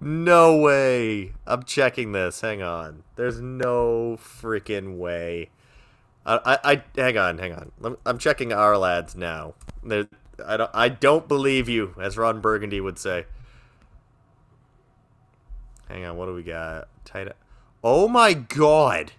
[0.01, 1.33] no way.
[1.47, 2.41] I'm checking this.
[2.41, 3.03] Hang on.
[3.17, 5.51] There's no freaking way.
[6.27, 7.97] I, I, I hang on, hang on.
[8.05, 9.55] I'm checking our lads now.
[9.83, 10.07] There,
[10.45, 13.27] I don't, I don't believe you, as Ron Burgundy would say.
[15.89, 16.89] Hang on, what do we got?
[17.05, 17.33] Tight.
[17.83, 19.13] Oh my god.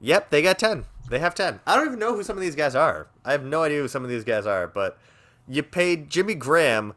[0.00, 0.86] Yep, they got 10.
[1.10, 1.60] They have 10.
[1.66, 3.08] I don't even know who some of these guys are.
[3.24, 4.98] I have no idea who some of these guys are, but
[5.46, 6.94] you paid Jimmy Graham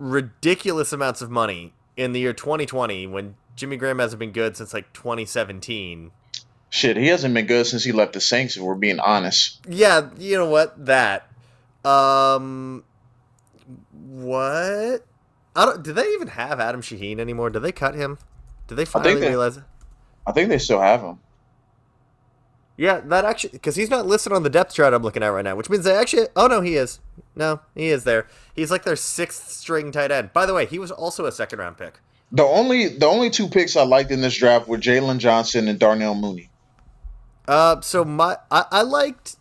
[0.00, 4.74] ridiculous amounts of money in the year 2020 when Jimmy Graham hasn't been good since
[4.74, 6.10] like 2017.
[6.70, 9.60] Shit, he hasn't been good since he left the Saints, if we're being honest.
[9.68, 10.86] Yeah, you know what?
[10.86, 11.28] That.
[11.84, 12.84] Um.
[13.92, 15.04] What?
[15.56, 15.82] I don't.
[15.82, 17.50] Do they even have Adam Shaheen anymore?
[17.50, 18.18] Did they cut him?
[18.68, 19.64] Did they finally they, realize it?
[20.26, 21.18] I think they still have him.
[22.80, 25.44] Yeah, that actually because he's not listed on the depth chart I'm looking at right
[25.44, 26.28] now, which means they actually.
[26.34, 26.98] Oh no, he is.
[27.36, 28.26] No, he is there.
[28.56, 30.32] He's like their sixth string tight end.
[30.32, 32.00] By the way, he was also a second round pick.
[32.32, 35.78] The only the only two picks I liked in this draft were Jaylon Johnson and
[35.78, 36.48] Darnell Mooney.
[37.46, 39.36] Uh, so my I, I liked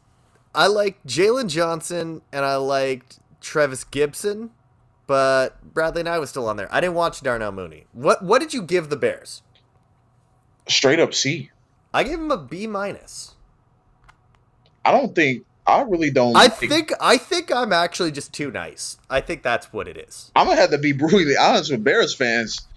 [0.53, 4.49] I liked Jaylon Johnson and I liked Trevis Gibson,
[5.07, 6.67] but Bradley and I was still on there.
[6.73, 7.85] I didn't watch Darnell Mooney.
[7.93, 9.43] What what did you give the Bears?
[10.67, 11.51] Straight up C.
[11.93, 13.35] I gave him a B minus.
[14.85, 16.35] I don't think I really don't.
[16.35, 18.97] I think I think I'm actually just too nice.
[19.09, 20.31] I think that's what it is.
[20.35, 22.67] I'm gonna have to be brutally honest with Bears fans.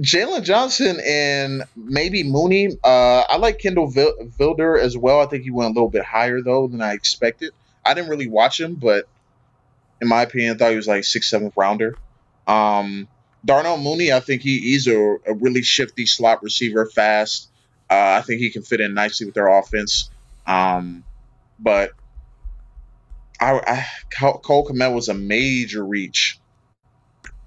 [0.00, 2.68] Jaylon Johnson and maybe Mooney.
[2.84, 5.20] Uh, I like Kindle Vildor as well.
[5.20, 7.52] I think he went a little bit higher though than I expected.
[7.84, 9.08] I didn't really watch him, but
[10.00, 11.96] in my opinion, I thought he was like sixth, seventh rounder.
[12.46, 13.08] Um,
[13.44, 17.47] Darnell Mooney, I think he, he's a, a really shifty slot receiver, fast.
[17.90, 20.10] Uh, I think he can fit in nicely with their offense.
[20.46, 21.04] Um,
[21.58, 21.92] but
[23.40, 26.38] I, I Cole Kmet was a major reach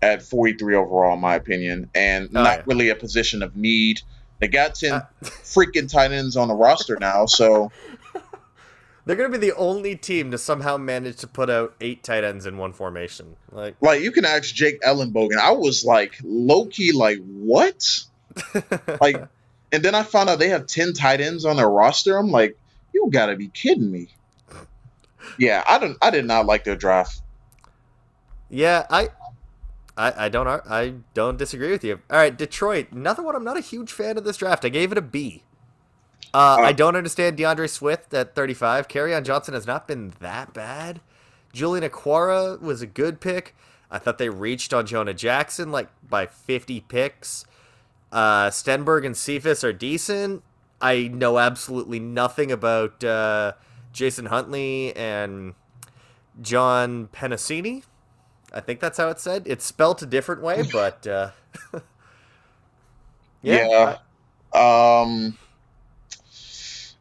[0.02, 2.64] at 43 overall, in my opinion, and oh, not yeah.
[2.66, 4.02] really a position of need.
[4.40, 7.72] They got 10 uh, freaking tight ends on the roster now, so.
[9.06, 12.24] They're going to be the only team to somehow manage to put out eight tight
[12.24, 13.36] ends in one formation.
[13.52, 15.38] Like, like you can ask Jake Ellenbogen.
[15.38, 17.84] I was like, low key, like, what?
[19.02, 19.28] like,
[19.72, 22.18] and then I found out they have 10 tight ends on their roster.
[22.18, 22.58] I'm like,
[22.94, 24.10] you got to be kidding me.
[25.38, 25.98] Yeah, I don't.
[26.02, 27.22] I did not like their draft.
[28.50, 29.10] Yeah, I
[29.98, 32.00] I, I don't I don't disagree with you.
[32.10, 32.92] All right, Detroit.
[32.92, 33.36] Another one.
[33.36, 34.66] I'm not a huge fan of this draft.
[34.66, 35.44] I gave it a B.
[36.34, 38.88] Uh, uh, I don't understand D'Andre Swift at 35.
[38.88, 41.02] Kerryon Johnson has not been that bad.
[41.54, 43.56] Julian Okwara was a good pick.
[43.90, 47.46] I thought they reached on Jonah Jackson like by 50 picks.
[48.12, 50.44] Uh, Stenberg and Cephus are decent.
[50.82, 53.54] I know absolutely nothing about uh,
[53.94, 55.54] Jason Huntley and
[56.42, 57.84] John Penisini.
[58.54, 59.44] I think that's how it's said.
[59.46, 61.32] It's spelled a different way, but uh,
[63.42, 63.98] yeah.
[64.54, 65.02] yeah.
[65.02, 65.38] Um,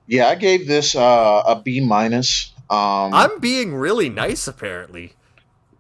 [0.06, 2.52] yeah, I gave this uh, a B minus.
[2.68, 5.14] Um, I'm being really nice, apparently.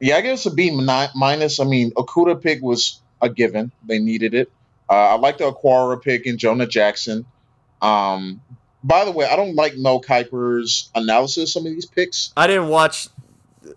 [0.00, 1.60] Yeah, I gave guess a B minus.
[1.60, 4.50] I mean, Okudah pick was a given; they needed it.
[4.90, 7.24] Uh, I like the Okwara pick and Jonah Jackson.
[7.80, 8.40] Um,
[8.82, 12.32] by the way, I don't like Mel Kiper's analysis of some of these picks.
[12.36, 13.08] I didn't watch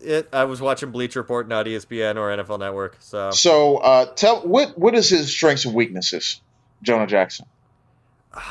[0.01, 0.30] it.
[0.34, 2.97] I was watching Bleacher Report, not ESPN or NFL Network.
[2.99, 6.41] So, so uh, tell what what is his strengths and weaknesses,
[6.82, 7.45] Jonah Jackson?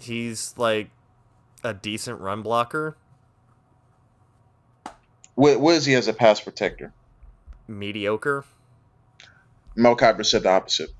[0.00, 0.90] He's like
[1.64, 2.96] a decent run blocker.
[5.34, 6.92] What, what is he as a pass protector?
[7.66, 8.44] Mediocre.
[9.74, 10.90] Mel Kiper said the opposite.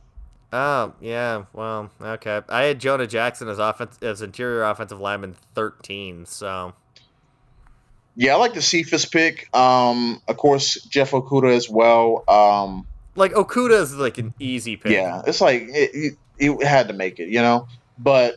[0.52, 2.42] Oh yeah, well okay.
[2.48, 6.26] I had Jonah Jackson as offense as interior offensive lineman thirteen.
[6.26, 6.74] So
[8.14, 9.54] yeah, I like the Cephus pick.
[9.56, 12.24] Um, of course, Jeff Okudah as well.
[12.28, 12.86] Um,
[13.16, 14.92] like Okudah is like an easy pick.
[14.92, 17.68] Yeah, it's like it, it, it had to make it, you know.
[17.98, 18.36] But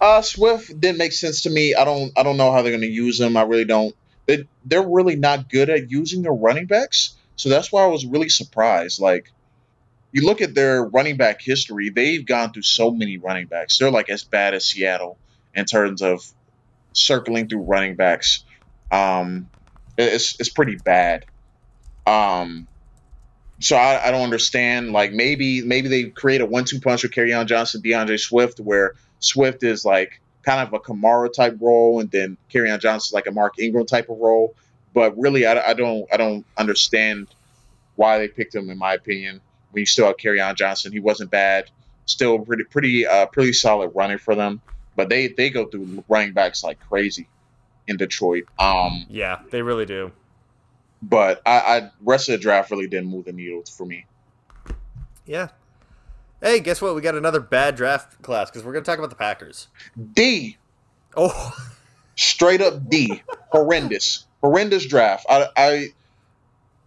[0.00, 1.74] uh, Swift didn't make sense to me.
[1.74, 3.36] I don't I don't know how they're going to use him.
[3.36, 3.94] I really don't.
[4.26, 7.16] They they're really not good at using their running backs.
[7.36, 9.00] So that's why I was really surprised.
[9.00, 9.30] Like
[10.12, 13.78] you look at their running back history, they've gone through so many running backs.
[13.78, 15.18] They're like as bad as Seattle
[15.54, 16.24] in terms of
[16.92, 18.44] circling through running backs.
[18.90, 19.48] Um,
[19.96, 21.26] it's it's pretty bad.
[22.06, 22.66] Um,
[23.60, 24.92] so I, I don't understand.
[24.92, 29.62] Like maybe maybe they create a one-two punch with Kerryon Johnson, D'Andre Swift, where Swift
[29.62, 33.32] is like kind of a Kamara type role, and then Kerryon Johnson is like a
[33.32, 34.54] Mark Ingram type of role.
[34.92, 37.28] But really, I, I don't I don't understand
[37.96, 38.70] why they picked him.
[38.70, 39.40] In my opinion,
[39.70, 41.70] when you still have Kerryon Johnson, he wasn't bad.
[42.06, 44.60] Still pretty pretty uh, pretty solid running for them.
[44.96, 47.28] But they they go through running backs like crazy
[47.86, 48.44] in Detroit.
[48.58, 50.12] Um, yeah, they really do.
[51.02, 54.06] But I, I rest of the draft really didn't move the needle for me.
[55.24, 55.48] Yeah.
[56.42, 56.94] Hey, guess what?
[56.94, 59.68] We got another bad draft class because we're going to talk about the Packers.
[60.14, 60.56] D.
[61.16, 61.56] Oh.
[62.16, 63.22] Straight up D.
[63.50, 64.26] Horrendous.
[64.42, 65.26] Horrendous draft.
[65.28, 65.88] I, I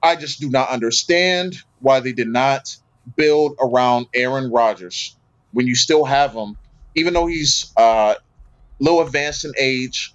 [0.03, 2.75] I just do not understand why they did not
[3.15, 5.15] build around Aaron Rodgers
[5.53, 6.57] when you still have him,
[6.93, 10.13] even though he's uh, a little advanced in age.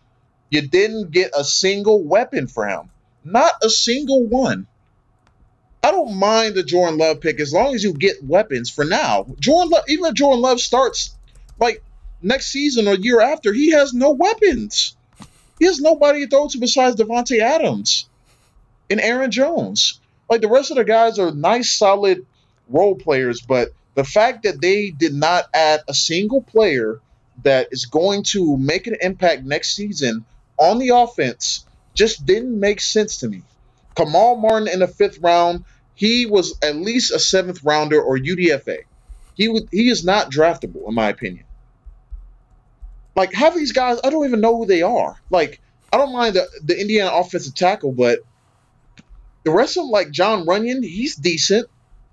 [0.51, 2.91] You didn't get a single weapon for him,
[3.25, 4.67] not a single one.
[5.83, 9.27] I don't mind the Jordan Love pick as long as you get weapons for now.
[9.39, 11.17] Jordan Love, even if Jordan Love starts
[11.59, 11.83] like
[12.21, 14.97] next season or year after, he has no weapons.
[15.59, 18.08] He has nobody to throw to besides Davante Adams
[18.91, 20.01] and Aaron Jones.
[20.29, 22.27] Like the rest of the guys are nice, solid
[22.69, 27.01] role players, but the fact that they did not add a single player
[27.43, 30.25] that is going to make an impact next season
[30.59, 31.65] on the offense
[31.95, 33.43] just didn't make sense to me.
[33.97, 35.65] Kamal Martin in the fifth round,
[35.95, 38.81] he was at least a seventh rounder or UDFA.
[39.35, 41.45] He would, he is not draftable in my opinion.
[43.17, 45.17] Like half these guys, I don't even know who they are.
[45.31, 45.61] Like
[45.93, 48.21] I don't mind the, the Indiana offensive tackle, but
[49.49, 51.69] the rest of them, like John Runyan, he's decent,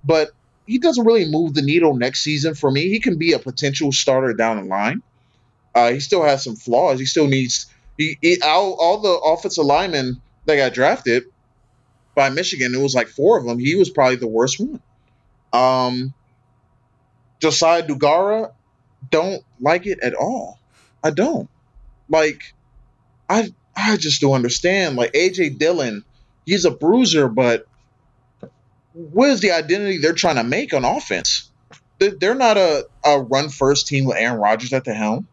[0.06, 0.30] but
[0.66, 2.88] he doesn't really move the needle next season for me.
[2.88, 5.04] He can be a potential starter down the line.
[5.76, 6.98] Uh, he still has some flaws.
[6.98, 7.66] He still needs
[7.98, 11.24] He, he all, all the offensive linemen that got drafted
[12.16, 13.60] by Michigan, it was like four of them.
[13.60, 14.82] He was probably the worst one.
[15.52, 16.14] Um,
[17.42, 18.54] Josiah Deguara,
[19.12, 20.58] don't like it at all.
[21.04, 21.50] I don't.
[22.08, 22.54] Like,
[23.28, 24.96] I I just don't understand.
[24.96, 26.06] Like AJ Dillon,
[26.46, 27.68] he's a bruiser, but
[28.94, 31.52] what is the identity they're trying to make on offense?
[32.00, 35.28] They're not a, a run first team with Aaron Rodgers at the helm.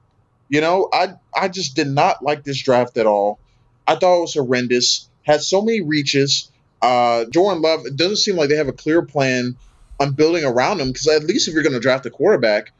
[0.49, 3.39] You know, I I just did not like this draft at all.
[3.87, 5.09] I thought it was horrendous.
[5.23, 6.51] Had so many reaches.
[6.81, 7.87] Uh, Jordan Love.
[7.87, 9.57] It doesn't seem like they have a clear plan
[9.99, 10.89] on building around him.
[10.89, 12.73] Because at least if you're going to draft a quarterback,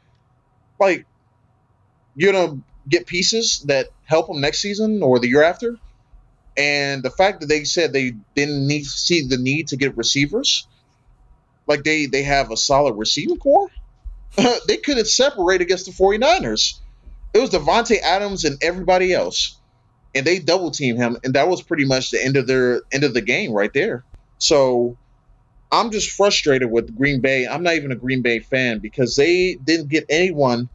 [0.79, 1.05] like
[2.15, 5.77] you're gonna get pieces that help them next season or the year after.
[6.55, 10.67] And the fact that they said they didn't need see the need to get receivers,
[11.67, 13.69] like they they have a solid receiving core,
[14.67, 16.79] they couldn't separate against the 49ers.
[17.33, 19.59] It was Davante Adams and everybody else,
[20.13, 23.03] and they double team him, and that was pretty much the end of their end
[23.03, 24.03] of the game right there.
[24.37, 24.97] So
[25.71, 27.47] I'm just frustrated with Green Bay.
[27.47, 30.69] I'm not even a Green Bay fan because they didn't get anyone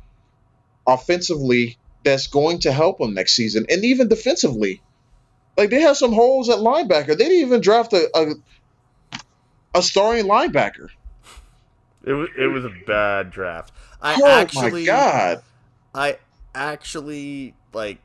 [0.89, 4.83] offensively that's going to help them next season, and even defensively.
[5.59, 7.09] Like they have some holes at linebacker.
[7.09, 9.19] They didn't even draft a a,
[9.75, 10.89] a starting linebacker.
[12.05, 13.73] It was it was a bad draft.
[14.01, 15.43] I oh actually, my god!
[15.93, 16.19] I
[16.55, 17.99] actually like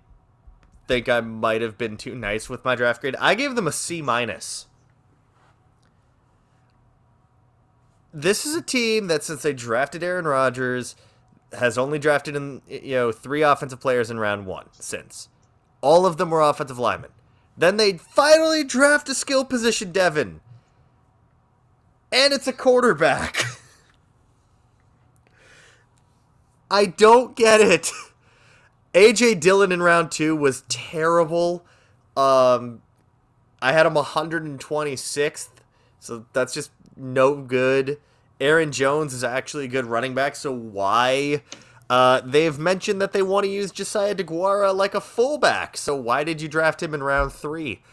[0.88, 3.16] think I might have been too nice with my draft grade.
[3.20, 4.66] I gave them a C minus.
[8.12, 10.95] This is a team that since they drafted Aaron Rodgers
[11.51, 15.30] has only drafted in you know three offensive players in round one since.
[15.82, 17.12] All of them were offensive linemen.
[17.58, 20.41] Then they'd finally draft a skill position Devin.
[22.12, 23.43] And it's a quarterback.
[26.72, 27.91] I don't get it.
[28.93, 31.66] AJ Dillon in round two was terrible.
[32.16, 32.82] Um,
[33.62, 35.49] I had him 126th,
[35.99, 37.99] so that's just no good.
[38.39, 41.41] Aaron Jones is actually a good running back, so why?
[41.93, 46.23] Uh, they've mentioned that they want to use Josiah Deguara like a fullback, so why
[46.23, 47.83] did you draft him in round three?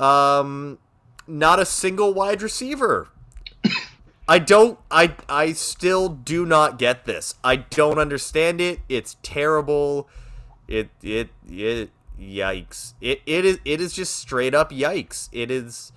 [0.00, 0.78] Um,
[1.28, 3.10] not a single wide receiver.
[4.28, 4.76] I don't.
[4.90, 7.36] I I still do not get this.
[7.44, 8.80] I don't understand it.
[8.88, 10.08] It's terrible.
[10.66, 12.94] It it it yikes.
[13.00, 15.28] It it is it is just straight up yikes.
[15.30, 15.92] It is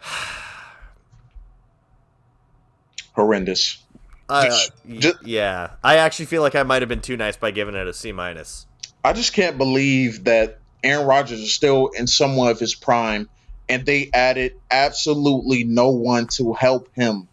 [3.12, 3.82] horrendous.
[4.28, 4.50] Uh,
[4.88, 7.86] Just- yeah, I actually feel like I might have been too nice by giving it
[7.86, 8.66] a C minus.
[9.04, 13.28] I just can't believe that Aaron Rodgers is still in somewhat of his prime,
[13.68, 17.28] and they added absolutely no one to help him.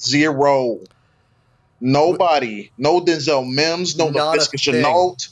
[0.00, 0.78] Zero.
[1.80, 2.70] Nobody.
[2.78, 3.96] No Denzel Mims.
[3.96, 4.58] No Laviska.
[4.58, 5.28] Shenault.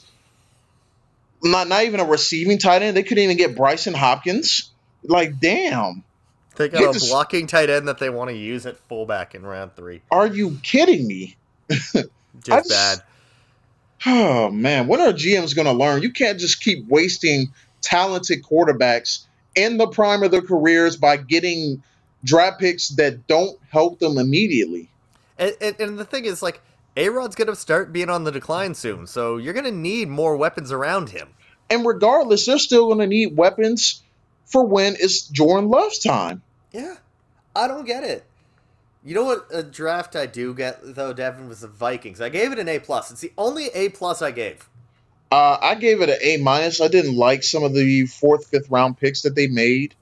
[1.43, 2.97] Not not even a receiving tight end.
[2.97, 4.71] They couldn't even get Brycen Hopkins.
[5.03, 6.03] Like, damn.
[6.59, 9.77] They got a blocking tight end that they want to use at fullback in round
[9.77, 10.01] three.
[10.11, 11.37] Are you kidding me?
[12.43, 13.01] Just bad.
[14.05, 16.01] Oh man, when are GMs going to learn?
[16.01, 21.81] You can't just keep wasting talented quarterbacks in the prime of their careers by getting
[22.25, 24.89] draft picks that don't help them immediately.
[25.37, 26.61] And, and, and the thing is, like,
[26.97, 30.09] A Rod's going to start being on the decline soon, so you're going to need
[30.09, 31.29] more weapons around him.
[31.69, 34.01] And regardless, they're still going to need weapons
[34.45, 36.41] for when it's Jordan Love's time.
[36.71, 36.95] Yeah,
[37.55, 38.25] I don't get it.
[39.03, 42.19] You know what a draft I do get though, Devin was the Vikings.
[42.19, 43.11] I gave it an A plus.
[43.11, 44.69] It's the only A plus I gave.
[45.31, 46.81] Uh, I gave it an A minus.
[46.81, 49.95] I didn't like some of the fourth, fifth round picks that they made.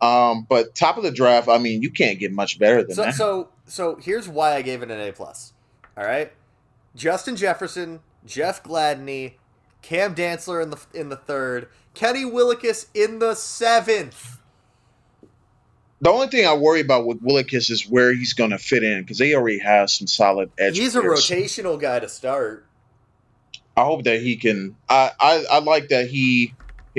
[0.00, 3.02] Um, but top of the draft, I mean, you can't get much better than So
[3.04, 3.14] that.
[3.14, 5.52] so so here's why I gave it an A plus.
[5.96, 6.32] All right,
[6.96, 9.34] Justin Jefferson, Jeff Gladney,
[9.80, 14.40] Cam Dantzler in the in the third, Kenny Willekes in the seventh.
[16.02, 19.02] The only thing I worry about with Willekes is where he's going to fit in
[19.02, 20.76] because they already have some solid edge.
[20.76, 22.66] He's a rotational guy to start.
[23.76, 24.74] I hope that he can.
[24.88, 26.54] I, I I like that he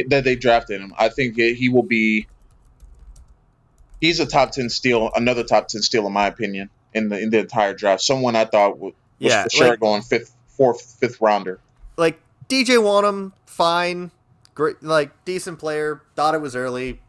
[0.07, 0.93] that they drafted him.
[0.97, 2.27] I think he will be.
[3.99, 7.29] He's a top ten steal, another top ten steal in my opinion in the in
[7.29, 8.01] the entire draft.
[8.01, 11.59] Someone I thought was, was Yeah, for sure like- going fifth, fourth, fifth rounder.
[11.97, 14.11] like DJ Wonnum, fine,
[14.55, 16.01] great, like decent player.
[16.15, 17.01] Thought it was early.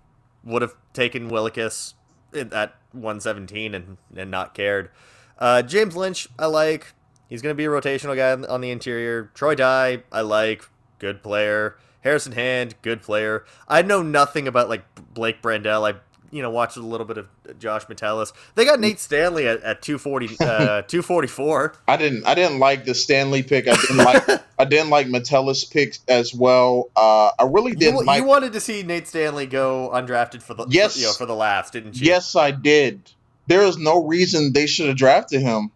[0.44, 1.94] Would have taken Willekes
[2.34, 4.90] at 117 and and not cared.
[5.38, 6.92] Uh, James Lynch, I like.
[7.28, 9.30] He's gonna be a rotational guy on- on the interior.
[9.34, 10.68] Troy Dye, I like.
[10.98, 11.76] Good player.
[12.02, 13.44] Harrison Hand, good player.
[13.66, 14.84] I know nothing about like
[15.14, 15.90] Blake Brandel.
[15.90, 15.98] I
[16.34, 17.28] you know watched a little bit of
[17.58, 18.32] Josh Metellus.
[18.56, 21.74] They got Nate Stanley at, at 240, uh, 244.
[21.88, 23.68] I didn't I didn't like the Stanley pick.
[23.68, 24.28] I didn't like
[24.58, 26.90] I didn't like Metellus pick as well.
[26.96, 28.20] Uh, I really didn't You, like.
[28.20, 30.94] you wanted to see Nate Stanley go undrafted for the Yes.
[30.94, 32.06] for, you know, for the laughs, didn't you?
[32.06, 33.10] Yes, I did.
[33.46, 35.70] There is no reason they should have drafted him.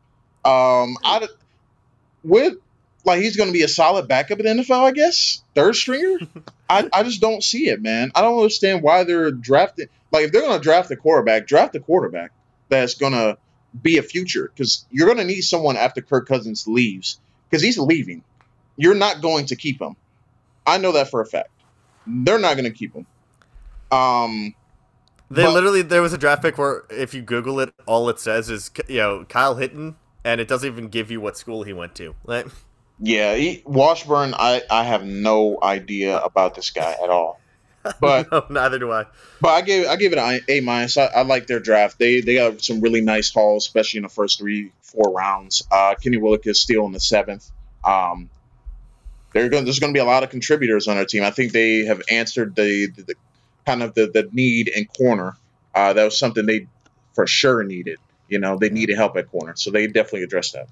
[0.45, 1.29] Um, I d-
[2.25, 2.55] with
[3.05, 5.43] like he's going to be a solid backup in the NFL, I guess.
[5.55, 6.19] Third stringer.
[6.71, 8.11] I, I just don't see it, man.
[8.15, 9.89] I don't understand why they're drafting.
[10.13, 12.33] Like if they're going to draft a quarterback, draft a quarterback
[12.69, 13.39] that's going to
[13.81, 17.79] be a future because you're going to need someone after Kirk Cousins leaves because he's
[17.79, 18.23] leaving.
[18.77, 19.97] You're not going to keep him.
[20.67, 21.51] I know that for a fact.
[22.07, 23.07] They're not going to keep him.
[23.91, 24.55] Um,
[25.31, 28.19] They But- literally there was a draft pick where if you Google it, all it
[28.21, 31.73] says is you know Kyle Hinton, and it doesn't even give you what school he
[31.73, 32.15] went to.
[32.25, 32.47] Like,
[33.01, 34.35] Yeah, he, Washburn.
[34.35, 37.41] I I have no idea about this guy at all.
[38.01, 39.07] But no, neither do I.
[39.41, 40.99] but I gave I gave it an A minus.
[40.99, 41.99] I, I like their draft.
[41.99, 45.63] They they got some really nice hauls, especially in the first three four rounds.
[45.71, 47.51] Uh, Kenny Willick is still in the seventh.
[47.85, 48.29] Um,
[49.33, 49.65] they're going.
[49.65, 51.23] There's going to be a lot of contributors on their team.
[51.23, 53.15] I think they have answered the the, the
[53.65, 55.37] kind of the, the need in corner.
[55.75, 56.67] Uh, that was something they
[57.15, 57.99] for sure needed.
[58.29, 60.69] You know, they needed help at corner, so they definitely addressed that.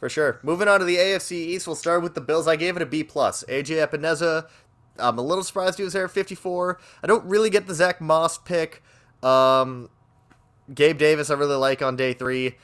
[0.00, 0.40] For sure.
[0.42, 2.48] Moving on to the AFC East, we'll start with the Bills.
[2.48, 3.44] I gave it a B plus.
[3.48, 4.48] AJ Epenesa,
[4.98, 6.80] I'm a little surprised he was there at 54.
[7.02, 8.82] I don't really get the Zach Moss pick.
[9.22, 9.90] Um,
[10.74, 12.56] Gabe Davis, I really like on day three.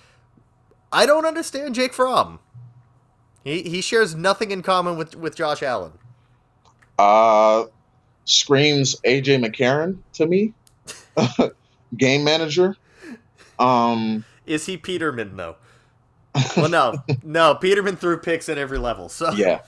[0.90, 2.38] I don't understand Jake Fromm.
[3.44, 5.92] He he shares nothing in common with with Josh Allen.
[6.98, 7.66] Uh,
[8.24, 10.54] screams AJ McCarron to me.
[11.96, 12.76] Game manager.
[13.58, 15.56] Um, Is he Peterman though?
[16.56, 17.54] Well, no, no.
[17.54, 19.08] Peterman threw picks at every level.
[19.08, 19.60] So yeah,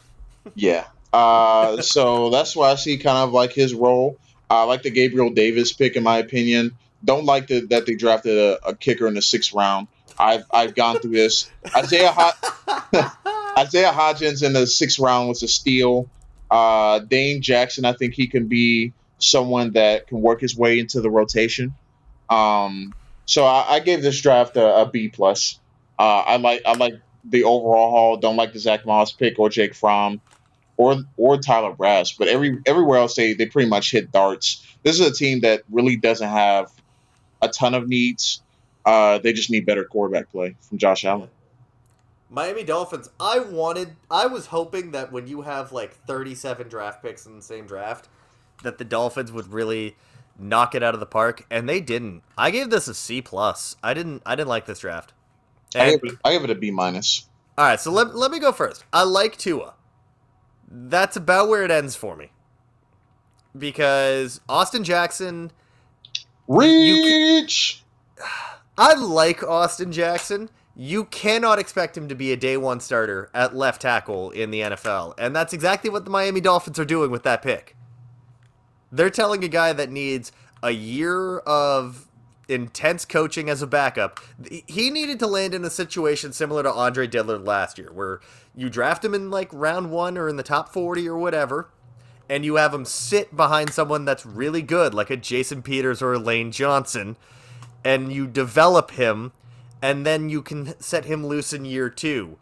[0.55, 0.87] yeah.
[1.13, 4.19] Uh, so that's why I see kind of like his role.
[4.51, 6.77] I like the Gabriel Davis pick, in my opinion.
[7.05, 9.89] Don't like the, that they drafted a, a kicker in the sixth round.
[10.19, 11.51] I've I've gone through this.
[11.75, 13.13] Isaiah Hod-
[13.59, 16.09] Isaiah Hodgins in the sixth round was a steal.
[16.51, 21.01] Uh, Dane Jackson, I think he can be someone that can work his way into
[21.01, 21.75] the rotation.
[22.31, 22.95] Um,
[23.27, 25.59] so I, I gave this draft a, a B plus.
[25.99, 26.95] Uh, I like I like
[27.25, 28.17] the overall haul.
[28.17, 30.21] Don't like the Zach Moss pick or Jake Fromm
[30.77, 34.65] or or Tyler Bass, but every everywhere else they they pretty much hit darts.
[34.83, 36.71] This is a team that really doesn't have
[37.43, 38.43] a ton of needs.
[38.87, 41.29] Uh, they just need better quarterback play from Josh Allen.
[42.31, 43.11] Miami Dolphins.
[43.19, 43.97] I wanted.
[44.11, 48.09] I was hoping that when you have like 37 draft picks in the same draft,
[48.63, 49.97] that the Dolphins would really
[50.39, 52.23] knock it out of the park, and they didn't.
[52.37, 53.77] I gave this a C plus.
[53.83, 54.23] I didn't.
[54.25, 55.13] I didn't like this draft.
[55.75, 57.27] I give, it, I give it a B minus.
[57.57, 58.85] all right, so let, let me go first.
[58.93, 59.75] I like Tua.
[60.71, 62.31] That's about where it ends for me.
[63.57, 65.51] Because Austin Jackson,
[66.47, 67.83] Reach.
[68.79, 70.49] I like Austin Jackson.
[70.75, 74.61] You cannot expect him to be a day one starter at left tackle in the
[74.61, 75.15] NFL.
[75.19, 77.77] And that's exactly what the Miami Dolphins are doing with that pick.
[78.93, 82.08] They're telling a guy that needs a year of
[82.49, 84.21] intense coaching as a backup.
[84.67, 88.21] He needed to land in a situation similar to Andre Dillard last year, where
[88.55, 91.69] you draft him in like round one or in the top 40 or whatever,
[92.29, 96.15] and you have him sit behind someone that's really good, like a Jason Peters or
[96.15, 97.17] a Lane Johnson,
[97.85, 99.33] and you develop him,
[99.81, 102.39] and then you can set him loose in year two.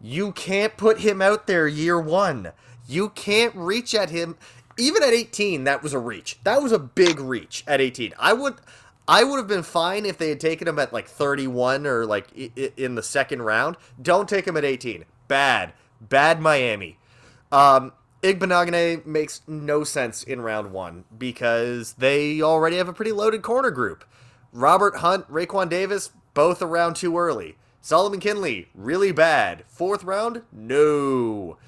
[0.00, 2.52] You can't put him out there year one.
[2.88, 4.36] You can't reach at him.
[4.78, 6.38] Even at 18, that was a reach.
[6.44, 8.14] That was a big reach at 18.
[8.18, 8.56] I would.
[9.10, 12.32] I would have been fine if they had taken him at like 31 or like
[12.32, 13.76] in the second round.
[14.00, 15.04] Don't take him at 18.
[15.26, 15.72] Bad.
[16.00, 16.96] Bad Miami.
[17.50, 17.90] Um,
[18.22, 23.72] Igbinoghene makes no sense in round one because they already have a pretty loaded corner
[23.72, 24.04] group.
[24.52, 27.56] Robert Hunt, Raekwon Davis, both around too early.
[27.80, 29.64] Solomon Kindley, really bad.
[29.66, 31.58] Fourth round, no.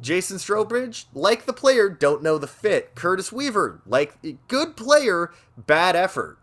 [0.00, 2.94] Jason Strowbridge, like the player, don't know the fit.
[2.94, 4.14] Curtis Weaver, like
[4.46, 6.38] good player, bad effort.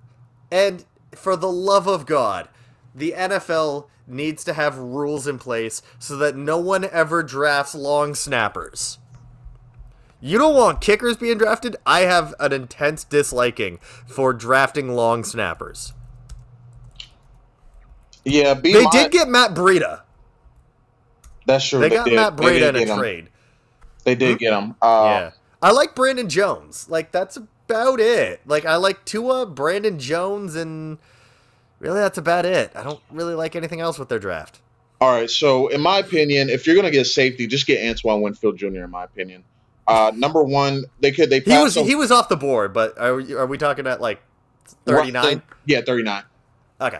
[0.51, 2.49] And for the love of God,
[2.95, 8.15] the NFL needs to have rules in place so that no one ever drafts long
[8.15, 8.97] snappers.
[10.21, 11.77] You don't want kickers being drafted?
[11.85, 15.93] I have an intense disliking for drafting long snappers.
[18.25, 20.01] Yeah, They mi- did get Matt Breida.
[21.45, 21.79] That's true.
[21.79, 22.15] They got did.
[22.15, 22.97] Matt Breida in a him.
[22.99, 23.29] trade.
[24.03, 24.75] They did get him.
[24.81, 25.31] Uh, yeah.
[25.61, 26.87] I like Brandon Jones.
[26.89, 27.37] Like that's
[27.69, 28.41] about it.
[28.45, 30.97] Like I like Tua, Brandon Jones, and
[31.79, 32.71] really that's about it.
[32.75, 34.59] I don't really like anything else with their draft.
[35.01, 35.29] All right.
[35.29, 38.83] So, in my opinion, if you're gonna get safety, just get Antoine Winfield Jr.
[38.83, 39.43] In my opinion,
[39.87, 42.97] uh, number one, they could they He was on- he was off the board, but
[42.97, 44.21] are we, are we talking at like
[44.85, 45.41] thirty nine.
[45.65, 46.23] Yeah, thirty nine.
[46.81, 46.99] Okay.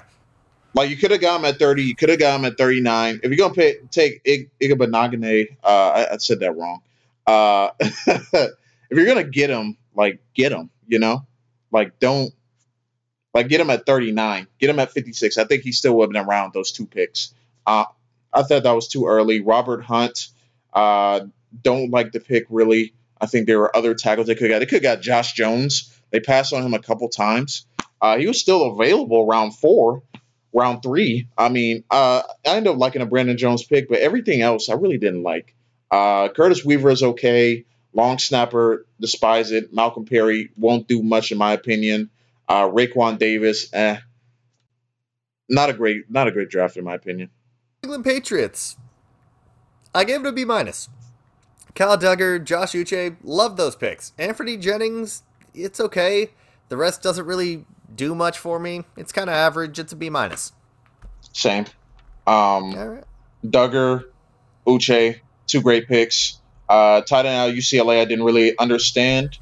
[0.75, 1.83] Like you could have got him at thirty.
[1.83, 3.19] You could have got him at thirty nine.
[3.23, 6.81] If you're gonna pay, take Ig- uh, I, I said that wrong.
[7.25, 8.51] Uh, if
[8.91, 10.69] you're gonna get him, like get him.
[10.87, 11.27] You know,
[11.71, 12.33] like don't
[13.33, 14.47] like get him at thirty nine.
[14.59, 15.37] Get him at fifty six.
[15.37, 17.33] I think he still would have been around those two picks.
[17.67, 17.85] Uh,
[18.33, 19.41] I thought that was too early.
[19.41, 20.29] Robert Hunt,
[20.73, 21.21] uh,
[21.61, 22.93] don't like the pick really.
[23.21, 24.59] I think there were other tackles they could have got.
[24.59, 25.93] They could have got Josh Jones.
[26.11, 27.65] They passed on him a couple times.
[28.01, 30.03] Uh, he was still available round four,
[30.53, 31.27] round three.
[31.37, 34.75] I mean, uh, I ended up liking a Brandon Jones pick, but everything else I
[34.75, 35.53] really didn't like.
[35.91, 37.65] Uh, Curtis Weaver is okay.
[37.93, 39.73] Long snapper, despise it.
[39.73, 42.09] Malcolm Perry won't do much in my opinion.
[42.47, 43.97] Uh, Raekwon Davis, eh,
[45.49, 47.29] not a great, not a great draft in my opinion.
[47.83, 48.77] England Patriots.
[49.93, 50.89] I gave it a B minus.
[51.75, 54.13] Kyle Dugger, Josh Uche, love those picks.
[54.17, 56.31] Anthony Jennings, it's okay.
[56.69, 58.83] The rest doesn't really do much for me.
[58.97, 59.79] It's kind of average.
[59.79, 60.53] It's a B minus.
[61.33, 61.65] Same.
[62.27, 63.03] Um, All right.
[63.45, 64.05] Dugger,
[64.67, 66.38] Uche, two great picks.
[66.69, 69.37] Uh, tight end out of UCLA, I didn't really understand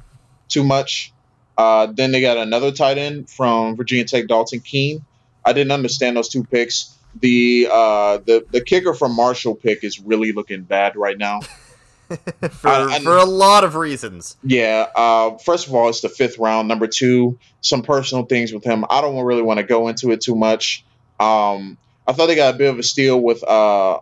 [0.48, 1.12] too much.
[1.58, 5.04] Uh, then they got another tight end from Virginia Tech, Dalton Keene.
[5.44, 6.94] I didn't understand those two picks.
[7.20, 11.40] The uh, the the kicker from Marshall pick is really looking bad right now.
[12.08, 14.36] for, I- I- for a lot of reasons.
[14.44, 14.86] Yeah.
[14.94, 16.68] Uh, first of all, it's the fifth round.
[16.68, 18.84] Number two, some personal things with him.
[18.88, 20.84] I don't really want to go into it too much.
[21.20, 21.76] Um,
[22.06, 23.98] I thought they got a bit of a steal with uh,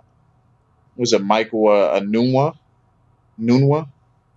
[0.97, 2.57] was it Michael uh, Anunwa?
[3.41, 3.89] Nunwa?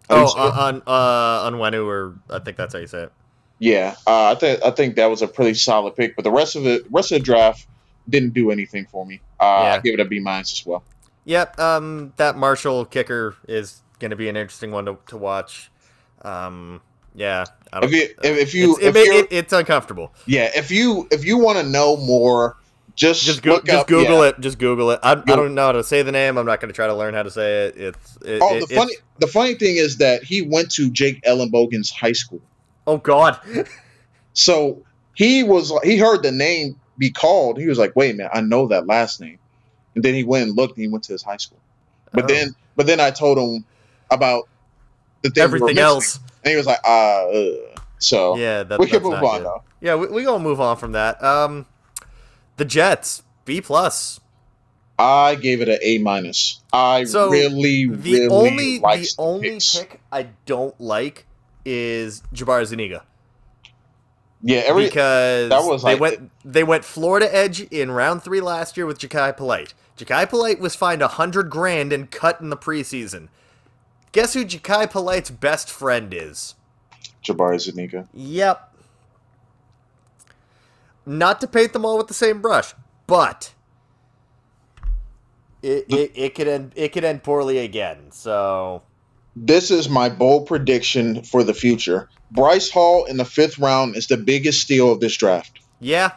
[0.09, 0.83] How do you Oh, on it?
[0.87, 3.11] on uh, Unwenu, or I think that's how you say it.
[3.59, 3.95] yeah.
[4.07, 6.63] Uh, I think I think that was a pretty solid pick, but the rest of
[6.63, 7.67] the rest of the draft
[8.09, 9.21] didn't do anything for me.
[9.39, 9.81] Uh, I Yeah.
[9.81, 10.83] give it a B minus as well.
[11.25, 11.59] Yep.
[11.59, 15.69] Um, that Marshall kicker is going to be an interesting one to, to watch.
[16.23, 16.81] Um,
[17.13, 17.45] yeah.
[17.71, 20.11] I If you if, if you it's, if you're- it- it's uncomfortable.
[20.25, 22.57] yeah if you if you want to know more,
[22.95, 24.29] just Just go, just up, Google yeah.
[24.29, 24.39] it.
[24.39, 24.99] Just Google it.
[25.03, 26.37] I, I don't know how to say the name.
[26.37, 27.77] I'm not going to try to learn how to say it.
[27.77, 31.21] It's it, Oh, it- the funny the funny thing is that he went to Jake
[31.23, 32.41] Ellenbogen's high school.
[32.87, 33.39] Oh God.
[34.33, 34.83] So
[35.15, 37.57] he was he heard the name be called.
[37.57, 39.39] He was like, "Wait a minute, I know that last name."
[39.95, 41.59] And then he went and looked, and he went to his high school.
[42.13, 42.27] But Oh.
[42.27, 43.65] then, but then I told him
[44.11, 44.47] about
[45.23, 46.19] the thing we Everything missing, else.
[46.43, 47.51] and he was like, "Uh." uh."
[47.97, 48.63] So Yeah.
[48.63, 49.45] That, we can move on good.
[49.45, 49.63] though.
[49.81, 51.21] Yeah, we we gonna move on from that.
[51.21, 51.65] Um,
[52.59, 54.19] the Jets B plus.
[54.99, 56.61] I gave it an A minus.
[56.73, 59.75] I So, really, The really only liked the only picks.
[59.79, 61.25] pick I don't like
[61.65, 63.03] is Jabari Zuniga
[64.41, 68.41] Yeah, every because that was they like- went they went Florida edge in round three
[68.41, 69.73] last year with Jachai Polite.
[69.97, 73.27] Jachai Polite was fined a hundred grand and cut in the preseason.
[74.11, 76.55] Guess who Jachai Polite's best friend is?
[77.23, 78.07] Jabari Zuniga.
[78.13, 78.68] Yep.
[81.09, 82.75] Not to paint them all with the same brush,
[83.07, 83.51] but
[85.63, 88.11] it, it, it could end it could end poorly again.
[88.11, 88.83] So
[89.35, 92.09] This is my bold prediction for the future.
[92.29, 95.59] Bryce Hall in the fifth round is the biggest steal of this draft.
[95.79, 96.11] yeah,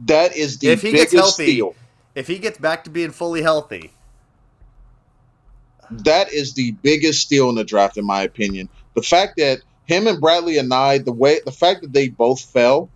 [0.00, 1.74] That is the If he biggest gets healthy, steal.
[2.14, 3.90] if he gets back to being fully healthy,
[5.90, 8.68] That is the biggest steal in the draft, in my opinion.
[8.94, 12.90] The fact that him and Bradley Anae, the way, the fact that they both fell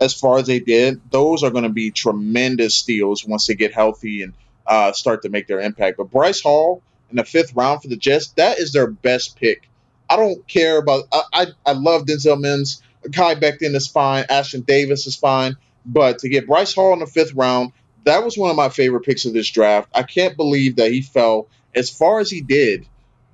[0.00, 3.72] as far as they did, those are going to be tremendous steals once they get
[3.72, 4.34] healthy and
[4.66, 5.96] uh, start to make their impact.
[5.96, 9.68] But Bryce Hall in the fifth round for the Jets, that is their best pick.
[10.08, 11.04] I don't care about.
[11.12, 12.82] I I, I love Denzel Mims.
[13.12, 14.24] Kai Becton is fine.
[14.24, 15.56] Ashtyn Davis is fine.
[15.84, 17.72] But to get Bryce Hall in the fifth round,
[18.04, 19.88] that was one of my favorite picks of this draft.
[19.94, 22.86] I can't believe that he fell as far as he did,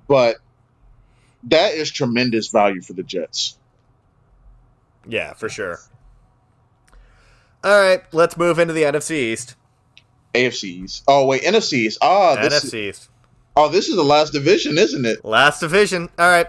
[0.07, 0.37] but
[1.43, 3.57] that is tremendous value for the Jets.
[5.07, 5.79] yeah, for sure.
[7.65, 9.55] All right, let's move into the NFC East.
[10.35, 11.01] AFCs.
[11.07, 11.97] Oh wait, NFCs.
[11.99, 13.09] Ah, this NFC East,
[13.55, 15.25] oh this is the last division, isn't it?
[15.25, 16.09] last division.
[16.19, 16.47] All right,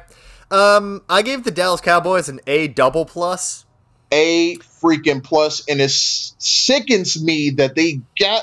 [0.50, 3.64] um, I gave the Dallas Cowboys an A double plus.
[4.12, 8.42] A freaking plus, and it sickens me that they got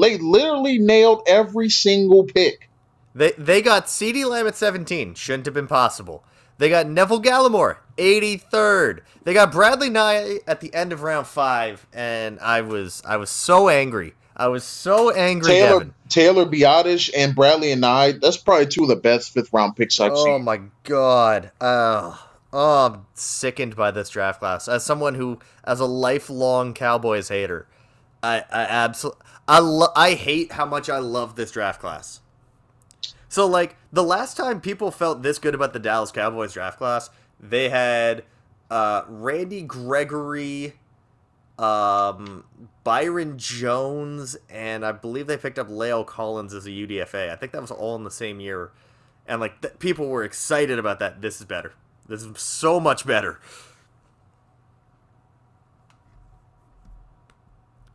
[0.00, 2.70] they literally nailed every single pick.
[3.14, 5.14] They they got CeeDee Lamb at 17.
[5.14, 6.24] Shouldn't have been possible.
[6.60, 9.00] They got Neville Gallimore, 83rd.
[9.24, 13.30] They got Bradley Anae at the end of round five, and I was I was
[13.30, 14.12] so angry.
[14.36, 15.94] I was so angry, Taylor Devin.
[16.10, 18.20] Taylor Biadasz and Bradley Anae.
[18.20, 20.34] That's probably two of the best fifth round picks I've Oh seen.
[20.34, 21.50] Oh my god.
[21.62, 24.68] Oh, oh, I'm sickened by this draft class.
[24.68, 27.68] As someone who, as a lifelong Cowboys hater,
[28.22, 32.20] I I absolutely I lo- I hate how much I love this draft class.
[33.30, 37.10] So like the last time people felt this good about the Dallas Cowboys draft class,
[37.38, 38.24] they had
[38.70, 40.74] uh, Randy Gregory,
[41.56, 42.44] um,
[42.82, 47.30] Byron Jones, and I believe they picked up La'el Collins as a UDFA.
[47.30, 48.72] I think that was all in the same year,
[49.28, 51.22] and like th- people were excited about that.
[51.22, 51.72] This is better.
[52.08, 53.38] This is so much better.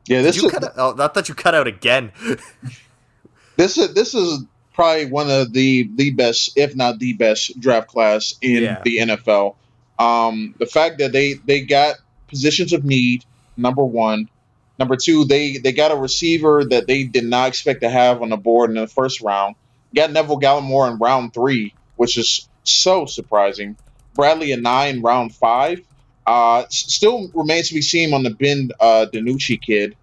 [0.08, 2.14] Yeah, this you is cut out, oh, I thought you cut out again.
[3.58, 4.46] this is this is
[4.76, 8.82] probably one of the the best, if not the best, draft class in Yeah.
[8.84, 9.56] the NFL.
[9.98, 11.96] Um, the fact that they they got
[12.28, 13.24] positions of need,
[13.58, 14.30] number one.
[14.78, 18.30] Number two, they they got a receiver that they did not expect to have on
[18.30, 19.56] the board in the first round.
[19.96, 23.78] Got Neville Gallimore in round three, which is so surprising.
[24.16, 25.80] Bradley and nine round five.
[26.28, 29.96] Uh, still remains to be seen on the Ben uh, DiNucci kid.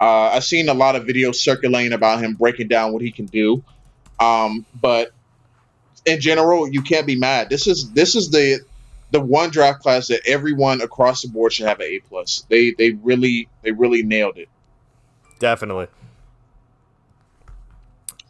[0.00, 3.26] Uh, I've seen a lot of videos circulating about him breaking down what he can
[3.26, 3.62] do.
[4.18, 5.12] Um, but
[6.04, 7.50] in general, you can't be mad.
[7.50, 8.60] This is this is the
[9.10, 12.44] the one draft class that everyone across the board should have an A plus.
[12.48, 14.48] They they really they really nailed it.
[15.38, 15.88] Definitely.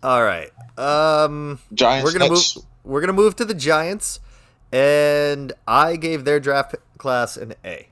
[0.03, 0.51] All right.
[0.79, 2.05] Um, Giants.
[2.05, 2.57] we're gonna next.
[2.57, 2.65] move.
[2.85, 4.21] We're gonna move to the Giants,
[4.73, 7.89] and I gave their draft class an A.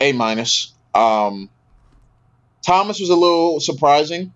[0.00, 0.72] A minus.
[0.94, 1.50] Um,
[2.64, 4.32] Thomas was a little surprising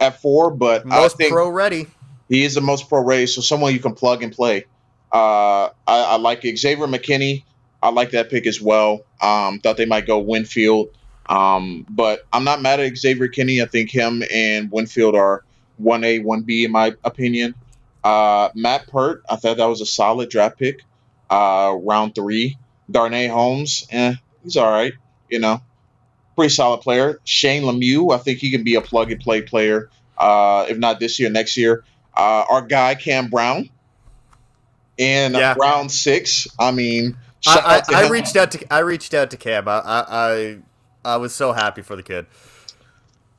[0.00, 1.86] at four, but I Most think pro ready.
[2.28, 4.64] he is the most pro ready, so someone you can plug and play.
[5.12, 6.42] Uh, I, I like.
[6.42, 7.44] Xavier McKinney.
[7.82, 9.00] I like that pick as well.
[9.20, 10.88] Um, thought they might go Winfield,
[11.26, 13.62] um, but I'm not mad at Xavier McKinney.
[13.62, 15.44] I think him and Winfield are
[15.76, 17.54] one A, one B in my opinion.
[18.04, 19.22] Uh, Matt Peart.
[19.28, 20.82] I thought that was a solid draft pick.
[21.28, 22.56] Uh, round three.
[22.90, 23.86] Darnay Holmes.
[23.90, 24.92] Eh, he's all right.
[25.28, 25.62] You know,
[26.40, 27.20] pretty solid player.
[27.24, 28.14] Shane Lemieux.
[28.14, 29.90] I think he can be a plug and play player.
[30.16, 31.84] Uh, if not this year, next year.
[32.16, 33.68] Uh, our guy Cam Brown
[34.96, 35.54] in Yeah.
[35.58, 36.46] round six.
[36.58, 39.68] I mean, I, I, I reached out to I reached out to Cam.
[39.68, 40.58] I, I I
[41.04, 42.24] I was so happy for the kid.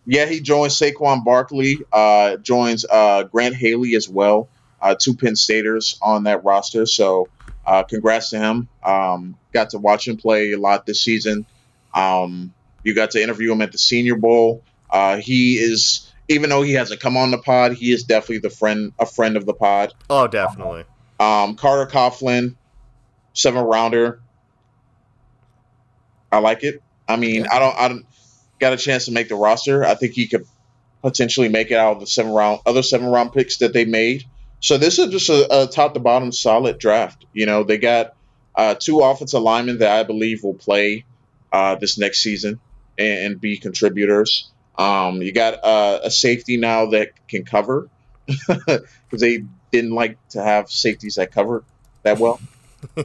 [0.06, 4.48] Yeah, he joins Saquon Barkley, uh, joins uh, Grant Haley as well,
[4.82, 6.86] uh, two Penn Staters on that roster.
[6.88, 7.30] So,
[7.66, 8.68] uh, congrats to him.
[8.84, 11.46] Um, got to watch him play a lot this season.
[11.94, 12.54] Um,
[12.84, 14.64] you got to interview him at the Senior Bowl.
[14.90, 18.50] Uh, he is, even though he hasn't come on the pod, he is definitely the
[18.50, 19.94] friend, a friend of the pod.
[20.10, 20.86] Oh, definitely.
[21.20, 22.56] Um, Carter Coughlin,
[23.34, 24.22] seven rounder.
[26.32, 26.82] I like it.
[27.08, 28.06] I mean, I don't, I don't
[28.60, 29.84] got a chance to make the roster.
[29.84, 30.46] I think he could
[31.02, 34.26] potentially make it out of the seven round, other seven round picks that they made.
[34.60, 37.26] So this is just a, a top to bottom solid draft.
[37.34, 38.16] You know, they got
[38.56, 41.06] uh, two offensive linemen that I believe will play
[41.52, 42.60] uh, this next season
[43.02, 44.50] and, and be contributors.
[44.78, 47.90] Um, you got uh, a safety now that can cover
[48.28, 51.64] because they didn't like to have safeties that cover
[52.04, 52.40] that well.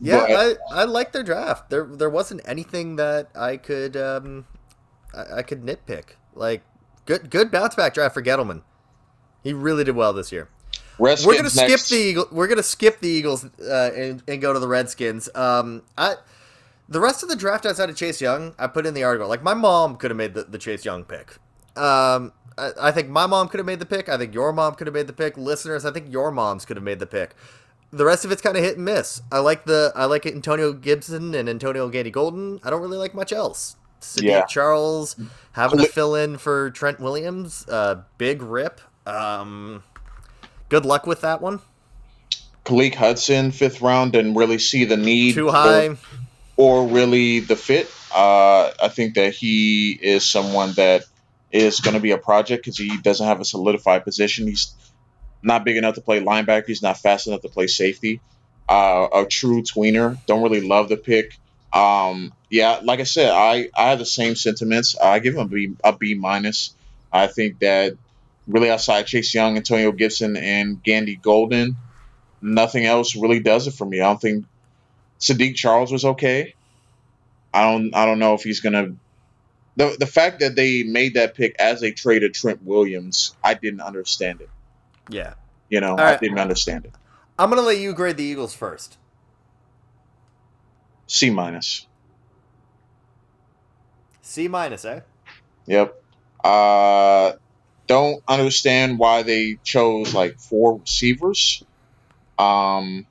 [0.00, 1.70] yeah, But- I, I like their draft.
[1.70, 4.46] There there wasn't anything that I could um
[5.14, 6.16] I, I could nitpick.
[6.34, 6.62] Like
[7.06, 8.62] good good bounce back draft for Gettleman.
[9.42, 10.48] He really did well this year.
[10.98, 11.88] Redskins we're gonna skip next.
[11.88, 15.30] the Eagle, we're gonna skip the Eagles uh, and, and go to the Redskins.
[15.34, 16.16] Um, I
[16.90, 19.28] the rest of the draft outside of Chase Young, I put in the article.
[19.28, 21.36] Like my mom could have made the, the Chase Young pick.
[21.76, 24.08] Um, I, I think my mom could have made the pick.
[24.08, 25.38] I think your mom could have made the pick.
[25.38, 27.34] Listeners, I think your moms could have made the pick.
[27.92, 29.22] The rest of it's kind of hit and miss.
[29.32, 32.60] I like the I like Antonio Gibson and Antonio Gandy Golden.
[32.62, 33.76] I don't really like much else.
[34.00, 34.46] Saahdiq Yeah.
[34.46, 35.16] Charles
[35.52, 37.66] having to fill in for Trent Williams.
[37.68, 38.80] Uh, big rip.
[39.06, 39.82] Um,
[40.68, 41.60] good luck with that one.
[42.64, 45.96] Khaleke Hudson, fifth round, didn't really see the need Too high.
[46.60, 47.90] Or, really the fit.
[48.14, 51.04] Uh, I think that he is someone that
[51.50, 54.46] is going to be a project because he doesn't have a solidified position.
[54.46, 54.74] He's
[55.42, 56.66] not big enough to play linebacker.
[56.66, 58.20] He's not fast enough to play safety.
[58.68, 60.18] Uh, a true tweener.
[60.26, 61.38] Don't really love the pick.
[61.72, 64.96] Um, yeah, like I said, I, I have the same sentiments.
[64.98, 66.74] I give him a B, a B minus.
[67.12, 67.94] I think that
[68.46, 71.76] really outside Chase Young, Antonio Gibson, and Gandy Golden,
[72.42, 74.00] nothing else really does it for me.
[74.00, 74.44] I don't think
[75.20, 76.54] Saahdiq Charles was okay.
[77.52, 78.94] I don't I don't know if he's gonna
[79.76, 83.80] the the fact that they made that pick as they traded Trent Williams, I didn't
[83.80, 84.50] understand it.
[85.08, 85.34] Yeah.
[85.68, 86.92] You know, All I didn't understand it.
[87.38, 88.98] I'm gonna let you grade the Eagles first.
[91.06, 91.86] C minus.
[94.22, 95.00] C minus, eh?
[95.66, 96.02] Yep.
[96.42, 97.32] Uh
[97.86, 101.64] don't understand why they chose like four receivers.
[102.38, 103.06] Um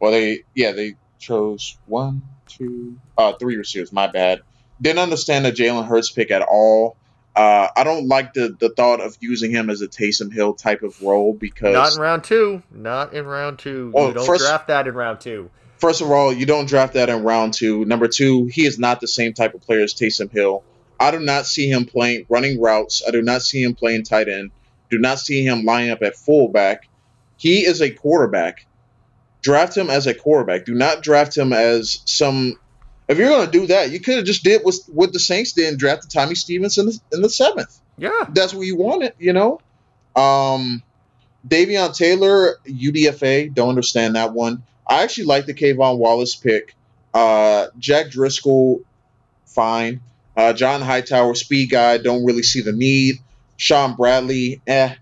[0.00, 4.42] well they yeah, they chose one, two, uh three receivers, my bad.
[4.80, 6.96] Didn't understand the Jalen Hurts pick at all.
[7.36, 10.82] Uh, I don't like the the thought of using him as a Taysom Hill type
[10.82, 12.62] of role because not in round two.
[12.70, 13.92] Not in round two.
[13.94, 15.50] Well, you don't first, draft that in round two.
[15.78, 17.84] First of all, you don't draft that in round two.
[17.84, 20.64] Number two, he is not the same type of player as Taysom Hill.
[20.98, 23.02] I do not see him playing running routes.
[23.06, 24.50] I do not see him playing tight end.
[24.90, 26.88] Do not see him lining up at fullback.
[27.36, 28.66] He is a quarterback.
[29.42, 30.64] Draft him as a quarterback.
[30.64, 32.58] Do not draft him as some.
[33.08, 35.52] If you're going to do that, you could have just did what, what the Saints
[35.52, 37.80] did and drafted Tommy Stevens in the, in the seventh.
[37.96, 39.14] Yeah, that's what you wanted.
[39.18, 39.60] You know,
[40.14, 40.82] um,
[41.46, 43.52] Davion Taylor, UDFA.
[43.52, 44.62] Don't understand that one.
[44.86, 46.74] I actually like the K'Von Wallace pick.
[47.14, 48.82] Uh, Jack Driscoll,
[49.46, 50.00] fine.
[50.36, 51.98] Uh, John Hightower, speed guy.
[51.98, 53.16] Don't really see the need.
[53.56, 54.94] Shaun Bradley, eh.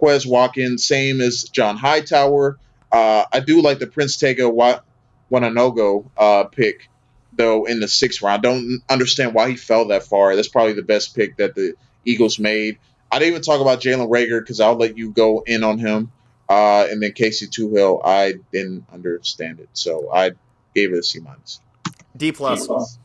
[0.00, 2.58] Quez Watkins, same as John Hightower.
[2.96, 4.80] Uh, I do like the Prince Tega Wa-
[5.30, 6.88] Wanogho uh, pick,
[7.34, 8.46] though, in the sixth round.
[8.46, 10.34] I don't understand why he fell that far.
[10.34, 11.74] That's probably the best pick that the
[12.06, 12.78] Eagles made.
[13.12, 16.10] I didn't even talk about Jalen Reagor because I'll let you go in on him.
[16.48, 20.30] Uh, and then Casey Toohill, I didn't understand it, so I
[20.74, 21.60] gave it a C minus.
[22.16, 22.96] D plus.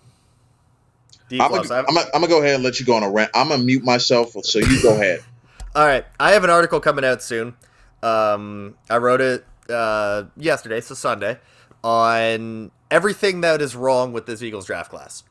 [1.27, 1.69] D plus.
[1.69, 3.31] I'm gonna go ahead and let you go on a rant.
[3.33, 5.19] I'm gonna mute myself, so you go ahead.
[5.75, 7.55] All right, I have an article coming out soon.
[8.01, 11.39] Um, I wrote it uh, yesterday, so Sunday,
[11.83, 15.23] on everything that is wrong with this Eagles draft class.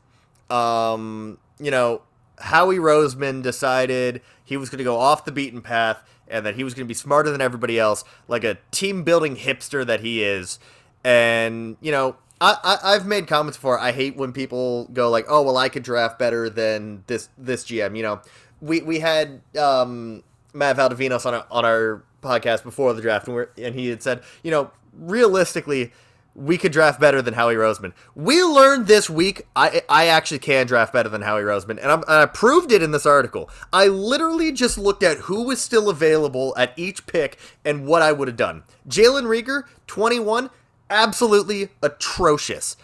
[0.49, 2.01] Um, you know,
[2.39, 6.63] Howie Roseman decided he was going to go off the beaten path and that he
[6.63, 10.23] was going to be smarter than everybody else, like a team building hipster that he
[10.23, 10.59] is.
[11.03, 13.79] And, you know, I, I have made comments before.
[13.79, 17.65] I hate when people go like, "Oh, well, I could draft better than this this
[17.65, 18.21] GM." You know,
[18.59, 23.75] we we had um, Matt Valdovinos on on our podcast before the draft, and, and
[23.75, 25.91] he had said, you know, realistically,
[26.33, 27.93] we could draft better than Howie Roseman.
[28.15, 32.05] We learned this week I I actually can draft better than Howie Roseman, and, and,
[32.07, 33.49] i proved it in this article.
[33.73, 38.11] I literally just looked at who was still available at each pick and what I
[38.11, 38.63] would have done.
[38.87, 40.49] Jalen Reagor, 21,
[40.89, 42.77] absolutely atrocious.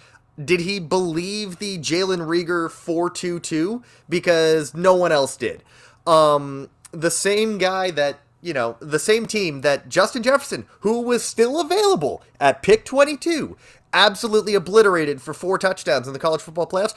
[0.44, 3.82] Did he believe the Jalen Reagor 422?
[4.08, 5.64] Because no one else did.
[6.06, 11.24] Um, the same guy that, you know, the same team that Justin Jefferson, who was
[11.24, 13.58] still available at pick 22,
[13.94, 16.96] absolutely obliterated for four touchdowns in the college football playoffs.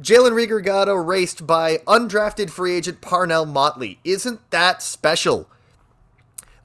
[0.00, 3.98] Jalen Reagor got erased by undrafted free agent Parnell Motley.
[4.04, 5.48] Isn't that special?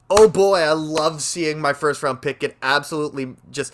[0.09, 3.73] oh boy, I love seeing my first round pick get absolutely just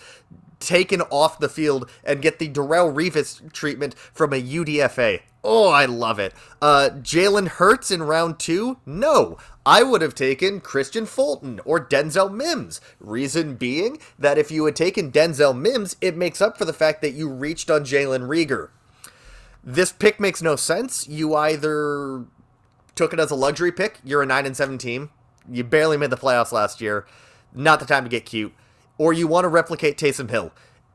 [0.62, 5.20] taken off the field and get the Darrelle Revis treatment from a UDFA.
[5.44, 6.32] Oh, I love it.
[6.60, 8.78] Uh, Jalen Hurts in round two?
[8.86, 9.36] No.
[9.66, 12.80] I would have taken Kristian Fulton or Denzel Mims.
[13.00, 17.02] Reason being that if you had taken Denzel Mims, it makes up for the fact
[17.02, 18.70] that you reached on Jalen Reagor.
[19.64, 21.08] This pick makes no sense.
[21.08, 22.24] You either
[22.94, 25.10] took it as a luxury pick, you're a 9 and 7 team,
[25.50, 27.06] you barely made the playoffs last year.
[27.54, 28.52] Not the time to get cute.
[29.02, 30.52] Or you want to replicate Taysom Hill.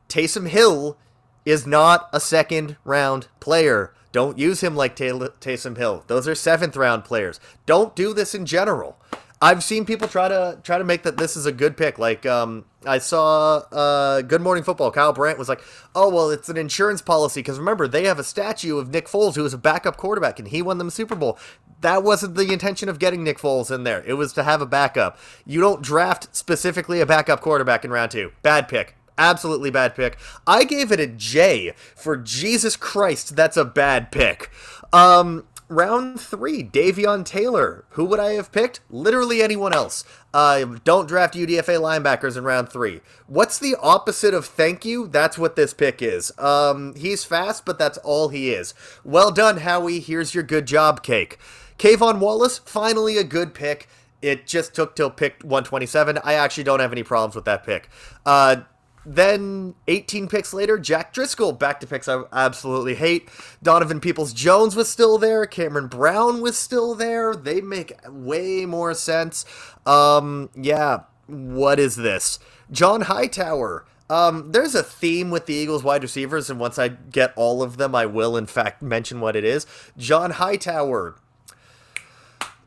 [0.08, 0.96] Taysom Hill
[1.44, 3.92] is not a second round player.
[4.12, 6.04] Don't use him like Tay- Taysom Hill.
[6.06, 7.38] Those are seventh round players.
[7.66, 8.98] Don't do this in general.
[9.40, 11.98] I've seen people try to try to make that this is a good pick.
[11.98, 14.90] Like um, I saw uh, Good Morning Football.
[14.90, 15.62] Kyle Brandt was like,
[15.94, 19.36] "Oh well, it's an insurance policy because remember they have a statue of Nick Foles
[19.36, 21.38] who was a backup quarterback and he won them Super Bowl.
[21.80, 24.02] That wasn't the intention of getting Nick Foles in there.
[24.04, 25.16] It was to have a backup.
[25.46, 28.32] You don't draft specifically a backup quarterback in round two.
[28.42, 28.96] Bad pick.
[29.16, 30.16] Absolutely bad pick.
[30.46, 33.36] I gave it a J for Jesus Christ.
[33.36, 34.50] That's a bad pick.
[34.92, 37.84] Um, round three, Davion Taylor.
[37.90, 38.80] Who would I have picked?
[38.90, 40.04] Literally anyone else.
[40.32, 43.00] Uh, don't draft UDFA linebackers in round three.
[43.26, 45.06] What's the opposite of thank you?
[45.06, 46.36] That's what this pick is.
[46.38, 48.74] Um, he's fast, but that's all he is.
[49.04, 50.00] Well done, Howie.
[50.00, 51.38] Here's your good job cake.
[51.78, 53.88] K'Von Wallace, finally a good pick.
[54.20, 56.18] It just took till pick 127.
[56.24, 57.88] I actually don't have any problems with that pick.
[58.26, 58.62] Uh,
[59.04, 63.28] then 18 picks later, Jack Driscoll back to picks I absolutely hate.
[63.62, 65.46] Donovan Peoples Jones was still there.
[65.46, 67.34] Cameron Brown was still there.
[67.34, 69.44] They make way more sense.
[69.86, 72.38] Um, yeah, what is this?
[72.70, 73.86] John Hightower.
[74.10, 77.76] Um, there's a theme with the Eagles wide receivers, and once I get all of
[77.76, 79.66] them, I will in fact mention what it is.
[79.96, 81.16] John Hightower.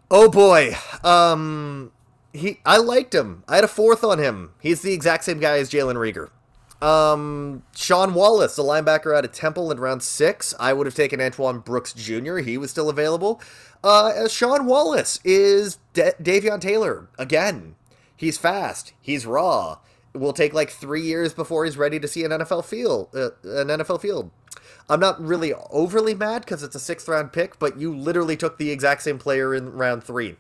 [0.10, 0.76] Oh boy.
[1.04, 1.92] Um,
[2.34, 3.44] he I liked him.
[3.48, 4.52] I had a fourth on him.
[4.60, 6.30] He's the exact same guy as Jalen Reagor.
[6.82, 10.54] Um, Sean Wallace, the linebacker out of Temple in round six.
[10.60, 12.38] I would have taken Antoine Brooks Jr.
[12.38, 13.40] He was still available.
[13.84, 17.76] Uh, Sean Wallace is De- Davion Taylor again.
[18.16, 18.94] He's fast.
[19.00, 19.78] He's raw.
[20.14, 23.10] It will take like three years before he's ready to see an NFL field.
[23.14, 24.32] Uh, an NFL field.
[24.90, 28.58] I'm not really overly mad because it's a sixth round pick, but you literally took
[28.58, 30.36] the exact same player in round three.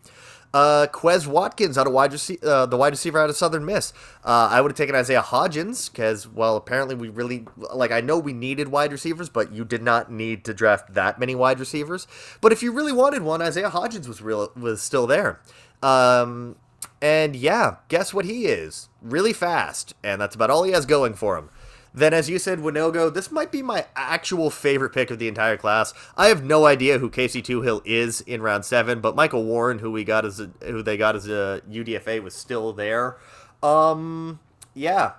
[0.54, 3.94] Uh, Quez Watkins out of wide rece- uh, the wide receiver out of Southern Miss.
[4.26, 7.92] Uh, I would have taken Isaiah Hodgins because, well, apparently we really like.
[7.92, 11.36] I know we needed wide receivers, but you did not need to draft that many
[11.36, 12.06] wide receivers.
[12.42, 15.40] But if you really wanted one, Isaiah Hodgins was real was still there.
[15.82, 16.58] Um,
[17.02, 18.90] and yeah, guess what he is?
[19.02, 21.50] Really fast, and that's about all he has going for him.
[21.94, 25.58] Then, as you said, Wanogho, this might be my actual favorite pick of the entire
[25.58, 25.94] class.
[26.16, 29.92] I have no idea who Casey Toohill is in round seven, but Michael Warren, who
[29.92, 33.18] we got as a, who they got as a UDFA, was still there.
[33.62, 34.40] Um,
[34.74, 35.14] yeah,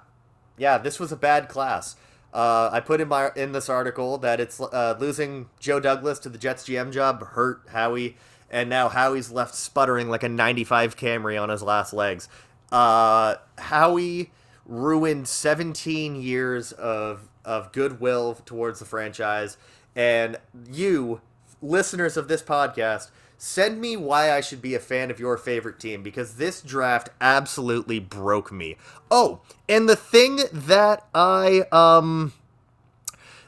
[0.57, 1.97] yeah, this was a bad class.
[2.33, 6.31] Uh, I put in my in this article that it's uh, losing Joe Douglas to
[6.31, 8.17] the Jets GM job hurt Howie,
[8.51, 12.29] and now Howie's left sputtering like a 95 Camry on his last legs.
[12.71, 14.31] Uh, Howie
[14.73, 19.59] ruined 17 years of of goodwill towards the franchise
[19.95, 20.39] and
[20.71, 21.21] you
[21.61, 25.79] listeners of this podcast send me why I should be a fan of your favorite
[25.79, 28.77] team because this draft absolutely broke me.
[29.11, 32.33] Oh, and the thing that I um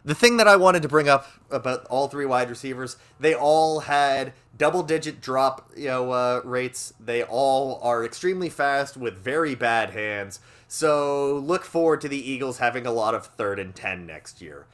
[0.04, 3.80] the thing that I wanted to bring up about all three wide receivers, they all
[3.80, 6.92] had double digit drop, you know, uh, rates.
[7.00, 10.40] They all are extremely fast with very bad hands.
[10.74, 14.66] So look forward to the Eagles having a lot of third and ten next year.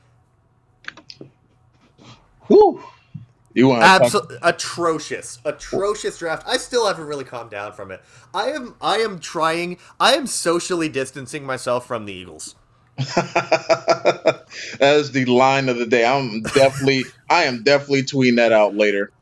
[2.46, 2.82] Whew.
[3.52, 6.48] You want Absolutely atrocious, atrocious draft.
[6.48, 8.00] I still haven't really calmed down from it.
[8.32, 9.76] I am, I am trying.
[10.00, 12.54] I am socially distancing myself from the Eagles.
[12.96, 14.46] that
[14.80, 16.06] is the line of the day.
[16.06, 19.12] I'm definitely, I am definitely tweeting that out later.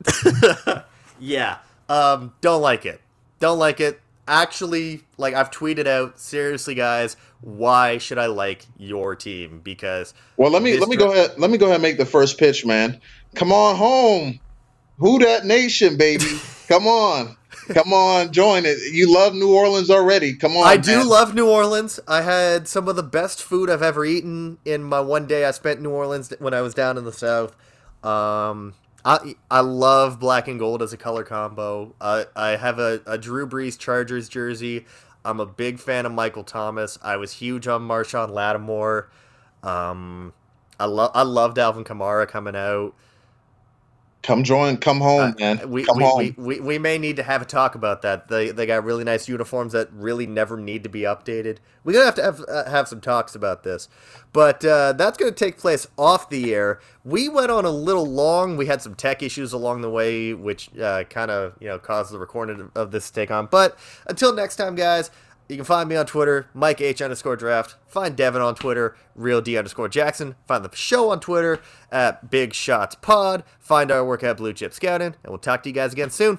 [1.19, 3.01] yeah, um, don't like it.
[3.41, 9.15] Don't like it actually like I've tweeted out seriously guys why should I like your
[9.15, 9.61] team?
[9.63, 12.07] Because well let me let me go ahead let me go ahead and make the
[12.07, 13.01] first pitch man.
[13.35, 14.41] Come on home.
[14.99, 16.25] Who that nation baby?
[16.69, 17.37] Come on.
[17.69, 18.79] Come on join it.
[18.93, 20.35] You love New Orleans already.
[20.35, 20.85] Come on I man.
[20.85, 22.01] do love New Orleans.
[22.09, 25.53] I had some of the best food I've ever eaten in my one day I
[25.53, 27.57] spent in New Orleans when I was down in the south.
[28.03, 31.95] Um I I love black and gold as a color combo.
[32.01, 34.87] I I have a, a Drew Brees Chargers jersey.
[35.25, 36.99] I'm a big fan of Michael Thomas.
[37.03, 39.11] I was huge on Marshon Lattimore.
[39.63, 40.33] Um,
[40.79, 42.95] I love I loved Alvin Kamara coming out.
[44.23, 45.71] Come join, come home, uh, man.
[45.71, 46.19] We, come we, home.
[46.19, 48.29] We, we, we may need to have a talk about that.
[48.29, 51.59] They they got really nice uniforms that really never need to be updated.
[51.85, 53.89] We're gonna have to have uh, have some talks about this,
[54.33, 56.81] but uh, that's gonna take place off the air.
[57.05, 58.57] We went on a little long.
[58.57, 62.13] We had some tech issues along the way, which uh, kind of you know caused
[62.13, 63.47] the recording of this to take on.
[63.47, 65.11] But until next time, guys.
[65.49, 67.77] You can find me on Twitter, Mike H underscore draft.
[67.87, 70.35] Find Devin on Twitter, Real D underscore Jackson.
[70.47, 71.61] Find the show on Twitter
[71.91, 73.45] at Big Shots Pod.
[73.59, 76.39] Find our work at Blue Chip Scouting, and we'll talk to you guys again soon.